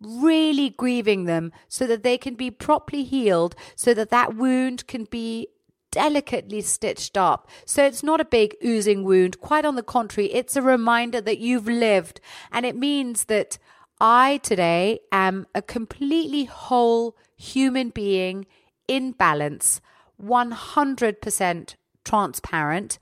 really 0.00 0.70
grieving 0.70 1.24
them 1.24 1.50
so 1.66 1.84
that 1.84 2.04
they 2.04 2.16
can 2.16 2.36
be 2.36 2.48
properly 2.48 3.02
healed, 3.02 3.56
so 3.74 3.92
that 3.92 4.10
that 4.10 4.36
wound 4.36 4.86
can 4.86 5.02
be 5.02 5.48
delicately 5.90 6.60
stitched 6.60 7.18
up. 7.18 7.48
So 7.64 7.84
it's 7.84 8.04
not 8.04 8.20
a 8.20 8.24
big 8.24 8.54
oozing 8.64 9.02
wound. 9.02 9.40
Quite 9.40 9.64
on 9.64 9.74
the 9.74 9.82
contrary, 9.82 10.32
it's 10.32 10.54
a 10.54 10.62
reminder 10.62 11.20
that 11.22 11.38
you've 11.38 11.66
lived. 11.66 12.20
And 12.52 12.64
it 12.64 12.76
means 12.76 13.24
that 13.24 13.58
I 14.00 14.38
today 14.44 15.00
am 15.10 15.46
a 15.56 15.62
completely 15.62 16.44
whole 16.44 17.16
human 17.36 17.90
being 17.90 18.46
in 18.86 19.10
balance, 19.10 19.80
100% 20.22 21.74
transparent 22.04 22.98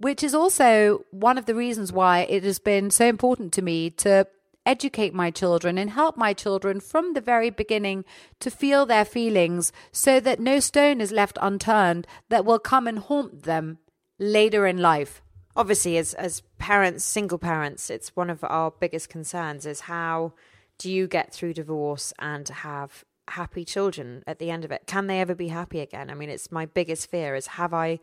which 0.00 0.22
is 0.22 0.34
also 0.34 1.04
one 1.10 1.38
of 1.38 1.46
the 1.46 1.54
reasons 1.54 1.92
why 1.92 2.20
it 2.20 2.44
has 2.44 2.58
been 2.58 2.90
so 2.90 3.06
important 3.06 3.52
to 3.52 3.62
me 3.62 3.90
to 3.90 4.26
educate 4.64 5.14
my 5.14 5.30
children 5.30 5.78
and 5.78 5.90
help 5.90 6.16
my 6.16 6.32
children 6.34 6.78
from 6.78 7.14
the 7.14 7.20
very 7.20 7.48
beginning 7.48 8.04
to 8.38 8.50
feel 8.50 8.84
their 8.84 9.04
feelings 9.04 9.72
so 9.90 10.20
that 10.20 10.38
no 10.38 10.60
stone 10.60 11.00
is 11.00 11.10
left 11.10 11.38
unturned 11.40 12.06
that 12.28 12.44
will 12.44 12.58
come 12.58 12.86
and 12.86 12.98
haunt 12.98 13.44
them 13.44 13.78
later 14.18 14.66
in 14.66 14.76
life. 14.76 15.22
Obviously, 15.56 15.96
as 15.96 16.14
as 16.14 16.42
parents, 16.58 17.04
single 17.04 17.38
parents, 17.38 17.88
it's 17.90 18.14
one 18.14 18.30
of 18.30 18.44
our 18.44 18.70
biggest 18.70 19.08
concerns 19.08 19.66
is 19.66 19.80
how 19.80 20.34
do 20.76 20.92
you 20.92 21.08
get 21.08 21.32
through 21.32 21.54
divorce 21.54 22.12
and 22.18 22.48
have 22.48 23.04
happy 23.28 23.64
children 23.64 24.22
at 24.26 24.38
the 24.38 24.50
end 24.50 24.64
of 24.64 24.70
it? 24.70 24.82
Can 24.86 25.06
they 25.06 25.20
ever 25.20 25.34
be 25.34 25.48
happy 25.48 25.80
again? 25.80 26.10
I 26.10 26.14
mean, 26.14 26.28
it's 26.28 26.52
my 26.52 26.66
biggest 26.66 27.10
fear 27.10 27.34
is 27.34 27.48
have 27.48 27.74
I 27.74 28.00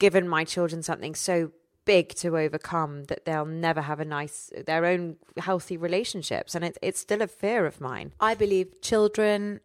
given 0.00 0.26
my 0.28 0.42
children 0.42 0.82
something 0.82 1.14
so 1.14 1.52
big 1.84 2.14
to 2.14 2.36
overcome 2.36 3.04
that 3.04 3.24
they'll 3.24 3.46
never 3.46 3.82
have 3.82 4.00
a 4.00 4.04
nice 4.04 4.52
their 4.66 4.84
own 4.84 5.16
healthy 5.38 5.76
relationships. 5.76 6.54
And 6.54 6.64
it, 6.64 6.78
it's 6.82 7.00
still 7.00 7.22
a 7.22 7.28
fear 7.28 7.66
of 7.66 7.80
mine. 7.80 8.12
I 8.20 8.34
believe 8.34 8.80
children 8.80 9.60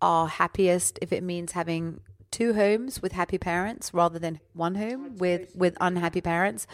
are 0.00 0.28
happiest 0.28 0.98
if 1.02 1.12
it 1.12 1.24
means 1.24 1.52
having 1.52 2.00
two 2.30 2.54
homes 2.54 3.02
with 3.02 3.12
happy 3.12 3.38
parents 3.38 3.92
rather 3.92 4.18
than 4.18 4.38
one 4.52 4.76
home 4.76 5.16
with 5.16 5.54
with 5.56 5.76
unhappy 5.80 6.20
parents. 6.20 6.66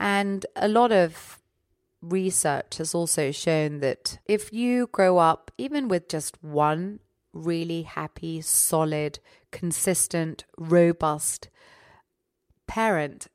And 0.00 0.44
a 0.56 0.68
lot 0.68 0.90
of 0.90 1.38
research 2.00 2.78
has 2.78 2.94
also 2.94 3.30
shown 3.30 3.80
that 3.80 4.18
if 4.26 4.52
you 4.52 4.88
grow 4.88 5.18
up 5.18 5.52
even 5.56 5.86
with 5.86 6.08
just 6.08 6.42
one 6.42 6.98
really 7.32 7.82
happy 7.82 8.40
solid 8.40 9.18
consistent 9.50 10.44
robust 10.58 11.48
parent 12.72 13.28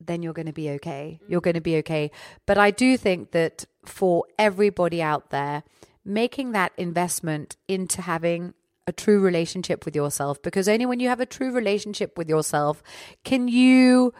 then 0.00 0.22
you're 0.22 0.32
going 0.32 0.46
to 0.46 0.52
be 0.52 0.70
okay. 0.70 1.20
You're 1.28 1.42
going 1.42 1.54
to 1.54 1.60
be 1.60 1.76
okay. 1.76 2.10
But 2.46 2.56
I 2.58 2.70
do 2.70 2.96
think 2.96 3.32
that 3.32 3.66
for 3.84 4.24
everybody 4.38 5.02
out 5.02 5.30
there, 5.30 5.62
making 6.04 6.52
that 6.52 6.72
investment 6.78 7.56
into 7.68 8.02
having 8.02 8.54
a 8.86 8.92
true 8.92 9.20
relationship 9.20 9.84
with 9.84 9.94
yourself, 9.94 10.40
because 10.42 10.68
only 10.68 10.86
when 10.86 11.00
you 11.00 11.08
have 11.08 11.20
a 11.20 11.26
true 11.26 11.52
relationship 11.52 12.16
with 12.16 12.28
yourself 12.28 12.82
can 13.24 13.46
you 13.46 14.12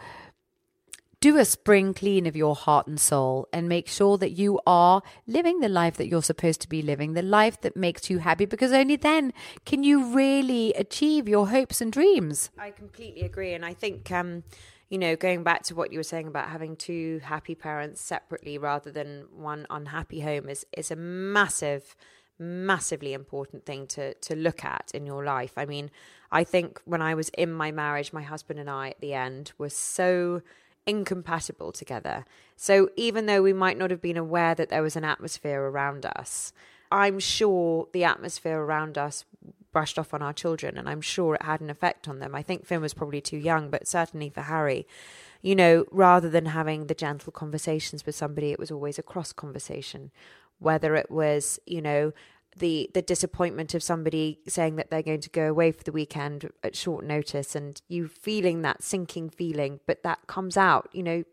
do 1.21 1.37
a 1.37 1.45
spring 1.45 1.93
clean 1.93 2.25
of 2.25 2.35
your 2.35 2.55
heart 2.55 2.87
and 2.87 2.99
soul 2.99 3.47
and 3.53 3.69
make 3.69 3.87
sure 3.87 4.17
that 4.17 4.31
you 4.31 4.59
are 4.65 5.03
living 5.27 5.59
the 5.59 5.69
life 5.69 5.95
that 5.97 6.07
you're 6.07 6.23
supposed 6.23 6.59
to 6.61 6.67
be 6.67 6.81
living, 6.81 7.13
the 7.13 7.21
life 7.21 7.61
that 7.61 7.77
makes 7.77 8.09
you 8.09 8.17
happy, 8.17 8.45
because 8.45 8.73
only 8.73 8.95
then 8.95 9.31
can 9.63 9.83
you 9.83 10.13
really 10.13 10.73
achieve 10.73 11.29
your 11.29 11.49
hopes 11.49 11.79
and 11.79 11.93
dreams. 11.93 12.49
I 12.57 12.71
completely 12.71 13.21
agree. 13.21 13.53
And 13.53 13.63
I 13.63 13.75
think, 13.75 14.11
um, 14.11 14.43
you 14.89 14.97
know, 14.97 15.15
going 15.15 15.43
back 15.43 15.61
to 15.63 15.75
what 15.75 15.91
you 15.91 15.99
were 15.99 16.03
saying 16.03 16.27
about 16.27 16.49
having 16.49 16.75
two 16.75 17.21
happy 17.23 17.53
parents 17.53 18.01
separately 18.01 18.57
rather 18.57 18.91
than 18.91 19.27
one 19.31 19.67
unhappy 19.69 20.21
home 20.21 20.49
is 20.49 20.65
is 20.75 20.89
a 20.89 20.95
massive 20.95 21.95
massively 22.39 23.13
important 23.13 23.63
thing 23.63 23.85
to 23.85 24.15
to 24.15 24.35
look 24.35 24.65
at 24.65 24.89
in 24.95 25.05
your 25.05 25.23
life. 25.23 25.53
I 25.55 25.65
mean, 25.65 25.91
I 26.31 26.43
think 26.43 26.81
when 26.85 27.01
I 27.01 27.13
was 27.13 27.29
in 27.29 27.53
my 27.53 27.71
marriage, 27.71 28.11
my 28.11 28.23
husband 28.23 28.59
and 28.59 28.69
I 28.69 28.89
at 28.89 28.99
the 28.99 29.13
end 29.13 29.51
were 29.59 29.69
so 29.69 30.41
incompatible 30.85 31.71
together. 31.71 32.25
So 32.55 32.89
even 32.95 33.25
though 33.25 33.41
we 33.41 33.53
might 33.53 33.77
not 33.77 33.91
have 33.91 34.01
been 34.01 34.17
aware 34.17 34.55
that 34.55 34.69
there 34.69 34.81
was 34.81 34.95
an 34.95 35.03
atmosphere 35.03 35.61
around 35.61 36.05
us, 36.05 36.53
I'm 36.91 37.19
sure 37.19 37.87
the 37.93 38.03
atmosphere 38.03 38.59
around 38.59 38.97
us 38.97 39.25
brushed 39.71 39.97
off 39.97 40.13
on 40.13 40.21
our 40.21 40.33
children, 40.33 40.77
and 40.77 40.89
I'm 40.89 41.01
sure 41.01 41.35
it 41.35 41.43
had 41.43 41.61
an 41.61 41.69
effect 41.69 42.07
on 42.07 42.19
them. 42.19 42.35
I 42.35 42.41
think 42.41 42.65
Finn 42.65 42.81
was 42.81 42.93
probably 42.93 43.21
too 43.21 43.37
young, 43.37 43.69
but 43.69 43.87
certainly 43.87 44.29
for 44.29 44.41
Harry, 44.41 44.85
you 45.41 45.55
know, 45.55 45.85
rather 45.91 46.29
than 46.29 46.47
having 46.47 46.87
the 46.87 46.93
gentle 46.93 47.31
conversations 47.31 48.05
with 48.05 48.15
somebody, 48.15 48.51
it 48.51 48.59
was 48.59 48.71
always 48.71 48.99
a 48.99 49.03
cross 49.03 49.31
conversation. 49.31 50.11
Whether 50.59 50.95
it 50.95 51.09
was, 51.09 51.59
you 51.65 51.81
know, 51.81 52.11
the 52.57 52.89
the 52.93 53.01
disappointment 53.01 53.73
of 53.73 53.81
somebody 53.81 54.39
saying 54.47 54.75
that 54.75 54.89
they're 54.89 55.01
going 55.01 55.21
to 55.21 55.29
go 55.29 55.49
away 55.49 55.71
for 55.71 55.83
the 55.83 55.91
weekend 55.91 56.49
at 56.63 56.75
short 56.75 57.05
notice 57.05 57.55
and 57.55 57.81
you 57.87 58.07
feeling 58.07 58.61
that 58.61 58.83
sinking 58.83 59.29
feeling 59.29 59.79
but 59.87 60.03
that 60.03 60.19
comes 60.27 60.57
out 60.57 60.89
you 60.91 61.01
know 61.01 61.23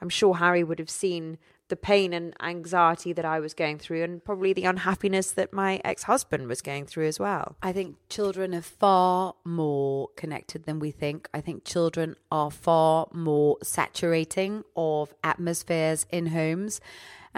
i'm 0.00 0.10
sure 0.10 0.36
harry 0.36 0.62
would 0.62 0.78
have 0.78 0.90
seen 0.90 1.38
the 1.68 1.76
pain 1.76 2.12
and 2.12 2.34
anxiety 2.40 3.12
that 3.12 3.24
I 3.24 3.40
was 3.40 3.54
going 3.54 3.78
through, 3.78 4.02
and 4.02 4.24
probably 4.24 4.52
the 4.52 4.64
unhappiness 4.64 5.30
that 5.32 5.52
my 5.52 5.80
ex 5.84 6.04
husband 6.04 6.48
was 6.48 6.62
going 6.62 6.86
through 6.86 7.06
as 7.06 7.20
well. 7.20 7.56
I 7.62 7.72
think 7.72 7.96
children 8.08 8.54
are 8.54 8.62
far 8.62 9.34
more 9.44 10.08
connected 10.16 10.64
than 10.64 10.78
we 10.78 10.90
think. 10.90 11.28
I 11.32 11.40
think 11.40 11.64
children 11.64 12.16
are 12.30 12.50
far 12.50 13.08
more 13.12 13.58
saturating 13.62 14.64
of 14.76 15.14
atmospheres 15.22 16.06
in 16.10 16.26
homes. 16.26 16.80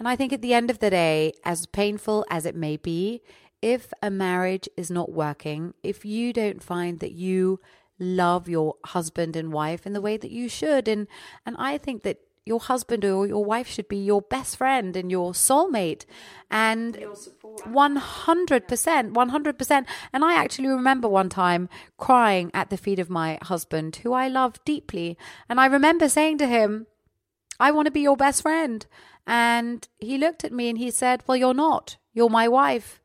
And 0.01 0.09
I 0.09 0.16
think 0.16 0.32
at 0.32 0.40
the 0.40 0.55
end 0.55 0.70
of 0.70 0.78
the 0.78 0.88
day, 0.88 1.34
as 1.44 1.66
painful 1.66 2.24
as 2.30 2.46
it 2.46 2.57
may 2.57 2.78
be, 2.78 3.20
if 3.61 3.92
a 4.03 4.11
marriage 4.11 4.66
is 4.74 4.90
not 4.90 5.12
working, 5.12 5.74
if 5.82 6.07
you 6.07 6.32
don't 6.32 6.62
find 6.62 7.01
that 7.01 7.12
you 7.12 7.61
love 7.98 8.48
your 8.48 8.76
husband 8.86 9.36
and 9.36 9.53
wife 9.53 9.86
in 9.86 9.92
the 9.92 10.01
way 10.01 10.16
that 10.16 10.30
you 10.30 10.48
should 10.48 10.88
and 10.88 11.07
and 11.44 11.55
I 11.59 11.76
think 11.76 12.03
that 12.03 12.16
your 12.46 12.61
husband 12.61 13.05
or 13.05 13.26
your 13.26 13.44
wife 13.44 13.68
should 13.68 13.88
be 13.88 13.98
your 13.98 14.22
best 14.22 14.57
friend 14.57 14.96
and 14.96 15.11
your 15.11 15.32
soulmate 15.32 16.07
and 16.51 16.94
100% 16.94 19.12
100% 19.12 19.86
and 20.14 20.24
i 20.24 20.32
actually 20.32 20.68
remember 20.68 21.07
one 21.07 21.28
time 21.28 21.68
crying 21.98 22.51
at 22.55 22.70
the 22.70 22.78
feet 22.78 22.98
of 22.98 23.11
my 23.11 23.38
husband 23.42 23.96
who 23.96 24.14
i 24.14 24.26
love 24.26 24.59
deeply. 24.64 25.18
And 25.46 25.61
i 25.61 25.66
remember 25.66 26.09
saying 26.09 26.38
to 26.38 26.46
him 26.46 26.86
i 27.61 27.70
want 27.70 27.86
to 27.86 27.92
be 27.92 28.00
your 28.00 28.16
best 28.16 28.42
friend 28.42 28.86
and 29.26 29.88
he 29.98 30.18
looked 30.18 30.42
at 30.44 30.52
me 30.52 30.68
and 30.68 30.78
he 30.78 30.90
said 30.90 31.22
well 31.26 31.36
you're 31.36 31.54
not 31.54 31.96
you're 32.12 32.30
my 32.30 32.48
wife 32.48 33.00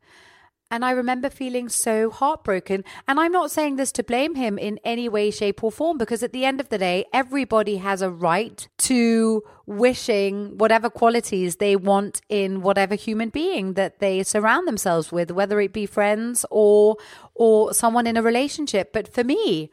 and 0.71 0.83
I 0.83 0.91
remember 0.91 1.29
feeling 1.29 1.69
so 1.69 2.09
heartbroken. 2.09 2.83
And 3.07 3.19
I'm 3.19 3.31
not 3.31 3.51
saying 3.51 3.75
this 3.75 3.91
to 3.93 4.03
blame 4.03 4.35
him 4.35 4.57
in 4.57 4.79
any 4.83 5.07
way, 5.07 5.29
shape, 5.29 5.63
or 5.63 5.71
form, 5.71 5.97
because 5.97 6.23
at 6.23 6.33
the 6.33 6.43
end 6.43 6.59
of 6.59 6.69
the 6.69 6.79
day, 6.79 7.05
everybody 7.13 7.77
has 7.77 8.01
a 8.01 8.09
right 8.09 8.67
to 8.79 9.43
wishing 9.67 10.57
whatever 10.57 10.89
qualities 10.89 11.57
they 11.57 11.75
want 11.75 12.21
in 12.29 12.61
whatever 12.61 12.95
human 12.95 13.29
being 13.29 13.73
that 13.73 13.99
they 13.99 14.23
surround 14.23 14.67
themselves 14.67 15.11
with, 15.11 15.31
whether 15.31 15.61
it 15.61 15.71
be 15.71 15.85
friends 15.85 16.45
or 16.49 16.97
or 17.35 17.73
someone 17.73 18.07
in 18.07 18.17
a 18.17 18.23
relationship. 18.23 18.91
But 18.91 19.13
for 19.13 19.23
me, 19.23 19.69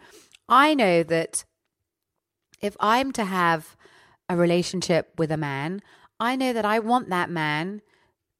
I 0.49 0.75
know 0.75 1.03
that 1.05 1.45
if 2.61 2.77
I'm 2.79 3.13
to 3.13 3.25
have 3.25 3.77
a 4.29 4.37
relationship 4.37 5.13
with 5.19 5.31
a 5.31 5.37
man, 5.37 5.83
I 6.19 6.37
know 6.37 6.53
that 6.53 6.65
I 6.65 6.79
want 6.79 7.09
that 7.11 7.31
man 7.31 7.83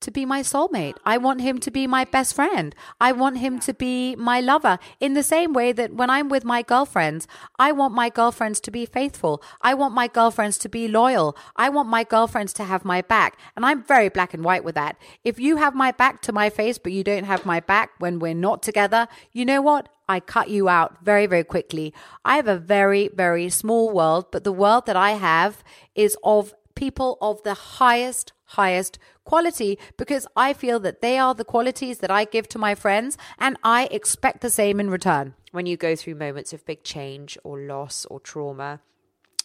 to 0.03 0.11
be 0.11 0.25
my 0.25 0.43
soulmate. 0.43 0.97
I 1.05 1.19
want 1.19 1.41
him 1.41 1.59
to 1.61 1.71
be 1.71 1.87
my 1.87 2.05
best 2.05 2.35
friend. 2.35 2.75
I 3.01 3.13
want 3.13 3.39
him 3.39 3.59
to 3.61 3.73
be 3.75 4.15
my 4.17 4.41
lover 4.41 4.79
in 5.01 5.15
the 5.15 5.23
same 5.23 5.53
way 5.53 5.73
that 5.73 5.95
when 5.95 6.11
I'm 6.11 6.29
with 6.29 6.45
my 6.45 6.63
girlfriends, 6.63 7.27
I 7.59 7.73
want 7.73 7.95
my 7.95 8.09
girlfriends 8.09 8.61
to 8.61 8.71
be 8.71 8.87
faithful. 8.87 9.43
I 9.61 9.75
want 9.75 9.95
my 9.95 10.09
girlfriends 10.09 10.59
to 10.59 10.69
be 10.69 10.89
loyal. 10.89 11.37
I 11.57 11.69
want 11.69 11.89
my 11.89 12.05
girlfriends 12.05 12.53
to 12.55 12.65
have 12.65 12.85
my 12.85 13.03
back. 13.03 13.39
And 13.57 13.65
I'm 13.65 13.83
very 13.83 14.09
black 14.09 14.35
and 14.35 14.45
white 14.45 14.65
with 14.65 14.75
that. 14.75 14.97
If 15.25 15.39
you 15.39 15.57
have 15.57 15.75
my 15.75 15.93
back 15.93 16.23
to 16.23 16.33
my 16.33 16.51
face, 16.51 16.79
but 16.79 16.93
you 16.93 17.05
don't 17.05 17.25
have 17.25 17.47
my 17.47 17.61
back 17.61 17.93
when 17.99 18.19
we're 18.19 18.35
not 18.35 18.63
together, 18.63 19.09
you 19.33 19.45
know 19.45 19.63
what? 19.63 19.89
I 20.09 20.21
cut 20.21 20.51
you 20.51 20.69
out 20.69 20.99
very, 21.03 21.27
very 21.27 21.45
quickly. 21.45 21.95
I 22.25 22.37
have 22.37 22.49
a 22.49 22.59
very, 22.59 23.09
very 23.09 23.49
small 23.49 23.91
world, 23.91 24.27
but 24.31 24.45
the 24.45 24.53
world 24.53 24.87
that 24.87 24.97
I 24.97 25.13
have 25.13 25.65
is 25.95 26.17
of 26.23 26.55
people 26.75 27.19
of 27.21 27.43
the 27.43 27.55
highest, 27.55 28.33
highest 28.45 28.99
quality 29.25 29.79
because 29.97 30.27
I 30.37 30.53
feel 30.53 30.81
that 30.81 31.01
they 31.01 31.19
are 31.19 31.35
the 31.35 31.45
qualities 31.45 31.99
that 31.99 32.11
I 32.11 32.25
give 32.25 32.49
to 32.49 32.59
my 32.59 32.75
friends 32.75 33.17
and 33.39 33.57
I 33.63 33.87
expect 33.91 34.41
the 34.41 34.51
same 34.51 34.81
in 34.81 34.91
return. 34.91 35.35
When 35.53 35.67
you 35.67 35.77
go 35.77 35.95
through 35.97 36.15
moments 36.15 36.53
of 36.53 36.65
big 36.65 36.83
change 36.83 37.39
or 37.45 37.59
loss 37.59 38.07
or 38.07 38.21
trauma, 38.21 38.81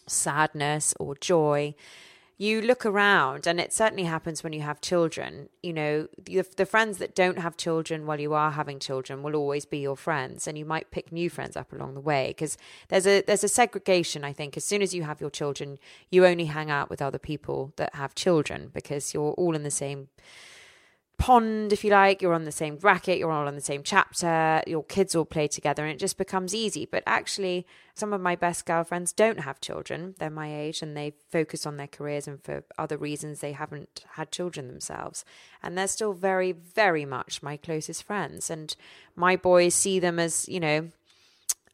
sadness 0.06 0.94
or 0.98 1.14
joy, 1.16 1.74
you 2.40 2.62
look 2.62 2.86
around, 2.86 3.48
and 3.48 3.58
it 3.58 3.72
certainly 3.72 4.04
happens 4.04 4.44
when 4.44 4.52
you 4.52 4.60
have 4.60 4.80
children. 4.80 5.48
You 5.60 5.72
know, 5.72 6.08
the, 6.16 6.42
the, 6.56 6.64
friends 6.64 6.98
that 6.98 7.16
don't 7.16 7.40
have 7.40 7.56
children 7.56 8.06
while 8.06 8.20
you 8.20 8.32
are 8.32 8.52
having 8.52 8.78
children 8.78 9.24
will 9.24 9.34
always 9.34 9.66
be 9.66 9.78
your 9.78 9.96
friends, 9.96 10.46
and 10.46 10.56
you 10.56 10.64
might 10.64 10.92
pick 10.92 11.10
new 11.10 11.28
friends 11.28 11.56
up 11.56 11.72
along 11.72 11.94
the 11.94 12.00
way 12.00 12.28
because 12.28 12.56
there's 12.88 13.08
a 13.08 13.22
there's 13.22 13.42
a 13.42 13.48
segregation. 13.48 14.22
I 14.22 14.32
think 14.32 14.56
as 14.56 14.64
soon 14.64 14.82
as 14.82 14.94
you 14.94 15.02
have 15.02 15.20
your 15.20 15.30
children, 15.30 15.78
you 16.10 16.24
only 16.24 16.44
hang 16.44 16.70
out 16.70 16.88
with 16.88 17.02
other 17.02 17.18
people 17.18 17.72
that 17.74 17.96
have 17.96 18.14
children 18.14 18.70
because 18.72 19.12
you're 19.12 19.32
all 19.32 19.56
in 19.56 19.64
the 19.64 19.70
same 19.70 20.08
pond, 21.18 21.72
if 21.72 21.84
you 21.84 21.90
like, 21.90 22.22
you're 22.22 22.32
on 22.32 22.44
the 22.44 22.52
same 22.52 22.76
bracket, 22.76 23.18
you're 23.18 23.30
all 23.30 23.48
on 23.48 23.56
the 23.56 23.60
same 23.60 23.82
chapter, 23.82 24.62
your 24.66 24.84
kids 24.84 25.14
all 25.14 25.24
play 25.24 25.48
together, 25.48 25.84
and 25.84 25.92
it 25.92 25.98
just 25.98 26.16
becomes 26.16 26.54
easy. 26.54 26.86
But 26.86 27.02
actually, 27.06 27.66
some 27.94 28.12
of 28.12 28.20
my 28.20 28.36
best 28.36 28.64
girlfriends 28.64 29.12
don't 29.12 29.40
have 29.40 29.60
children. 29.60 30.14
They're 30.18 30.30
my 30.30 30.56
age 30.56 30.80
and 30.80 30.96
they 30.96 31.14
focus 31.30 31.66
on 31.66 31.76
their 31.76 31.88
careers, 31.88 32.28
and 32.28 32.42
for 32.42 32.62
other 32.78 32.96
reasons, 32.96 33.40
they 33.40 33.52
haven't 33.52 34.04
had 34.12 34.30
children 34.30 34.68
themselves. 34.68 35.24
And 35.62 35.76
they're 35.76 35.88
still 35.88 36.12
very, 36.12 36.52
very 36.52 37.04
much 37.04 37.42
my 37.42 37.56
closest 37.56 38.04
friends. 38.04 38.48
And 38.48 38.74
my 39.16 39.34
boys 39.36 39.74
see 39.74 39.98
them 39.98 40.18
as, 40.18 40.48
you 40.48 40.60
know, 40.60 40.88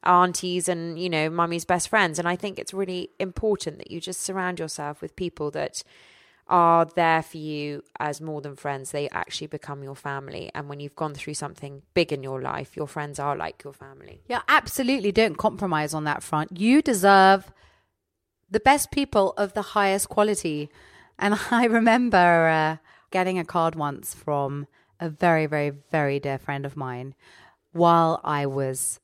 aunties 0.03 0.69
and, 0.69 0.99
you 0.99 1.11
know, 1.11 1.29
mummy's 1.29 1.65
best 1.65 1.89
friends. 1.89 2.19
And 2.19 2.27
I 2.27 2.37
think 2.37 2.59
it's 2.59 2.75
really 2.75 3.11
important 3.19 3.79
that 3.79 3.91
you 3.91 4.01
just 4.01 4.21
surround 4.21 4.59
yourself 4.59 5.01
with 5.03 5.17
people 5.17 5.51
that 5.53 5.83
are 6.47 6.85
there 6.85 7.23
for 7.23 7.39
you 7.39 7.83
as 7.99 8.21
more 8.21 8.41
than 8.41 8.57
friends. 8.57 8.91
They 8.91 9.09
actually 9.09 9.47
become 9.47 9.83
your 9.83 9.95
family. 9.95 10.51
And 10.55 10.69
when 10.69 10.81
you've 10.81 10.97
gone 10.97 11.15
through 11.15 11.35
something 11.35 11.83
big 11.95 12.13
in 12.13 12.23
your 12.23 12.41
life, 12.41 12.77
your 12.77 12.87
friends 12.87 13.19
are 13.19 13.37
like 13.37 13.65
your 13.65 13.73
family. 13.73 14.21
Yeah, 14.29 14.43
absolutely. 14.49 15.13
Don't 15.13 15.37
compromise 15.37 15.95
on 15.95 16.05
that 16.05 16.23
front. 16.23 16.59
You 16.59 16.83
deserve 16.83 17.51
the 18.51 18.61
best 18.61 18.91
people 18.91 19.33
of 19.37 19.55
the 19.55 19.63
highest 19.63 20.09
quality. 20.09 20.69
And 21.19 21.39
I 21.51 21.65
remember 21.65 22.49
uh, 22.49 22.77
getting 23.11 23.39
a 23.39 23.45
card 23.45 23.75
once 23.75 24.15
from 24.15 24.67
a 25.01 25.09
very, 25.09 25.47
very, 25.47 25.71
very 25.91 26.21
dear 26.21 26.39
friend 26.39 26.67
of 26.67 26.77
mine 26.77 27.15
while 27.73 28.21
I 28.23 28.47
was 28.47 29.01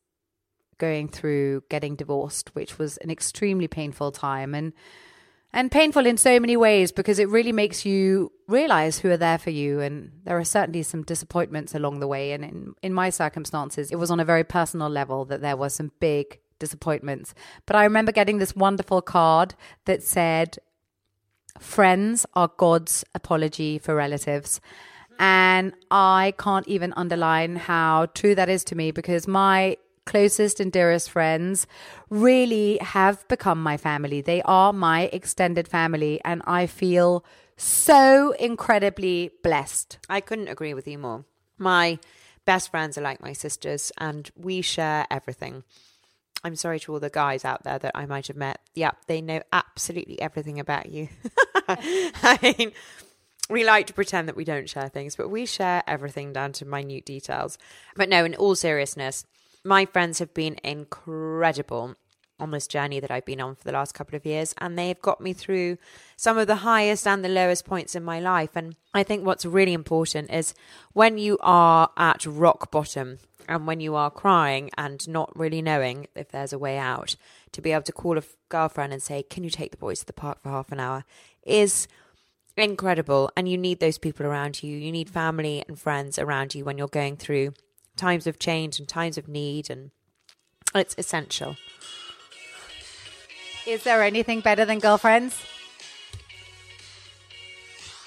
going 0.79 1.09
through 1.09 1.65
getting 1.69 1.95
divorced, 1.95 2.55
which 2.55 2.79
was 2.79 2.97
an 2.99 3.11
extremely 3.11 3.69
painful 3.69 4.13
time 4.13 4.55
and 4.55 4.73
and 5.53 5.71
painful 5.71 6.07
in 6.07 6.17
so 6.17 6.39
many 6.39 6.57
ways 6.57 6.93
because 6.93 7.19
it 7.19 7.29
really 7.29 7.53
makes 7.53 7.85
you 7.85 8.31
realize 8.47 8.99
who 8.99 9.11
are 9.11 9.17
there 9.17 9.39
for 9.39 9.51
you. 9.51 9.81
And 9.81 10.13
there 10.25 10.39
are 10.39 10.45
certainly 10.45 10.83
some 10.83 11.03
disappointments 11.03 11.75
along 11.75 12.01
the 12.01 12.07
way. 12.07 12.33
And 12.33 12.45
in, 12.45 12.75
in 12.83 12.93
my 12.93 13.11
circumstances 13.11 13.91
it 13.91 13.97
was 13.97 14.11
on 14.11 14.21
a 14.21 14.25
very 14.25 14.45
personal 14.45 14.89
level 14.89 15.25
that 15.27 15.41
there 15.41 15.57
were 15.57 15.69
some 15.69 15.91
big 16.01 16.39
disappointments. 16.59 17.35
But 17.67 17.75
i 17.75 17.85
remember 17.85 18.13
getting 18.13 18.39
this 18.39 18.55
wonderful 18.55 19.03
card 19.03 19.55
that 19.87 20.03
said 20.03 20.59
friends 21.59 22.27
are 22.35 22.51
god's 22.57 23.05
apology 23.15 23.79
for 23.79 23.95
relatives. 23.95 24.61
And 25.19 25.73
i 25.91 26.35
can't 26.39 26.69
even 26.69 26.93
underline 26.97 27.57
how 27.57 28.07
true 28.15 28.35
that 28.35 28.49
is 28.49 28.63
to 28.65 28.77
me 28.77 28.91
because 28.91 29.27
my 29.27 29.77
closest 30.11 30.59
and 30.59 30.73
dearest 30.73 31.09
friends 31.09 31.69
really 32.09 32.79
have 32.79 33.27
become 33.29 33.63
my 33.63 33.77
family. 33.77 34.21
They 34.21 34.43
are 34.43 34.73
my 34.73 35.03
extended 35.13 35.69
family, 35.69 36.21
and 36.25 36.43
I 36.47 36.67
feel 36.67 37.25
so 37.57 38.33
incredibly 38.33 39.31
blessed. 39.45 39.99
I 40.09 40.21
couldn't 40.21 40.49
agree 40.49 40.75
with 40.75 40.89
you 40.89 40.99
more. 40.99 41.25
My 41.59 42.01
best 42.45 42.73
friends 42.73 42.99
are 42.99 43.03
like 43.03 43.23
my 43.23 43.33
sisters, 43.33 43.93
and 43.99 44.29
we 44.37 44.63
share 44.63 45.07
everything. 45.13 45.63
I'm 46.43 46.57
sorry 46.57 46.81
to 46.81 46.93
all 46.93 47.01
the 47.01 47.11
guys 47.11 47.45
out 47.45 47.63
there 47.63 47.79
that 47.79 47.93
I 47.95 48.07
might 48.07 48.27
have 48.27 48.37
met. 48.37 48.59
Yeah, 48.75 48.93
they 49.07 49.21
know 49.21 49.43
absolutely 49.53 50.21
everything 50.21 50.59
about 50.59 50.91
you. 50.91 51.09
I 51.69 52.39
mean, 52.43 52.73
we 53.49 53.65
like 53.65 53.87
to 53.89 53.93
pretend 53.93 54.27
that 54.27 54.37
we 54.37 54.45
don't 54.45 54.69
share 54.69 54.89
things, 54.89 55.15
but 55.15 55.29
we 55.29 55.47
share 55.47 55.85
everything 55.87 56.33
down 56.33 56.53
to 56.55 56.65
minute 56.65 57.05
details. 57.05 57.59
But 57.95 58.09
no, 58.09 58.25
in 58.25 58.35
all 58.35 58.57
seriousness, 58.57 59.25
my 59.65 59.85
friends 59.87 60.19
have 60.19 60.35
been 60.35 60.57
incredible 60.65 61.95
on 62.39 62.51
this 62.51 62.67
journey 62.67 63.01
that 63.01 63.11
I've 63.11 63.27
been 63.27 63.41
on 63.41 63.55
for 63.55 63.65
the 63.65 63.73
last 63.73 63.93
couple 63.93 64.17
of 64.17 64.25
years, 64.25 64.55
and 64.59 64.79
they've 64.79 65.01
got 65.01 65.21
me 65.21 65.33
through 65.33 65.77
some 66.17 66.39
of 66.39 66.47
the 66.47 66.57
highest 66.57 67.07
and 67.07 67.25
the 67.25 67.29
lowest 67.29 67.67
points 67.67 67.95
in 67.95 68.03
my 68.03 68.19
life. 68.19 68.51
And 68.57 68.77
I 68.95 69.03
think 69.03 69.25
what's 69.25 69.45
really 69.45 69.75
important 69.75 70.31
is 70.31 70.55
when 70.93 71.19
you 71.19 71.37
are 71.43 71.91
at 71.97 72.25
rock 72.25 72.71
bottom 72.71 73.19
and 73.47 73.67
when 73.67 73.81
you 73.81 73.95
are 73.95 74.11
crying 74.11 74.71
and 74.79 75.07
not 75.09 75.37
really 75.37 75.61
knowing 75.61 76.07
if 76.15 76.31
there's 76.31 76.53
a 76.53 76.59
way 76.59 76.79
out, 76.79 77.17
to 77.53 77.61
be 77.61 77.73
able 77.73 77.83
to 77.83 77.93
call 77.93 78.17
a 78.17 78.23
girlfriend 78.49 78.93
and 78.93 79.03
say, 79.03 79.23
Can 79.23 79.45
you 79.45 79.51
take 79.51 79.73
the 79.73 79.77
boys 79.77 80.01
to 80.01 80.07
the 80.07 80.13
park 80.13 80.41
for 80.41 80.49
half 80.49 80.73
an 80.73 80.81
hour? 80.81 81.05
is 81.43 81.89
incredible. 82.57 83.31
And 83.37 83.49
you 83.49 83.59
need 83.59 83.81
those 83.81 83.99
people 83.99 84.27
around 84.27 84.63
you. 84.63 84.77
You 84.77 84.93
need 84.93 85.09
family 85.09 85.65
and 85.67 85.79
friends 85.79 86.19
around 86.19 86.55
you 86.55 86.65
when 86.65 86.79
you're 86.79 86.89
going 86.89 87.17
through 87.17 87.55
times 87.97 88.27
of 88.27 88.39
change 88.39 88.79
and 88.79 88.89
times 88.89 89.19
of 89.19 89.29
need, 89.29 89.71
and 89.71 89.91
it's 90.75 90.95
essential. 90.99 91.57
Is 93.67 93.85
there 93.85 94.03
anything 94.03 94.41
better 94.41 94.65
than 94.65 94.79
girlfriends? 94.79 95.41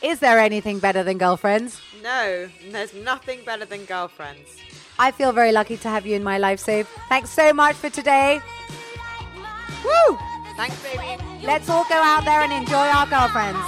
Is 0.01 0.19
there 0.19 0.39
anything 0.39 0.79
better 0.79 1.03
than 1.03 1.17
girlfriends? 1.17 1.79
No, 2.01 2.49
there's 2.71 2.93
nothing 2.93 3.39
better 3.45 3.63
than 3.63 3.85
girlfriends. 3.85 4.57
I 4.99 5.11
feel 5.11 5.31
very 5.31 5.51
lucky 5.51 5.77
to 5.77 5.87
have 5.87 6.05
you 6.05 6.15
in 6.15 6.23
my 6.23 6.37
life, 6.37 6.59
Save. 6.59 6.87
Thanks 7.07 7.29
so 7.29 7.53
much 7.53 7.75
for 7.75 7.89
today. 7.89 8.41
Woo! 9.85 10.17
Thanks, 10.57 10.81
baby. 10.83 11.23
Let's 11.43 11.69
all 11.69 11.85
go 11.85 11.95
out 11.95 12.25
there 12.25 12.41
and 12.41 12.51
enjoy 12.51 12.75
our 12.75 13.07
girlfriends. 13.07 13.59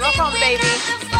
Rock 0.00 0.18
on, 0.18 0.32
baby. 0.40 1.19